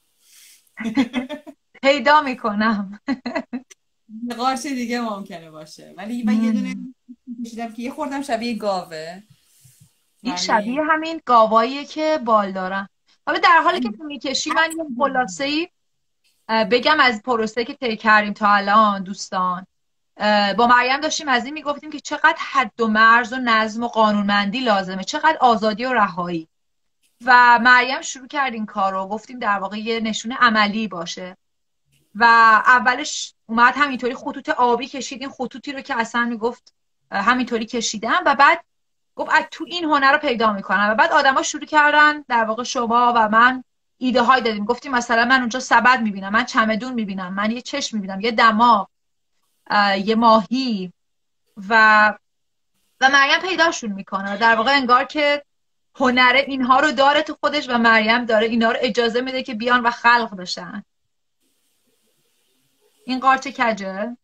پیدا 1.82 2.20
می‌کنم. 2.20 3.00
قارچ 4.36 4.62
دیگه 4.62 5.00
ممکنه 5.00 5.50
باشه. 5.50 5.94
ولی 5.96 6.22
من 6.22 6.44
یه 6.44 6.52
دونه 6.52 6.76
کشیدم 7.44 7.72
که 7.72 7.82
یه 7.82 7.90
خوردم 7.90 8.22
شبیه 8.22 8.54
گاوه. 8.54 9.22
این 10.22 10.36
شبیه 10.36 10.82
همین 10.82 11.20
گاواییه 11.24 11.84
که 11.84 12.20
بال 12.24 12.52
دارن. 12.52 12.88
حالا 13.26 13.38
در 13.38 13.60
حالی 13.64 13.80
که 13.80 13.90
تو 13.90 14.04
می‌کشی 14.04 14.50
من 14.50 14.70
یه 14.78 14.84
خلاصه 14.98 15.44
ای 15.44 15.68
بگم 16.48 17.00
از 17.00 17.22
پروسه 17.22 17.64
که 17.64 17.74
طی 17.74 17.96
کردیم 17.96 18.32
تا 18.32 18.48
الان 18.48 19.02
دوستان. 19.02 19.66
با 20.56 20.66
مریم 20.66 21.00
داشتیم 21.00 21.28
از 21.28 21.44
این 21.44 21.54
می‌گفتیم 21.54 21.90
که 21.90 22.00
چقدر 22.00 22.36
حد 22.52 22.80
و 22.80 22.86
مرز 22.86 23.32
و 23.32 23.36
نظم 23.36 23.82
و 23.82 23.88
قانونمندی 23.88 24.60
لازمه 24.60 25.04
چقدر 25.04 25.36
آزادی 25.40 25.84
و 25.84 25.92
رهایی. 25.92 26.48
و 27.24 27.58
مریم 27.62 28.00
شروع 28.00 28.26
کرد 28.26 28.52
این 28.52 28.66
کار 28.66 28.92
رو. 28.92 29.06
گفتیم 29.06 29.38
در 29.38 29.58
واقع 29.58 29.78
یه 29.78 30.00
نشونه 30.00 30.36
عملی 30.36 30.88
باشه. 30.88 31.36
و 32.14 32.24
اولش 32.66 33.34
اومد 33.46 33.74
همینطوری 33.76 34.14
خطوط 34.14 34.48
آبی 34.48 34.86
کشید. 34.86 35.20
این 35.20 35.30
خطوطی 35.30 35.72
رو 35.72 35.80
که 35.80 36.00
اصلا 36.00 36.24
می‌گفت 36.24 36.74
همینطوری 37.10 37.66
کشیدم 37.66 38.22
و 38.26 38.34
بعد 38.34 38.64
گفت 39.14 39.30
از 39.32 39.44
تو 39.50 39.64
این 39.68 39.84
هنر 39.84 40.12
رو 40.12 40.18
پیدا 40.18 40.52
می‌کنم. 40.52 40.88
و 40.90 40.94
بعد 40.94 41.12
آدما 41.12 41.42
شروع 41.42 41.64
کردن 41.64 42.24
در 42.28 42.44
واقع 42.44 42.62
شما 42.62 43.12
و 43.16 43.28
من 43.28 43.64
ایده 43.98 44.22
های 44.22 44.40
دادیم. 44.40 44.64
گفتیم 44.64 44.92
مثلا 44.92 45.24
من 45.24 45.40
اونجا 45.40 45.60
سبد 45.60 46.00
می‌بینم 46.00 46.32
من 46.32 46.44
چمدون 46.44 46.92
می‌بینم 46.92 47.34
من 47.34 47.50
یه 47.50 47.60
چشم 47.60 47.96
می‌بینم 47.96 48.20
یه 48.20 48.30
دماغ 48.30 48.88
یه 50.04 50.14
ماهی 50.14 50.92
و 51.68 52.12
و 53.00 53.08
مریم 53.08 53.40
پیداشون 53.40 53.92
می‌کنه. 53.92 54.36
در 54.36 54.56
واقع 54.56 54.70
انگار 54.70 55.04
که 55.04 55.42
هنر 55.94 56.42
اینها 56.46 56.80
رو 56.80 56.92
داره 56.92 57.22
تو 57.22 57.36
خودش 57.40 57.68
و 57.68 57.78
مریم 57.78 58.24
داره 58.24 58.46
اینها 58.46 58.72
رو 58.72 58.78
اجازه 58.80 59.20
میده 59.20 59.42
که 59.42 59.54
بیان 59.54 59.82
و 59.82 59.90
خلق 59.90 60.36
بشن. 60.36 60.84
این 63.06 63.20
قارچ 63.20 63.48
کجه؟ 63.48 64.16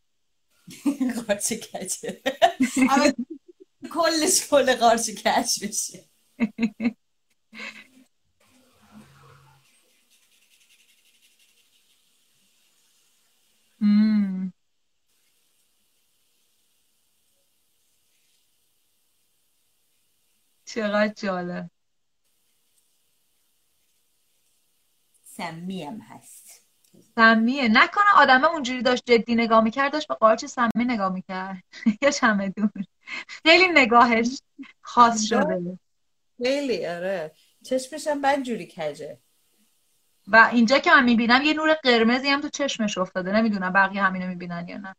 قارچ 1.27 1.53
کجه. 1.53 2.21
کلش 3.95 4.49
کل 4.51 4.75
قارچ 4.75 5.11
کج 5.11 5.65
بشه. 5.65 6.05
چقدر 20.65 21.13
جالب. 21.15 21.71
سمیم 25.25 26.01
هست. 26.01 26.63
سمیه. 27.15 27.69
نکنه 27.69 28.05
آدمه 28.17 28.47
اونجوری 28.51 28.83
داشت 28.83 29.11
جدی 29.11 29.35
نگاه 29.35 29.65
می‌کرد 29.65 29.93
داشت 29.93 30.09
به 30.09 30.15
قارچ 30.15 30.45
سمی 30.45 30.71
نگاه 30.77 31.13
می‌کرد. 31.13 31.63
یا 32.03 32.11
چمدون 32.11 32.73
خیلی 33.29 33.69
نگاهش 33.75 34.39
خاص 34.81 35.25
شده. 35.25 35.79
خیلی 36.43 36.87
آره. 36.87 37.33
چشمش 37.65 38.07
هم 38.07 38.23
بدجوری 38.23 38.67
کجه. 38.77 39.19
و 40.29 40.51
اینجا 40.53 40.79
که 40.79 40.91
من 40.91 41.05
می‌بینم 41.05 41.43
یه 41.43 41.55
نور 41.55 41.75
قرمزی 41.75 42.29
هم 42.29 42.41
تو 42.41 42.49
چشمش 42.49 42.99
افتاده. 42.99 43.33
نمی‌دونم 43.33 43.73
بقیه 43.73 44.03
همینو 44.03 44.27
می‌بینن 44.27 44.69
یا 44.69 44.77
نه. 44.77 44.97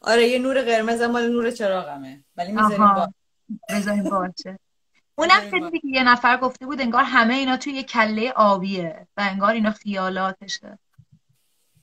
آره 0.00 0.28
یه 0.28 0.38
نور 0.38 0.62
قرمز 0.62 1.02
مال 1.02 1.28
نور 1.28 1.50
چراغمه. 1.50 2.24
ولی 2.36 2.52
می‌ذاریم 2.52 2.94
با 2.94 3.12
بذاریم 3.68 4.04
باچه 4.04 4.58
اونم 5.14 5.50
که 5.50 5.80
یه 5.84 6.02
نفر 6.02 6.36
گفته 6.36 6.66
بود 6.66 6.80
انگار 6.80 7.04
همه 7.04 7.34
اینا 7.34 7.56
توی 7.56 7.72
یه 7.72 7.82
کله 7.82 8.32
آبیه 8.32 9.06
و 9.16 9.20
انگار 9.30 9.52
اینا 9.52 9.70
خیالاتشه. 9.70 10.78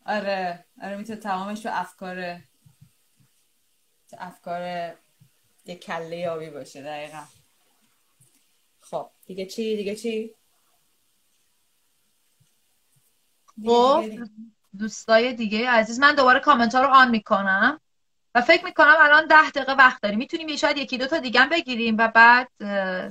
آره. 0.05 0.65
آره 0.83 0.95
می‌تونه 0.97 1.19
تمامش 1.19 1.59
تو 1.59 1.69
افکار 1.71 2.33
تو 4.09 4.17
افکار 4.19 4.61
یه 5.65 5.75
کله 5.75 6.29
آبی 6.29 6.49
باشه 6.49 6.81
دقیقا. 6.81 7.23
خب 8.81 9.09
دیگه 9.25 9.45
چی؟ 9.45 9.77
دیگه 9.77 9.95
چی؟ 9.95 10.35
خب 13.66 14.03
دوستای 14.80 15.34
دیگه 15.34 15.70
عزیز 15.70 15.99
من 15.99 16.16
دوباره 16.16 16.39
کامنت 16.39 16.76
ها 16.76 16.82
رو 16.82 16.88
آن 16.88 17.10
می‌کنم 17.10 17.80
و 18.36 18.41
فکر 18.41 18.66
می‌کنم 18.66 18.95
الان 18.99 19.28
ده 19.28 19.49
دقیقه 19.49 19.74
وقت 19.74 20.01
داریم. 20.01 20.18
می‌تونیم 20.20 20.55
شاید 20.55 20.78
یکی 20.78 20.97
دو 20.97 21.07
تا 21.07 21.18
دیگه 21.18 21.45
بگیریم 21.45 21.95
و 21.99 22.07
بعد 22.07 22.49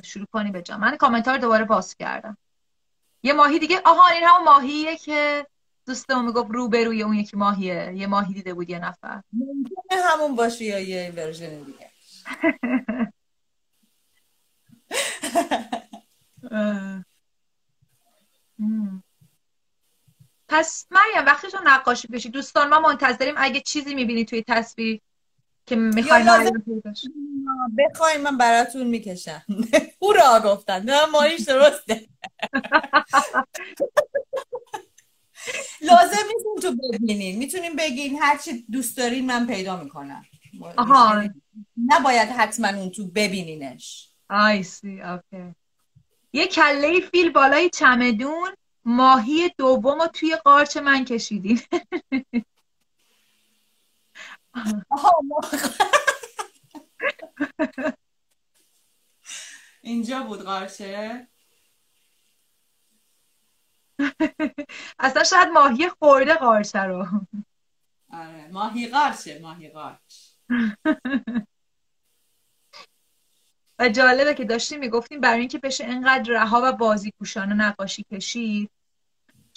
شروع 0.02 0.26
کنیم 0.32 0.52
به 0.52 0.62
من 0.80 0.96
کامنت 0.96 1.28
ها 1.28 1.34
رو 1.34 1.40
دوباره 1.40 1.64
باز 1.64 1.94
کردم. 1.94 2.36
یه 3.22 3.32
ماهی 3.32 3.58
دیگه 3.58 3.80
آها 3.84 4.08
این 4.08 4.22
همون 4.24 4.44
ماهیه 4.44 4.96
که 4.96 5.46
دوستمون 5.86 6.24
می‌گفت 6.24 6.50
روبروی 6.50 7.02
اون 7.02 7.14
یکی 7.14 7.36
ماهیه. 7.36 7.92
یه 7.96 8.06
ماهی 8.06 8.34
دیده 8.34 8.54
بود 8.54 8.70
یه 8.70 8.78
نفر. 8.78 9.22
همون 9.90 10.36
باشه 10.36 10.64
یا 10.64 10.78
یه 10.78 11.12
ورژن 11.16 11.62
دیگه. 11.62 11.90
پس 20.48 20.86
مریم 20.90 21.26
وقتی 21.26 21.48
تو 21.48 21.58
نقاشی 21.64 22.08
بشی. 22.08 22.28
دوستان 22.28 22.68
ما 22.68 22.80
منتظریم 22.80 23.34
اگه 23.36 23.60
چیزی 23.60 23.94
می‌بینی 23.94 24.24
توی 24.24 24.44
تصویر 24.48 25.00
که 25.66 25.76
می‌خوای 25.76 26.24
بخوای 27.78 28.16
من 28.18 28.38
براتون 28.38 28.86
می‌کشم. 28.86 29.42
را 30.16 30.40
گفتن. 30.44 30.82
نه 30.82 31.06
ماریش 31.06 31.40
درسته. 31.40 32.08
لازم 35.80 36.26
نیست 36.26 36.62
تو 36.62 36.76
ببینین. 36.92 37.38
می‌تونیم 37.38 37.76
بگین 37.76 38.18
هر 38.22 38.36
چی 38.36 38.66
دوست 38.70 38.96
دارین 38.96 39.26
من 39.26 39.46
پیدا 39.46 39.82
می‌کنم. 39.82 40.24
آها. 40.76 41.22
نباید 41.86 42.28
حتما 42.28 42.68
اون 42.68 42.90
تو 42.90 43.06
ببینینش. 43.06 44.08
آیسی 44.30 45.00
اوکی 45.00 45.54
یه 46.32 46.46
کله 46.46 47.00
فیل 47.00 47.30
بالای 47.32 47.70
چمدون. 47.70 48.54
ماهی 48.88 49.48
دوم 49.58 50.00
رو 50.00 50.06
توی 50.06 50.36
قارچ 50.36 50.76
من 50.76 51.04
کشیدین 51.04 51.60
اینجا 59.82 60.22
بود 60.22 60.42
قارچه. 60.42 61.26
اصلا 64.98 65.24
شاید 65.24 65.48
ماهی 65.48 65.88
خورده 65.88 66.34
قارچه 66.34 66.78
رو. 66.78 67.06
آره 68.12 68.48
ماهی 68.48 68.88
قارچه 68.88 69.38
ماهی 69.42 69.68
قارچ. 69.68 70.28
و 73.78 73.88
جالبه 73.88 74.34
که 74.34 74.44
داشتیم 74.44 74.80
می‌گفتیم 74.80 75.20
برای 75.20 75.40
اینکه 75.40 75.58
بشه 75.58 75.84
اینقدر 75.84 76.32
رها 76.32 76.60
و 76.64 76.72
بازی 76.72 77.10
کوشانه 77.18 77.54
نقاشی 77.54 78.04
کشید 78.12 78.77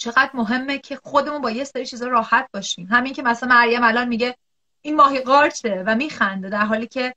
چقدر 0.02 0.30
مهمه 0.34 0.78
که 0.78 0.96
خودمون 0.96 1.40
با 1.40 1.50
یه 1.50 1.64
سری 1.64 1.86
چیزا 1.86 2.06
راحت 2.06 2.48
باشیم. 2.54 2.86
همین 2.90 3.12
که 3.12 3.22
مثلا 3.22 3.48
مریم 3.48 3.84
الان 3.84 4.08
میگه 4.08 4.36
این 4.82 4.96
ماهی 4.96 5.20
قارچه 5.20 5.84
و 5.86 5.94
میخنده 5.94 6.48
در 6.48 6.64
حالی 6.64 6.86
که 6.86 7.14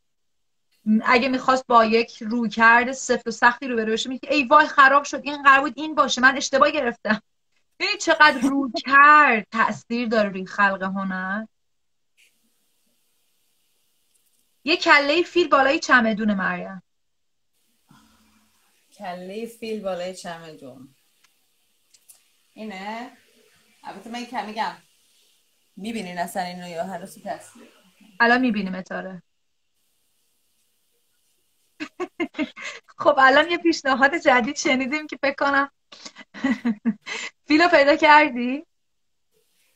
اگه 1.06 1.30
می‌خواست 1.30 1.68
با 1.68 1.86
یک 1.86 2.24
روی 2.24 2.50
کرده 2.50 2.94
سفت 2.94 3.28
و 3.28 3.32
سختی 3.32 3.68
رو 3.68 3.76
بشه 3.76 4.10
میگه 4.10 4.30
ای 4.32 4.44
وای 4.44 4.68
خراب 4.68 5.04
شد 5.04 5.22
این 5.24 5.44
قرار 5.44 5.62
بود 5.62 5.74
این 5.76 5.96
باشه 5.96 6.22
من 6.22 6.38
اشتباه 6.38 6.72
گرفتم. 6.72 7.22
ببینید 7.80 8.00
چقدر 8.00 8.40
رو 8.40 8.72
کرد 8.86 9.48
تاثیر 9.52 10.08
داره 10.08 10.30
روی 10.30 10.46
خلق 10.46 10.84
هنر. 10.84 11.46
یه 14.64 14.78
کله 14.78 15.24
فیل 15.24 15.48
بالای 15.48 15.80
چمدون 15.80 16.34
مریم. 16.34 16.84
کله 18.98 19.46
فیل 19.46 19.82
بالای 19.82 20.16
چمدون. 20.16 20.95
اینه؟ 22.56 23.18
البته 23.84 24.10
من 24.10 24.26
کمی 24.26 24.47
میگم. 24.47 24.76
می‌بینین 25.76 26.18
اصلا 26.18 26.43
اینو 26.43 26.68
یا 26.68 26.84
هر 26.84 27.06
تصویر 27.06 27.68
الان 28.20 28.41
می‌بینیم 28.41 28.76
اتاره. 28.76 29.24
خب 32.97 33.16
الان 33.18 33.51
یه 33.51 33.58
پیشنهاد 33.58 34.18
جدید 34.18 34.56
شنیدیم 34.56 35.08
که 35.08 35.18
فکر 35.22 35.36
کنم 35.36 35.72
فیلو 37.47 37.68
پیدا 37.68 37.95
کردی؟ 37.95 38.66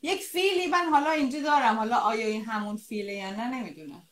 یک 0.01 0.21
فیلی 0.21 0.67
من 0.67 0.85
حالا 0.85 1.11
اینجا 1.11 1.41
دارم. 1.41 1.75
حالا 1.75 1.97
آیا 1.97 2.27
این 2.27 2.45
همون 2.45 2.77
فیله 2.77 3.13
یا 3.13 3.31
نه 3.31 3.47
نمی‌دونم. 3.47 4.08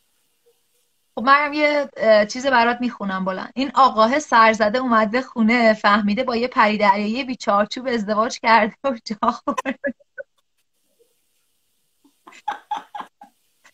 خب 1.18 1.54
یه 1.54 1.90
چیز 2.30 2.48
برات 2.48 2.78
می‌خونم 2.82 3.26
بلند 3.26 3.52
این 3.56 3.72
آقاه 3.76 4.20
سرزده 4.20 4.78
اومده 4.78 5.22
خونه 5.22 5.74
فهمیده 5.74 6.24
با 6.24 6.36
یه 6.36 6.48
پری 6.48 6.78
دریایی 6.78 7.24
بیچارچوب 7.24 7.88
ازدواج 7.88 8.40
کرده 8.40 8.76
و 8.84 8.98
جا 9.06 9.18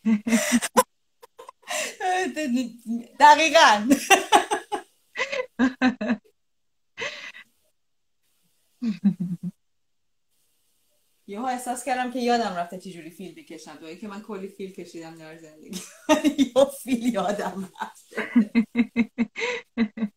دقیقا. 3.20 3.88
یهو 11.26 11.44
احساس 11.44 11.84
کردم 11.84 12.10
که 12.10 12.18
یادم 12.18 12.54
رفته 12.56 12.78
چجوری 12.78 13.10
فیل 13.10 13.34
بکشم 13.34 13.76
دوایی 13.76 13.96
که 13.96 14.08
من 14.08 14.22
کلی 14.22 14.48
فیل 14.48 14.72
کشیدم 14.72 15.18
در 15.18 15.36
زندگی 15.36 15.80
یا 16.56 16.64
فیل 16.64 17.14
یادم 17.14 17.68
رفته. 17.82 18.30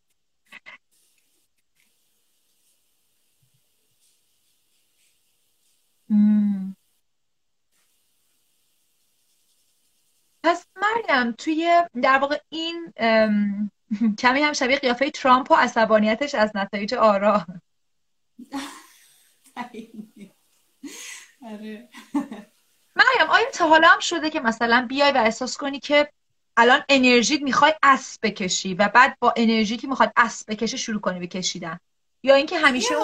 پس 10.43 10.65
مریم 10.75 11.31
توی 11.31 11.81
در 12.01 12.17
واقع 12.17 12.39
این 12.49 12.93
کمی 14.21 14.41
هم 14.41 14.53
شبیه 14.53 14.77
قیافه 14.77 15.11
ترامپ 15.11 15.51
و 15.51 15.55
عصبانیتش 15.55 16.35
از 16.35 16.51
نتایج 16.55 16.93
آرا. 16.93 17.45
مریم 22.95 23.29
آیا 23.29 23.45
تا 23.53 23.67
حالا 23.67 23.87
هم 23.87 23.99
شده 23.99 24.29
که 24.29 24.39
مثلا 24.39 24.85
بیای 24.89 25.11
و 25.11 25.17
احساس 25.17 25.57
کنی 25.57 25.79
که 25.79 26.09
الان 26.57 26.83
انرژی 26.89 27.37
می‌خوای 27.37 27.73
اسب 27.83 28.19
بکشی 28.23 28.73
و 28.73 28.87
بعد 28.87 29.17
با 29.19 29.33
انرژی 29.37 29.77
که 29.77 29.87
می‌خواد 29.87 30.13
اسب 30.17 30.51
بکشه 30.51 30.77
شروع 30.77 31.01
کنی 31.01 31.19
به 31.19 31.27
کشیدن؟ 31.27 31.79
یا 32.23 32.35
اینکه 32.35 32.57
همیشه 32.57 32.95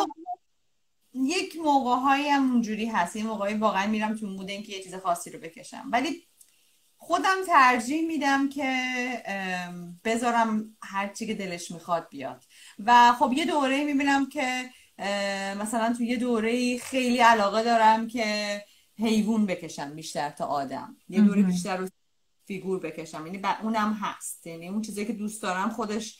یک 1.13 1.57
موقع 1.63 1.95
هایی 1.95 2.29
هم 2.29 2.51
اونجوری 2.51 2.85
هست. 2.85 3.15
یه 3.15 3.23
موقعی 3.23 3.53
واقعا 3.53 3.87
میرم 3.87 4.15
تو 4.15 4.27
مود 4.27 4.49
اینکه 4.49 4.71
یه 4.71 4.83
چیز 4.83 4.95
خاصی 4.95 5.31
رو 5.31 5.39
بکشم. 5.39 5.89
ولی 5.91 6.27
خودم 6.97 7.37
ترجیح 7.47 8.07
میدم 8.07 8.49
که 8.49 8.73
بذارم 10.03 10.77
هر 10.83 11.07
چی 11.07 11.27
که 11.27 11.33
دلش 11.33 11.71
می‌خواد 11.71 12.07
بیاد. 12.09 12.43
و 12.85 13.13
خب 13.19 13.33
یه 13.33 13.45
دوره 13.45 13.83
می‌بینم 13.83 14.29
که 14.29 14.69
مثلا 15.57 15.93
تو 15.97 16.03
یه 16.03 16.17
دوره 16.17 16.77
خیلی 16.77 17.17
علاقه 17.17 17.63
دارم 17.63 18.07
که 18.07 18.61
حیوان 18.97 19.45
بکشم 19.45 19.95
بیشتر 19.95 20.29
تا 20.29 20.45
آدم. 20.45 20.97
یه 21.09 21.21
دوره 21.21 21.41
بیشتر 21.41 21.77
رو 21.77 21.87
فیگور 22.45 22.79
بکشم. 22.79 23.25
یعنی 23.25 23.41
اونم 23.63 23.93
هست. 23.93 24.47
یعنی 24.47 24.67
اون 24.67 24.81
چیزی 24.81 25.05
که 25.05 25.13
دوست 25.13 25.41
دارم 25.41 25.69
خودش 25.69 26.19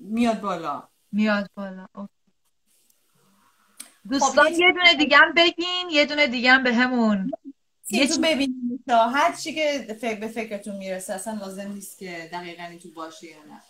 میاد 0.00 0.40
بالا. 0.40 0.88
میاد 1.12 1.50
بالا. 1.54 1.86
دوستان 4.10 4.44
خب، 4.44 4.52
یه 4.52 4.72
دونه 4.72 4.94
دیگه 4.94 5.16
هم 5.16 5.32
بگین 5.36 5.90
یه 5.90 6.06
دونه 6.06 6.26
دیگه 6.26 6.52
هم 6.52 6.62
به 6.62 6.74
همون 6.74 7.30
یه 7.90 8.08
چی 8.08 8.20
ببینیم 8.20 8.84
هر 8.88 9.32
چی 9.32 9.54
که 9.54 9.96
فکر 10.00 10.20
به 10.20 10.28
فکرتون 10.28 10.76
می‌رسه 10.76 11.12
اصلا 11.12 11.34
لازم 11.34 11.72
نیست 11.72 11.98
که 11.98 12.28
دقیقا 12.32 12.78
تو 12.82 12.90
باشه 12.90 13.26
یا 13.26 13.44
نه. 13.44 13.62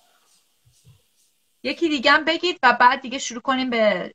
یکی 1.65 1.89
دیگه 1.89 2.11
هم 2.11 2.25
بگید 2.25 2.59
و 2.63 2.77
بعد 2.81 3.01
دیگه 3.01 3.19
شروع 3.19 3.41
کنیم 3.41 3.71
به 3.71 4.15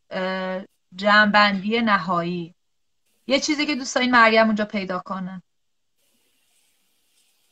جمعبندی 0.96 1.82
نهایی. 1.82 2.56
یه 3.28 3.40
چیزی 3.40 3.66
که 3.66 3.76
دوست 3.76 3.96
دارین 3.96 4.12
مریم 4.12 4.46
اونجا 4.46 4.66
پیدا 4.66 5.00
کنه 5.00 5.44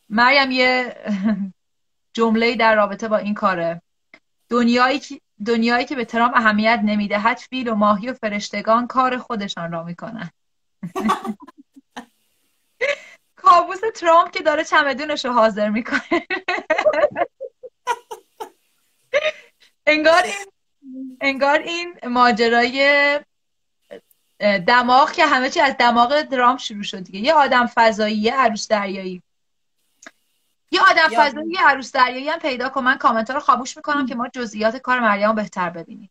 مریم 0.10 0.52
یه 0.52 0.96
جمله 2.18 2.56
در 2.56 2.76
رابطه 2.76 3.08
با 3.08 3.18
این 3.18 3.34
کاره. 3.34 3.82
دنیایی 4.50 5.00
که 5.00 5.22
دنیایی 5.46 5.86
که 5.86 5.96
به 5.96 6.06
ترام 6.06 6.32
اهمیت 6.34 6.82
نمی‌دهد 6.84 7.38
فیل 7.38 7.70
و 7.70 7.76
ماهی 7.76 8.10
و 8.10 8.14
فرشتگان 8.14 8.88
کار 8.88 9.18
خودشان 9.18 9.72
را 9.72 9.84
می‌کنن. 9.84 10.30
کابوس 13.36 13.80
ترامپ 13.96 14.32
که 14.32 14.44
داره 14.44 14.64
چمدونش 14.64 15.26
رو 15.26 15.32
حاضر 15.32 15.70
می‌کنه. 15.70 16.28
انگار 19.88 20.24
این 20.24 20.48
انگار 21.22 21.60
این 21.60 21.96
ماجرای 22.04 23.20
دماغ 24.68 25.12
که 25.12 25.26
همه 25.26 25.50
چی 25.50 25.60
از 25.60 25.76
دماغ 25.80 26.22
درام 26.22 26.58
شروع 26.58 26.84
شد 26.84 27.04
دیگه. 27.04 27.20
یه 27.20 27.34
آدم 27.34 27.68
فضایی 27.76 28.30
عروس 28.30 28.68
دریایی. 28.68 29.24
یه 30.72 30.82
آدم 30.82 31.10
فضایی 31.16 31.52
یه 31.52 31.68
عروس 31.68 31.92
دریایی 31.92 32.30
هم 32.30 32.40
پیدا 32.40 32.70
کن. 32.70 32.84
من 32.84 32.98
کامنت 32.98 33.32
رو 33.32 33.40
خاموش 33.40 33.78
می‌کنم 33.78 34.06
که 34.06 34.16
ما 34.16 34.28
جزئیات 34.28 34.78
کار 34.78 35.00
مریم 35.00 35.36
بهتر 35.36 35.70
ببینیم. 35.70 36.10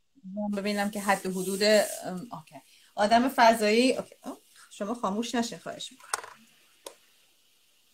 ببینم 0.56 0.90
که 0.90 1.00
حد 1.00 1.26
حدود 1.26 1.62
okay. 1.62 2.62
آدم 2.94 3.28
فضایی 3.28 3.96
okay. 3.96 4.14
شما 4.70 4.94
خاموش 4.94 5.34
نشه 5.34 5.58
خواهش 5.58 5.92
می‌کنم. 5.92 6.10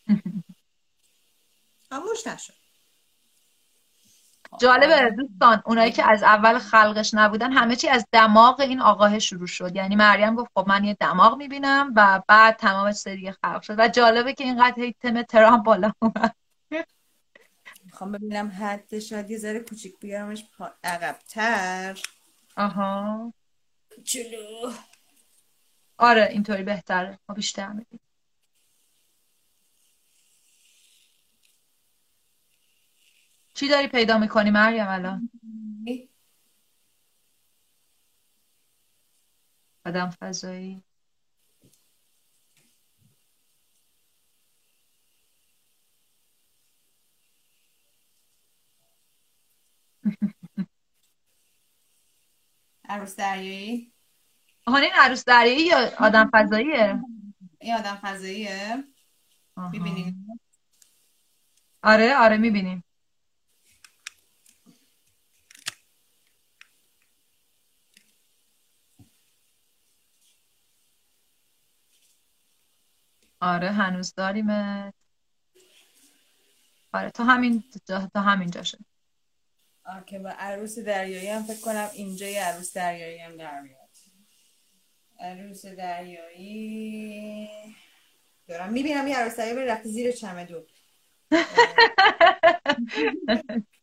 خاموش 1.90 2.26
نشد 2.26 2.61
جالبه 4.60 5.10
دوستان 5.10 5.62
اونایی 5.66 5.92
که 5.92 6.10
از 6.10 6.22
اول 6.22 6.58
خلقش 6.58 7.14
نبودن 7.14 7.52
همه 7.52 7.76
چی 7.76 7.88
از 7.88 8.06
دماغ 8.12 8.60
این 8.60 8.80
آقاه 8.80 9.18
شروع 9.18 9.46
شد. 9.46 9.76
یعنی 9.76 9.96
مریم 9.96 10.34
گفت 10.34 10.50
خب 10.54 10.68
من 10.68 10.84
یه 10.84 10.96
دماغ 11.00 11.36
می‌بینم 11.36 11.92
و 11.96 12.22
بعد 12.28 12.56
تمام 12.56 12.92
دیگه 13.04 13.32
خلق 13.32 13.62
شد. 13.62 13.74
و 13.78 13.88
جالبه 13.88 14.34
که 14.34 14.44
اینقدر 14.44 14.82
هی 14.82 14.94
تم 15.00 15.22
ترام 15.22 15.62
بالا 15.62 15.92
اومد. 15.98 16.34
می‌خوام 17.84 18.12
ببینم 18.12 18.48
حد 18.48 18.98
شاید 18.98 19.30
یه 19.30 19.38
ذره 19.38 19.60
کوچیک 19.60 19.98
بیارمش 20.00 20.44
عقبتر. 20.84 21.98
آها. 22.56 23.32
جلو 24.04 24.72
آره 25.98 26.28
اینطوری 26.30 26.62
بهتره. 26.62 27.18
ما 27.28 27.34
بیشتر 27.34 27.68
می‌بینیم. 27.68 28.11
چی 33.62 33.68
داری 33.68 33.88
پیدا 33.88 34.18
می‌کنی 34.18 34.50
مریم 34.50 34.88
الان؟ 34.88 35.30
آدم 39.86 40.10
فضایی. 40.10 40.82
عروس 52.88 53.16
دریایی؟ 53.16 53.92
آهان 54.66 54.82
این 54.82 54.92
عروس 54.94 55.24
دریایی 55.24 55.66
یا 55.66 55.90
آدم 55.98 56.30
فضاییه؟ 56.32 57.00
این 57.60 57.74
آدم 57.74 57.94
فضاییه. 58.02 58.84
می‌بینیم 59.72 60.40
آره 61.82 62.16
آره 62.16 62.36
می‌بینیم. 62.36 62.84
آره 73.42 73.70
هنوز 73.70 74.14
داریم 74.14 74.50
آره 76.92 77.10
تا 77.14 77.24
همین 77.24 77.64
تا 78.14 78.20
همینجا 78.20 78.62
شد. 78.62 78.78
آکه 79.84 80.18
با 80.18 80.30
عروس 80.38 80.78
دریایی 80.78 81.28
هم 81.28 81.42
فکر 81.42 81.60
کنم 81.60 81.88
اینجا 81.94 82.26
یه 82.26 82.44
عروس 82.44 82.72
دریایی 82.72 83.18
هم 83.18 83.36
در 83.36 83.60
میاد. 83.60 83.88
عروس 85.20 85.66
دریایی. 85.66 87.50
دارم 88.48 88.72
می‌بینم 88.72 89.08
یه 89.08 89.16
عروس 89.16 89.36
دریایی 89.36 89.68
رفت 89.68 89.86
زیر 89.86 90.12
چمدون. 90.12 90.66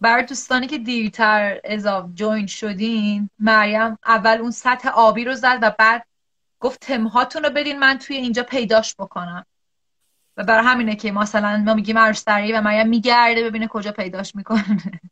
برای 0.00 0.24
دوستانی 0.24 0.66
که 0.66 0.78
دیرتر 0.78 1.60
اضاف 1.64 2.10
جوین 2.14 2.46
شدین 2.46 3.30
مریم 3.38 3.98
اول 4.06 4.38
اون 4.40 4.50
سطح 4.50 4.88
آبی 4.88 5.24
رو 5.24 5.34
زد 5.34 5.58
و 5.62 5.74
بعد 5.78 6.06
گفت 6.60 6.80
تمهاتون 6.80 7.42
رو 7.44 7.50
بدین 7.50 7.78
من 7.78 7.98
توی 7.98 8.16
اینجا 8.16 8.42
پیداش 8.42 8.94
بکنم. 8.98 9.46
و 10.36 10.44
برای 10.44 10.66
همینه 10.66 10.96
که 10.96 11.12
مثلا 11.12 11.62
ما 11.66 11.74
میگیم 11.74 11.98
عروس 11.98 12.24
و 12.28 12.60
مریم 12.60 12.88
میگرده 12.88 13.44
ببینه 13.44 13.68
کجا 13.68 13.92
پیداش 13.92 14.34
می‌کنه. 14.34 14.64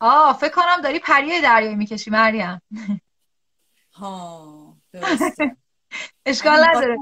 آه 0.00 0.38
فکر 0.38 0.52
کنم 0.54 0.80
داری 0.82 0.98
پریه 0.98 1.42
دریایی 1.42 1.76
می‌کشی 1.76 2.10
مریم. 2.10 2.62
ها 3.92 4.76
درسته. 4.92 5.56
اشکال 6.26 6.64
نداره. 6.64 6.96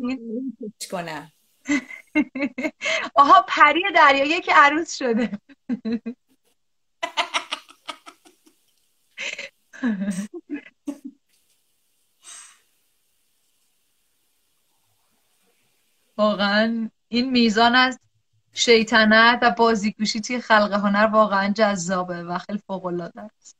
کنم. 0.91 1.32
آها 3.14 3.45
پری 3.49 3.82
دریایی 3.95 4.41
که 4.41 4.53
عروس 4.55 4.97
شده. 4.97 5.30
واقعا 16.16 16.91
این 17.09 17.30
میزان 17.30 17.74
از 17.74 17.99
شیطنت 18.53 19.39
و 19.43 19.51
بازیگوشی 19.51 20.20
توی 20.20 20.41
خلق 20.41 20.72
هنر 20.72 21.07
واقعا 21.12 21.53
جذابه 21.53 22.22
و 22.22 22.39
خیلی 22.39 22.59
فوق 22.66 22.87
العاده 22.87 23.20
است. 23.20 23.57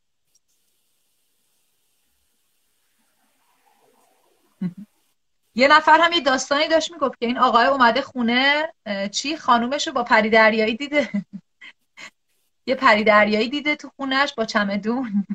یه 5.57 5.69
نفر 5.69 6.01
هم 6.01 6.13
یه 6.13 6.21
داستانی 6.21 6.69
داشت 6.69 6.93
می‌گفت 6.93 7.21
که 7.21 7.27
این 7.27 7.39
آقای 7.39 7.67
اومده 7.67 8.03
خونه 8.03 8.73
چی؟ 9.13 9.37
خانومش 9.37 9.87
رو 9.87 9.93
با 9.93 10.05
پری 10.05 10.31
دریایی 10.31 10.77
دیده. 10.77 11.11
یه 12.69 12.75
پری 12.75 13.05
دریایی 13.05 13.49
دیده 13.49 13.77
تو 13.77 13.91
خونهش 13.97 14.35
با 14.35 14.45
چمدون. 14.45 15.27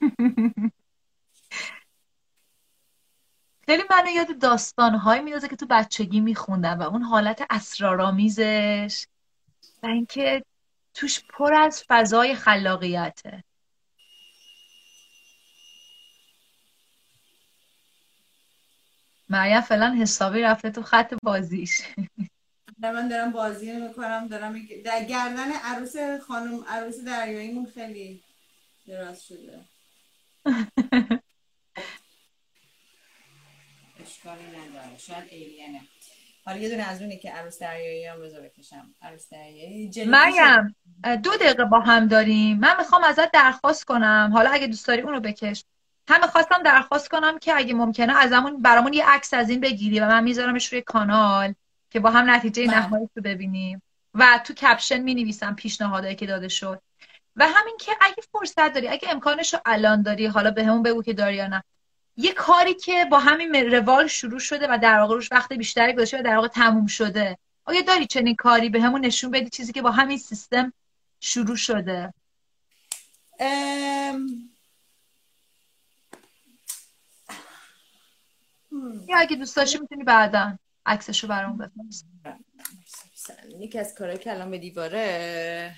خیلی 3.66 3.82
منو 3.90 4.10
یاد 4.10 4.38
داستانهایی 4.38 5.22
میندازه 5.22 5.48
که 5.48 5.56
تو 5.56 5.66
بچگی 5.70 6.20
میخوندم 6.20 6.78
و 6.78 6.82
اون 6.82 7.02
حالت 7.02 7.46
اسرارآمیزش 7.50 9.06
و 9.82 9.86
اینکه 9.86 10.44
توش 10.94 11.20
پر 11.28 11.54
از 11.54 11.84
فضای 11.88 12.34
خلاقیته. 12.34 13.44
مریم 19.28 19.60
فعلا 19.60 19.94
حسابی 20.00 20.42
رفته 20.42 20.70
تو 20.70 20.82
خط 20.82 21.14
بازیش. 21.22 21.82
من 22.78 23.08
دارم 23.08 23.32
بازی 23.32 23.72
می‌کنم 23.72 24.28
دارم 24.28 24.66
در 24.84 25.04
گردن 25.04 25.52
عروس 25.52 25.96
خانم 26.28 26.64
عروس 26.68 27.00
دریاییمون 27.00 27.66
خیلی 27.66 28.22
دراز 28.86 29.26
شده. 29.26 29.60
اشکالی 34.28 34.48
نداره. 34.48 34.98
شاید 34.98 35.24
ایلینه 35.30 35.80
حالا 36.44 36.58
یه 36.58 36.68
دونه 36.68 36.82
از 36.82 37.02
اونی 37.02 37.18
که 37.18 37.30
عروس 37.30 37.58
دریایی 37.58 38.06
هم 38.06 38.20
بذار 38.20 38.40
بکشم. 38.40 38.94
عروس 39.02 39.28
دریایی. 39.30 40.04
مریم 40.06 40.76
دو 41.22 41.30
دقیقه 41.30 41.64
با 41.64 41.80
هم 41.80 42.08
داریم. 42.08 42.58
من 42.58 42.76
می‌خوام 42.78 43.04
ازت 43.04 43.30
درخواست 43.30 43.84
کنم. 43.84 44.30
حالا 44.32 44.50
اگه 44.50 44.66
دوست 44.66 44.88
داری 44.88 45.02
اونو 45.02 45.20
بکش. 45.20 45.64
هم 46.08 46.20
می‌خواستم 46.20 46.62
درخواست 46.62 47.10
کنم 47.10 47.38
که 47.38 47.56
اگه 47.56 47.74
ممکنه 47.74 48.18
ازمون 48.18 48.62
برامون 48.62 48.92
یه 48.92 49.10
عکس 49.10 49.34
از 49.34 49.50
این 49.50 49.60
بگیری 49.60 50.00
و 50.00 50.06
من 50.06 50.24
میذارمش 50.24 50.72
روی 50.72 50.82
کانال 50.82 51.54
که 51.90 52.00
با 52.00 52.10
هم 52.10 52.30
نتیجه 52.30 52.66
بله. 52.66 52.78
نهایی 52.78 53.08
رو 53.16 53.22
ببینیم. 53.22 53.82
و 54.14 54.40
تو 54.44 54.54
کپشن 54.54 54.98
می 54.98 55.14
نویسم 55.14 55.54
پیشنهادایی 55.54 56.14
که 56.14 56.26
داده 56.26 56.48
شد. 56.48 56.82
و 57.36 57.48
همین 57.48 57.76
که 57.80 57.92
اگه 58.00 58.22
فرصت 58.32 58.72
داری 58.72 58.88
اگه 58.88 59.10
امکانش 59.10 59.54
رو 59.54 59.60
الان 59.66 60.02
داری 60.02 60.26
حالا 60.26 60.50
به 60.50 60.64
همون 60.64 60.82
بگو 60.82 61.02
که 61.02 61.12
داری 61.12 61.36
یا 61.36 61.46
نه. 61.46 61.62
یه 62.16 62.32
کاری 62.32 62.74
که 62.74 63.04
با 63.10 63.18
همین 63.18 63.54
روال 63.54 64.06
شروع 64.06 64.38
شده 64.38 64.66
و 64.70 64.78
در 64.82 64.98
واقع 64.98 65.14
روش 65.14 65.32
وقت 65.32 65.52
بیشتری 65.52 65.92
گذاشته 65.92 66.18
و 66.18 66.22
در 66.22 66.36
واقع 66.36 66.48
تموم 66.48 66.86
شده. 66.86 67.38
آیا 67.64 67.80
داری 67.82 68.06
چنین 68.06 68.36
کاری 68.36 68.68
به 68.68 68.80
همون 68.80 69.04
نشون 69.04 69.30
بدی؟ 69.30 69.50
چیزی 69.50 69.72
که 69.72 69.82
با 69.82 69.90
همین 69.90 70.18
سیستم 70.18 70.72
شروع 71.20 71.56
شده. 71.56 72.14
ام... 73.40 74.50
یا 79.08 79.18
اگه 79.18 79.36
دوست 79.36 79.56
داشتی 79.56 79.78
می‌تونی 79.78 80.04
بعدا 80.04 80.58
عکسشو 80.86 81.26
برام 81.26 81.58
بفرست. 81.58 82.06
یکی 83.58 83.78
از 83.78 83.94
کارهایی 83.94 84.18
که 84.18 84.32
الان 84.32 84.50
به 84.50 84.58
دیواره 84.58 85.74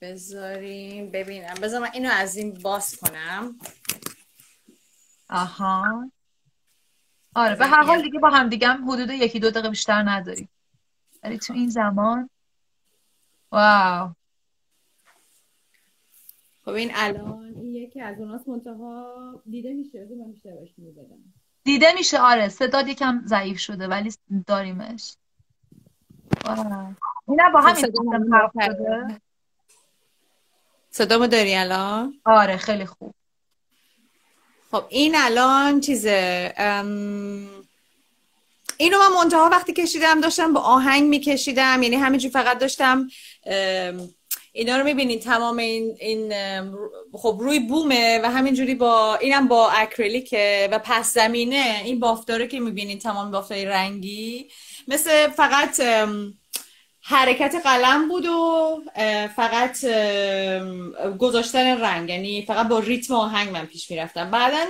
بذاریم. 0.00 1.10
ببینم. 1.10 1.54
بذار 1.54 1.80
من 1.80 1.90
اینو 1.92 2.10
از 2.12 2.36
این 2.36 2.54
باز 2.54 2.96
کنم. 2.96 3.58
آها. 5.30 6.10
آره 7.34 7.54
به 7.56 7.66
هر 7.66 7.82
حال 7.82 8.02
دیگه 8.02 8.18
با 8.18 8.30
هم 8.30 8.48
دیگه 8.48 8.68
هم 8.68 8.90
حدود 8.90 9.10
یکی 9.10 9.40
دو 9.40 9.50
دقیقه 9.50 9.70
بیشتر 9.70 10.02
نداریم 10.02 10.48
ولی 11.22 11.38
تو 11.38 11.52
این 11.52 11.68
زمان 11.68 12.30
واو. 13.52 14.12
خب 16.64 16.70
این 16.70 16.90
الان 16.94 17.44
این 17.44 17.74
یکی 17.74 18.00
از 18.00 18.18
اوناست 18.18 18.48
منتها 18.48 19.42
دیده 19.50 19.72
میشه 19.72 19.98
من 19.98 20.32
بیشتر 20.32 20.50
میبدم 20.78 21.18
دیده 21.64 21.92
میشه 21.94 22.20
آره 22.20 22.48
صدا 22.48 22.80
یکم 22.80 23.22
ضعیف 23.24 23.58
شده 23.58 23.88
ولی 23.88 24.12
داریمش. 24.46 25.16
این 27.28 27.38
با 27.52 27.60
همین 27.60 27.74
شده؟ 27.74 29.20
صدامو 30.90 31.26
داری 31.26 31.54
الان؟ 31.54 32.20
آره 32.24 32.56
خیلی 32.56 32.86
خوب. 32.86 33.14
خب 34.70 34.84
این 34.88 35.14
الان 35.16 35.80
چیزه 35.80 36.52
ام... 36.56 37.48
اینو 38.76 38.98
من 38.98 39.16
منتها 39.22 39.48
وقتی 39.48 39.72
کشیدم 39.72 40.20
داشتم 40.20 40.52
با 40.52 40.60
آهنگ 40.60 41.08
میکشیدم 41.08 41.82
یعنی 41.82 41.96
همینجور 41.96 42.30
فقط 42.30 42.58
داشتم 42.58 43.08
اینا 44.52 44.76
رو 44.76 44.84
می‌بینید 44.84 45.22
تمام 45.22 45.56
این, 45.56 45.96
این 46.00 46.32
خب 47.12 47.36
روی 47.40 47.60
بومه 47.60 48.20
و 48.22 48.30
همینجوری 48.30 48.74
با 48.74 49.16
اینم 49.16 49.48
با 49.48 49.70
اکریلیکه 49.70 50.68
و 50.72 50.78
پس 50.78 51.14
زمینه 51.14 51.80
این 51.84 52.00
بافتاره 52.00 52.46
که 52.46 52.60
می‌بینید 52.60 53.00
تمام 53.00 53.30
بافتای 53.30 53.64
رنگی 53.64 54.48
مثل 54.88 55.28
فقط 55.28 55.80
حرکت 57.08 57.54
قلم 57.64 58.08
بود 58.08 58.26
و 58.26 58.82
فقط 59.36 59.84
گذاشتن 61.18 61.80
رنگ. 61.80 62.08
یعنی 62.08 62.42
فقط 62.42 62.68
با 62.68 62.78
ریتم 62.78 63.14
آهنگ 63.14 63.50
من 63.50 63.66
پیش 63.66 63.90
می‌رفتم. 63.90 64.30
بعدا 64.30 64.64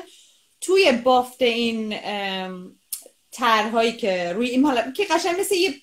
توی 0.61 0.93
بافت 0.93 1.43
این 1.43 1.97
طرحهایی 3.31 3.93
که 3.93 4.33
روی 4.33 4.49
این 4.49 4.65
حالا 4.65 4.91
که 4.91 5.05
قشنگ 5.05 5.41
مثل 5.41 5.55
یه 5.55 5.75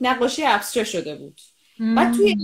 نقاشی 0.00 0.44
ابستره 0.44 0.84
شده 0.84 1.14
بود. 1.14 1.40
بعد 1.78 2.14
توی 2.14 2.36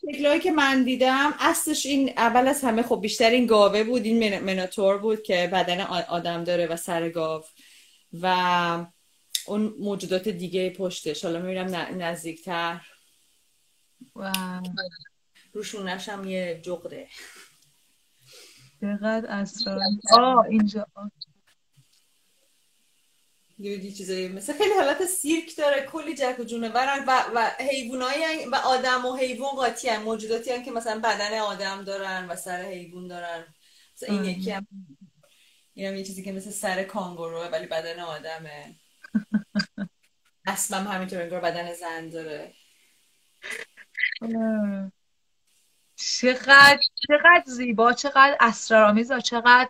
شکلهایی 0.00 0.40
که 0.40 0.50
من 0.50 0.84
دیدم 0.84 1.34
اصلش 1.38 1.86
این 1.86 2.12
اول 2.16 2.48
از 2.48 2.62
همه 2.62 2.82
خب 2.82 3.00
بیشتر 3.00 3.30
این 3.30 3.46
گاوه 3.46 3.84
بود. 3.84 4.04
این 4.04 4.38
مناتور 4.38 4.98
بود 4.98 5.22
که 5.22 5.50
بدن 5.52 5.80
آدم 6.08 6.44
داره 6.44 6.66
و 6.66 6.76
سر 6.76 7.08
گاو 7.08 7.44
و 8.22 8.86
اون 9.46 9.74
موجودات 9.80 10.28
دیگه 10.28 10.70
پشتش. 10.70 11.24
حالا 11.24 11.38
می‌بینم 11.38 11.86
نزدیکتر. 11.98 12.80
روشونش 15.52 16.08
هم 16.08 16.28
یه 16.28 16.60
جغده 16.64 17.08
چقدر 18.80 19.26
اسرار. 19.28 19.80
آه. 20.12 20.46
اینجا. 20.46 20.86
یه 23.58 23.92
چیزایی 23.92 24.28
مثل 24.28 24.52
خیلی 24.52 24.74
حالت 24.74 25.04
سیرک 25.04 25.56
داره. 25.56 25.86
کلی 25.86 26.14
جک 26.14 26.36
و 26.40 26.44
جونورن 26.44 27.04
و, 27.08 27.22
و 27.34 27.50
حیوانایی 27.58 28.44
و 28.52 28.54
آدم 28.54 29.06
و 29.06 29.16
حیوان 29.16 29.50
قاطی 29.50 29.88
هم 29.88 30.02
موجوداتی 30.02 30.50
هم 30.50 30.62
که 30.62 30.70
مثلا 30.70 31.00
بدن 31.00 31.38
آدم 31.38 31.84
دارن 31.84 32.26
و 32.28 32.36
سر 32.36 32.62
حیوان 32.62 33.08
دارن. 33.08 33.54
مثلا 33.94 34.14
این 34.14 34.24
یکی 34.24 34.50
هم 34.50 34.66
این 35.74 35.86
هم 35.86 35.96
یه 35.96 36.04
چیزی 36.04 36.22
که 36.22 36.32
مثل 36.32 36.50
سر 36.50 36.84
کانگوروه 36.84 37.48
ولی 37.48 37.66
بدن 37.66 38.00
آدمه. 38.00 38.76
اسبم 40.46 40.86
همینطور 40.86 41.22
انگار 41.22 41.40
بدن 41.40 41.74
زن 41.74 42.08
داره. 42.08 42.54
چقدر 45.96 46.80
چقدر 46.94 47.42
زیبا 47.46 47.92
چقدر 47.92 48.36
اسرارآمیز 48.40 49.12
چقدر 49.12 49.68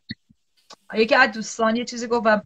یکی 0.95 1.15
از 1.15 1.33
دوستان 1.33 1.77
یه 1.77 1.85
چیزی 1.85 2.07
گفت 2.07 2.27
و 2.27 2.41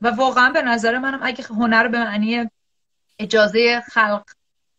و 0.00 0.08
واقعا 0.08 0.50
به 0.50 0.62
نظر 0.62 0.98
منم 0.98 1.20
اگه 1.22 1.44
هنر 1.44 1.88
به 1.88 1.98
معنی 1.98 2.50
اجازه 3.18 3.80
خلق 3.80 4.24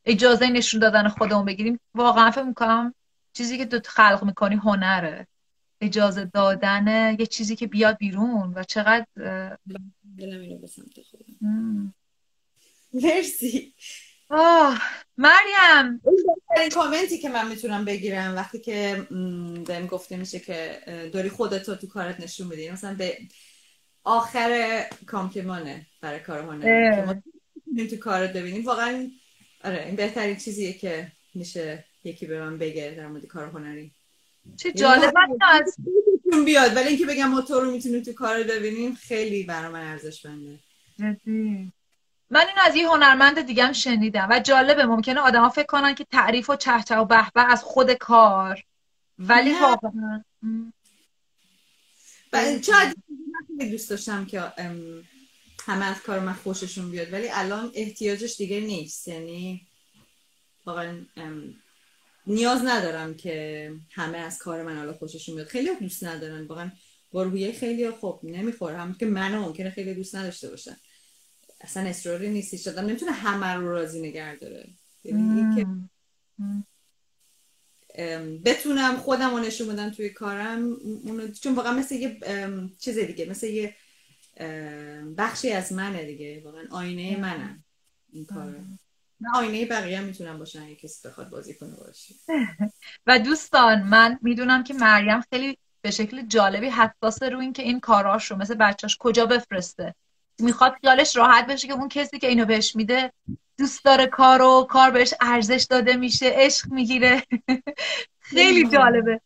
اجازه 0.06 0.50
نشون 0.50 0.80
دادن 0.80 1.08
خودمون 1.08 1.46
بگیریم 1.46 1.80
واقعا 1.96 2.32
فکر 2.32 2.44
می‌کنم 2.44 2.94
چیزی 3.34 3.58
که 3.58 3.66
تو 3.66 3.80
خلق 3.90 4.24
می‌کنی 4.24 4.56
هنره. 4.56 5.28
اجازه 5.82 6.26
دادن 6.26 7.16
یه 7.20 7.26
چیزی 7.26 7.56
که 7.56 7.68
بیاد 7.68 7.98
بیرون 7.98 8.54
و 8.56 8.64
چقدر 8.64 9.06
دلم 10.18 10.42
اینو 10.42 10.58
به 10.58 10.68
سمت 10.68 11.02
خودم. 11.12 11.94
مرسی. 12.94 13.74
آه 14.36 14.82
مریم. 15.18 16.02
این 16.58 16.70
کامنتی 16.70 17.18
که 17.18 17.30
من 17.30 17.48
می‌تونم 17.48 17.86
بگیرم 17.86 18.36
وقتی 18.36 18.60
که 18.60 19.08
داریم 19.66 19.88
گفته 19.88 20.18
میشه 20.18 20.40
که 20.40 20.80
داری 21.14 21.30
خودت 21.30 21.64
تو 21.64 21.88
کارت 21.88 22.20
نشون 22.20 22.50
بدی 22.50 22.72
مثلا 22.72 22.96
به 22.96 23.18
آخر 24.04 24.84
کامپلیمانه 25.08 25.86
برای 26.02 26.20
کار 26.20 26.40
هنری 26.40 26.96
که 26.96 27.02
ما 27.02 27.16
تو 27.88 27.98
کارت 27.98 28.34
ببینیم. 28.34 28.66
واقعا 28.66 29.12
آره 29.64 29.86
این 29.86 29.96
بهترین 29.96 30.36
چیزیه 30.36 30.74
که 30.74 31.12
میشه 31.34 31.86
یکی 32.04 32.26
به 32.26 32.40
من 32.40 32.58
بگه 32.58 32.94
در 32.98 33.08
مورد 33.08 33.26
کار 33.26 33.48
هنری. 33.48 33.92
چه 34.58 34.70
یعنی 34.70 34.80
جالب. 34.82 35.14
از 35.42 35.76
بیاد. 36.46 36.76
ولی 36.76 36.88
اینکه 36.88 37.06
بگم 37.06 37.28
ما 37.28 37.42
تو 37.42 37.60
رو 37.60 37.72
می‌تونیم 37.72 38.04
تو 38.04 38.14
کار 38.14 38.44
ببینیم 38.44 38.96
خیلی 38.96 39.44
برای 39.44 39.72
من 39.72 39.88
ارزش 39.92 40.26
بنده 40.26 40.60
من 42.34 42.48
این 42.48 42.58
از 42.66 42.76
یه 42.76 42.88
هنرمند 42.90 43.42
دیگه 43.42 43.66
هم 43.66 43.74
شنیدم 43.74 44.28
و 44.32 44.40
جالبه 44.40 44.86
ممکنه 44.86 45.20
آدما 45.20 45.50
فکر 45.50 45.66
کنن 45.66 45.96
که 45.96 46.04
تعریف 46.04 46.50
و 46.50 46.56
چهچه 46.56 46.96
و 46.96 47.06
بهبه 47.06 47.42
از 47.42 47.64
خود 47.64 47.94
کار. 47.94 48.64
ولی 49.20 49.54
واقعا 49.54 50.24
شاید 52.62 52.96
دوست 53.60 53.90
داشتم 53.90 54.26
که 54.26 54.42
همه 55.66 55.86
از 55.86 56.02
کار 56.02 56.20
من 56.20 56.34
خوششون 56.34 56.92
بیاد 56.92 57.14
ولی 57.14 57.30
الان 57.30 57.72
احتیاجش 57.76 58.38
دیگه 58.38 58.60
نیست. 58.60 59.08
یعنی 59.08 59.68
واقعا 60.66 61.06
نیاز 62.28 62.66
ندارم 62.66 63.16
که 63.16 63.72
همه 63.92 64.18
از 64.18 64.38
کار 64.38 64.64
من 64.64 64.78
الان 64.78 64.94
خوششون 64.94 65.36
بیاد. 65.36 65.48
خیلی 65.48 65.76
دوست 65.76 66.04
ندارن 66.04 66.46
واقعا 66.46 66.72
با 67.12 67.32
خیلی 67.60 67.92
خوب 67.92 68.20
نمی‌خوره. 68.24 68.78
هم 68.78 68.94
که 68.94 69.06
من 69.06 69.36
ممکنه 69.36 69.70
خیلی 69.70 69.94
دوست 69.94 70.16
نداشته 70.16 70.50
باشن. 70.50 70.76
اصلا 71.64 71.90
اصراری 71.90 72.30
نیستی 72.30 72.58
شدم 72.58 72.86
نمی‌تونه 72.86 73.12
همه 73.12 73.54
رو 73.54 73.72
راضی 73.72 74.02
نگه 74.02 74.36
داره. 74.36 74.70
یعنی 75.04 75.66
بتونم 78.46 78.98
خودم 78.98 79.30
رو 79.30 79.40
نشون 79.40 79.68
بدم 79.68 79.90
توی 79.90 80.10
کارم 80.10 80.78
چون 81.42 81.56
واقعا 81.56 81.74
مثل 81.74 81.96
یه 81.96 82.20
چیز 82.80 82.98
دیگه 83.00 83.26
مثل 83.30 83.48
یه 83.48 83.76
بخشی 85.18 85.52
از 85.52 85.74
منه 85.74 86.06
دیگه. 86.06 86.42
واقعا 86.46 86.64
آینه 86.72 87.18
منم 87.18 87.64
این 88.14 88.26
کار 88.26 88.56
نه 89.22 89.30
آینه 89.36 89.66
بقیه 89.66 89.98
هم 89.98 90.04
می‌تونم 90.04 90.40
باشن 90.40 90.62
اگه 90.64 90.76
کسی 90.76 91.08
بخواد 91.08 91.30
بازی 91.30 91.54
کنه 91.54 91.76
باشی 91.76 92.16
و 93.08 93.20
دوستان 93.20 93.84
من 93.84 94.20
می‌دونم 94.22 94.64
که 94.64 94.74
مریم 94.74 95.22
خیلی 95.22 95.58
به 95.82 95.92
شکل 95.92 96.28
جالبی 96.28 96.68
حساسه 96.68 97.30
رو 97.30 97.40
این 97.40 97.54
که 97.54 97.64
این 97.64 97.80
کاراش 97.80 98.32
رو 98.32 98.38
مثل 98.38 98.56
بچهاش 98.56 98.98
کجا 99.00 99.26
بفرسته. 99.26 99.96
می‌خواد 100.40 100.76
خیالش 100.82 101.16
راحت 101.16 101.48
بشه 101.48 101.68
که 101.68 101.74
اون 101.74 101.90
کسی 101.90 102.20
که 102.20 102.28
اینو 102.28 102.46
بهش 102.46 102.76
میده 102.76 103.14
دوست 103.58 103.86
داره 103.86 104.08
کار 104.08 104.42
و 104.42 104.68
کار 104.70 104.92
بهش 104.92 105.14
ارزش 105.22 105.68
داده 105.70 105.96
میشه 105.96 106.32
عشق 106.34 106.72
می‌گیره. 106.72 107.24
خیلی 108.20 108.70
جالبه. 108.70 109.22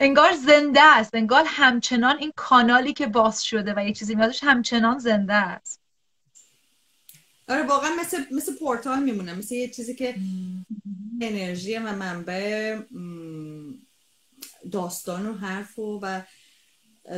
انگار 0.00 0.32
زنده 0.32 0.82
است. 0.82 1.14
انگار 1.14 1.44
همچنان 1.46 2.18
این 2.18 2.32
کانالی 2.36 2.92
که 2.92 3.06
باز 3.06 3.44
شده 3.44 3.74
و 3.76 3.86
یه 3.86 3.92
چیزی 3.92 4.14
میادش 4.14 4.44
همچنان 4.44 4.98
زنده 4.98 5.34
است. 5.34 5.80
آره 7.48 7.62
واقعا 7.62 7.90
مثل 8.00 8.24
مثل 8.30 8.58
پورتال 8.58 9.02
میمونه. 9.02 9.34
مثل 9.34 9.54
یه 9.54 9.68
چیزی 9.68 9.94
که 9.94 10.14
انرژی 11.20 11.78
و 11.78 11.92
منبع 11.92 12.78
داستان 14.72 15.26
و 15.26 15.34
حرف 15.34 15.78
و, 15.78 16.00
و 16.02 16.22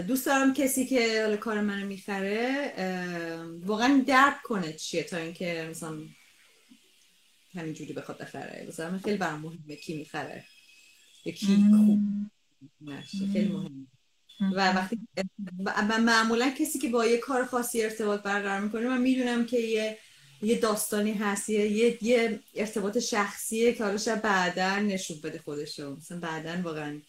دوست 0.06 0.26
دارم 0.26 0.54
کسی 0.54 0.86
که 0.86 1.38
کار 1.40 1.60
منو 1.60 1.86
می‌خره 1.86 2.72
واقعا 3.64 4.04
درک 4.06 4.42
کنه 4.42 4.72
چیه 4.72 5.02
تا 5.02 5.16
اینکه 5.16 5.66
مثلا 5.70 5.98
همینجوری 7.54 7.92
بخواد 7.92 8.18
بخره. 8.18 8.64
مثلا 8.68 8.98
خیلی 8.98 9.16
برام 9.16 9.40
مهمه 9.40 9.76
کی 9.76 9.96
می‌خره. 9.96 10.44
کی 11.24 11.46
خوب. 11.70 12.00
خیلی 13.32 13.48
مهمه. 13.48 13.86
و 14.40 14.72
وقتی 14.72 14.98
و 15.66 15.98
معمولا 15.98 16.50
کسی 16.50 16.78
که 16.78 16.88
با 16.88 17.06
یه 17.06 17.18
کار 17.18 17.44
خاصی 17.44 17.82
ارتباط 17.82 18.22
برقرار 18.22 18.60
می‌کنه 18.60 18.88
من 18.88 19.00
می‌دونم 19.00 19.46
که 19.46 19.58
یه 19.58 19.98
یه 20.42 20.58
داستانی 20.58 21.12
هست 21.12 21.48
یه, 21.48 22.04
یه 22.04 22.40
ارتباط 22.54 22.98
شخصیه 22.98 23.72
که 23.72 23.84
حالا 23.84 23.96
شاید 23.96 24.22
بعدا 24.22 24.78
نشون 24.78 25.16
بده 25.24 25.38
خودشو. 25.38 25.96
مثلا 25.96 26.20
بعدا 26.20 26.62
واقعا 26.62 27.00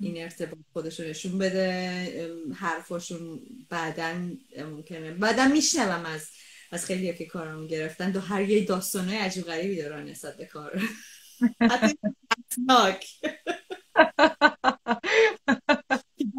این 0.00 0.22
ارتباط 0.22 0.58
خودشون 0.72 1.06
نشون 1.06 1.38
بده 1.38 2.30
حرفاشون 2.54 3.40
بعدا 3.68 4.30
ممکنه. 4.58 5.10
بعدا 5.10 5.48
میشنوم 5.48 6.06
از 6.06 6.30
از 6.72 6.86
خیلی 6.86 7.14
که 7.14 7.26
کارم 7.26 7.66
گرفتن. 7.66 8.10
دو 8.10 8.20
هر 8.20 8.42
یه 8.42 8.64
داستانه 8.64 9.22
عجیب 9.22 9.44
غریبی 9.44 9.82
دارن 9.82 10.08
نسبت 10.08 10.36
به 10.36 10.46
کار. 10.46 10.82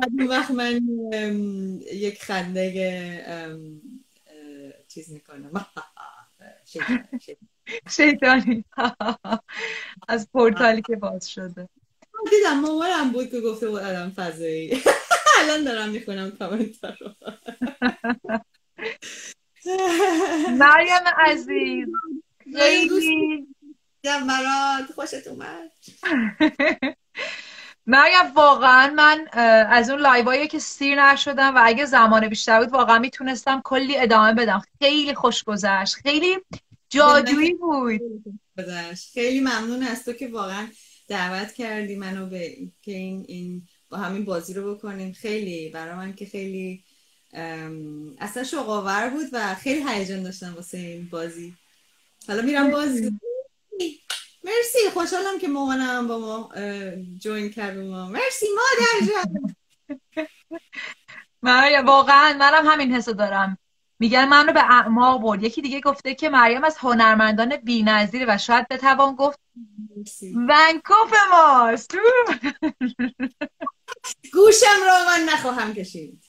حتی 0.01 0.27
وقت 0.27 0.51
من 0.51 0.81
یک 1.93 2.23
خنده 2.23 2.71
چیز 4.87 5.11
می‌کنم. 5.11 5.51
شیطانی. 7.89 8.65
از 10.07 10.29
پورتالی 10.33 10.81
که 10.81 10.95
باز 10.95 11.29
شده. 11.29 11.69
دیدم 12.29 12.59
مامانم 12.59 13.11
بود 13.11 13.31
که 13.31 13.41
گفته 13.41 13.69
بود 13.69 13.79
آدم 13.79 14.13
فضایی. 14.15 14.83
الان 15.39 15.63
دارم 15.63 15.89
می‌خونم 15.89 16.31
کامنت 16.31 16.83
رو. 16.83 17.11
مریم 20.49 21.03
عزیز 21.17 21.87
خیلی 22.55 23.47
مراد 24.05 24.85
خوشت 24.95 25.27
اومد. 25.27 25.71
مریم 27.87 28.33
واقعا 28.35 28.93
من 28.93 29.27
از 29.69 29.89
اون 29.89 29.99
لایوایی 29.99 30.47
که 30.47 30.59
سیر 30.59 31.03
نشدم 31.03 31.55
و 31.55 31.59
اگه 31.63 31.85
زمان 31.85 32.27
بیشتر 32.27 32.59
بود 32.59 32.73
واقعا 32.73 32.99
می‌تونستم 32.99 33.61
کلی 33.65 33.97
ادامه 33.97 34.33
بدم. 34.33 34.61
خیلی 34.79 35.15
خوش 35.15 35.43
گذشت. 35.43 35.95
خیلی 35.95 36.37
جادویی 36.89 37.53
بود. 37.53 38.01
خیلی 39.13 39.39
ممنون 39.39 39.83
از 39.83 40.05
تو 40.05 40.13
که 40.13 40.27
واقعا 40.27 40.67
دعوت 41.11 41.53
کردی 41.53 41.95
منو 41.95 42.25
به 42.25 42.57
که 42.81 42.91
این, 42.91 43.25
این 43.27 43.67
با 43.89 43.97
همین 43.97 44.25
بازی 44.25 44.53
رو 44.53 44.75
بکنیم 44.75 45.13
خیلی 45.13 45.69
برای 45.69 45.95
من 45.95 46.13
که 46.13 46.25
خیلی 46.25 46.83
اصلا 48.19 48.43
شقاور 48.43 49.09
بود 49.09 49.29
و 49.31 49.55
خیلی 49.55 49.83
هیجان 49.89 50.23
داشتم 50.23 50.55
واسه 50.55 50.77
این 50.77 51.09
بازی. 51.09 51.53
حالا 52.27 52.41
میرم 52.41 52.71
بازی. 52.71 53.19
مرسی. 54.43 54.79
خوشحالم 54.93 55.39
که 55.39 55.47
مامانم 55.47 56.07
با 56.07 56.19
ما 56.19 56.49
جوین 57.19 57.49
کرد 57.49 57.77
ما. 57.77 58.07
مرسی. 58.07 58.45
مادر 58.55 59.07
جان. 59.11 59.55
مریم 61.43 61.85
واقعا 61.85 62.37
منم 62.39 62.67
همین 62.67 62.95
حسو 62.95 63.13
دارم. 63.13 63.57
میگن 63.99 64.25
منو 64.25 64.53
به 64.53 64.63
اعماق 64.63 65.21
برد. 65.21 65.43
یکی 65.43 65.61
دیگه 65.61 65.81
گفته 65.81 66.15
که 66.15 66.29
مریم 66.29 66.63
از 66.63 66.77
هنرمندان 66.77 67.57
بی‌نظیره 67.57 68.25
و 68.29 68.37
شاید 68.37 68.67
بتوان 68.67 69.15
گفت 69.15 69.40
ونکوف 70.35 71.13
ماست 71.31 71.95
گوشم 74.33 74.79
رو 74.85 75.05
من 75.07 75.25
نخواهم 75.33 75.73
کشید. 75.73 76.23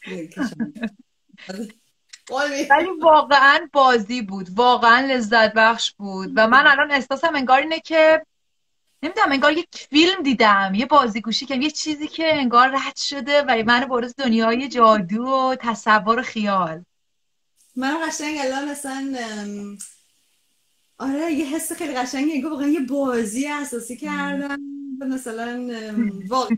ولی 2.71 2.89
واقعا 3.03 3.69
بازی 3.73 4.23
بود. 4.23 4.49
واقعا 4.55 5.07
لذت 5.07 5.53
بخش 5.53 5.93
بود. 5.93 6.33
و 6.37 6.49
من 6.49 6.67
الان 6.67 6.91
احساسم 6.91 7.35
انگار 7.35 7.59
اینه 7.59 7.81
که 7.81 8.27
نمی‌دونم 9.03 9.33
انگار 9.33 9.53
یک 9.53 9.69
فیلم 9.91 10.23
دیدم 10.23 10.73
یه 10.75 10.87
بازیگوشی 10.87 11.47
که 11.47 11.55
یه 11.55 11.71
چیزی 11.71 12.09
که 12.09 12.35
انگار 12.35 12.69
رد 12.69 12.97
شده 12.97 13.43
و 13.43 13.63
من 13.67 13.85
برز 13.85 14.15
دنیای 14.19 14.69
جادو 14.69 15.23
و 15.23 15.57
تصور 15.61 16.19
و 16.19 16.23
خیال. 16.23 16.85
من 17.77 18.09
قشنگ 18.09 18.39
الان 18.41 18.69
مثلا 18.71 19.15
آره 21.03 21.33
یه 21.33 21.47
حس 21.47 21.73
خیلی 21.73 21.95
قشنگی 21.95 22.33
انگار 22.33 22.51
واقعا 22.51 22.69
یه 22.69 22.81
بازی 22.81 23.47
اساسی 23.47 23.97
کردم 23.97 24.59
مثلا 25.01 25.71
واقعا 26.29 26.57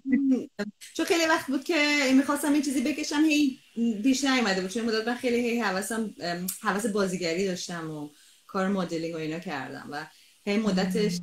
چون 0.95 1.07
خیلی 1.07 1.27
وقت 1.29 1.47
بود 1.47 1.65
که 1.65 1.75
می‌خواستم 2.15 2.55
یه 2.55 2.63
چیزی 2.63 2.81
بکشم 2.81 3.25
هی 3.25 3.59
بیش 4.03 4.25
نیومده 4.25 4.61
بود. 4.61 4.71
چون 4.71 4.85
مدت 4.85 5.09
من 5.09 5.15
خیلی 5.15 5.37
هی 5.37 5.61
حواسم 5.61 6.15
حواس 6.63 6.87
بازیگری 6.87 7.47
داشتم 7.47 7.91
و 7.91 8.09
کار 8.47 8.69
مدلینگ 8.69 9.15
و 9.15 9.19
اینا 9.19 9.39
کردم 9.39 9.89
و 9.91 10.07
هی 10.45 10.59
مدتش 10.59 11.21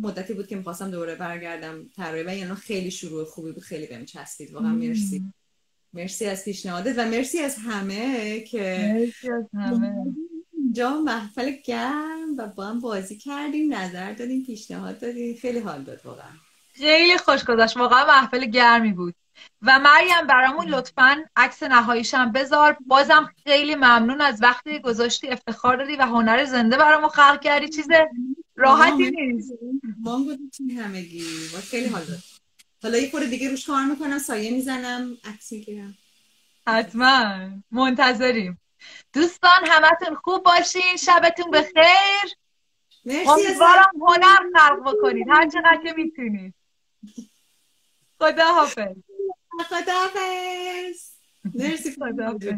مدتی 0.00 0.34
بود 0.34 0.46
که 0.46 0.56
می‌خواستم 0.56 0.90
دوره 0.90 1.14
برگردم 1.14 1.88
تقریبا 1.96 2.32
یعنی 2.32 2.54
خیلی 2.54 2.90
شروع 2.90 3.24
خوبی 3.24 3.52
بود 3.52 3.62
خیلی 3.62 3.86
بهم 3.86 4.04
چسبید. 4.04 4.52
واقعا 4.52 4.72
مرسی. 4.72 5.22
مرسی 5.92 6.26
از 6.26 6.44
پیشنهادت 6.44 6.94
و 6.98 7.04
مرسی 7.04 7.38
از 7.38 7.56
همه 7.56 8.40
که 8.40 8.92
مرسی 8.94 9.30
از 9.32 9.44
همه. 9.54 10.14
جا 10.74 11.00
محفل 11.00 11.50
گرم 11.64 12.36
و 12.38 12.46
با 12.46 12.66
هم 12.66 12.80
بازی 12.80 13.18
کردیم 13.18 13.74
نظر 13.74 14.12
دادیم 14.12 14.44
پیشنهاد 14.44 15.00
دادیم. 15.00 15.36
خیلی 15.36 15.58
حال 15.58 15.82
داد 15.82 16.00
واقعا. 16.04 16.30
خیلی 16.74 17.18
خوش 17.18 17.44
گذشت. 17.44 17.76
واقعا 17.76 18.04
محفل 18.06 18.44
گرمی 18.44 18.92
بود. 18.92 19.14
و 19.62 19.78
مریم 19.78 20.26
برامون 20.28 20.66
لطفا 20.66 21.24
عکس 21.36 21.62
نهاییشم 21.62 22.32
بذار. 22.32 22.76
بازم 22.86 23.30
خیلی 23.44 23.74
ممنون 23.74 24.20
از 24.20 24.42
وقتی 24.42 24.78
گذاشتی 24.78 25.28
افتخار 25.28 25.76
دادی 25.76 25.96
و 25.96 26.02
هنر 26.02 26.44
زنده 26.44 26.76
برامون 26.76 27.08
خلق 27.08 27.40
کردی. 27.40 27.68
چیز 27.68 27.86
راحتی 28.56 29.10
نیست. 29.10 29.52
ما 30.00 30.20
همگی. 30.78 31.24
خیلی 31.70 31.86
حال 31.86 32.04
داد. 32.04 32.18
حالا 32.82 32.98
یه 32.98 33.10
خورده 33.10 33.26
دیگه 33.26 33.50
روش 33.50 33.66
کار 33.66 33.84
می‌کنم 33.84 34.18
سایه 34.18 34.50
می‌زنم 34.50 35.16
عکس 35.24 35.52
می‌گیرم. 35.52 35.94
حتما. 36.66 37.50
منتظریم. 37.70 38.60
دوستان 39.14 39.66
همتون 39.66 40.14
خوب 40.14 40.42
باشین. 40.42 40.96
شبتون 40.96 41.50
بخیر. 41.50 42.34
امیدوارم 43.06 43.92
هنر 44.00 44.38
خلق 44.54 44.94
بکنید. 44.94 45.26
هر 45.30 45.48
چقدر 45.48 45.80
که 45.84 45.92
می‌تونید. 45.96 46.54
خدا 48.18 48.52
حافظ 48.54 48.96
خدا 49.68 49.92
حافظ 49.92 51.10
مرسی. 51.54 51.92
خدا 51.92 52.26
حافظ 52.26 52.52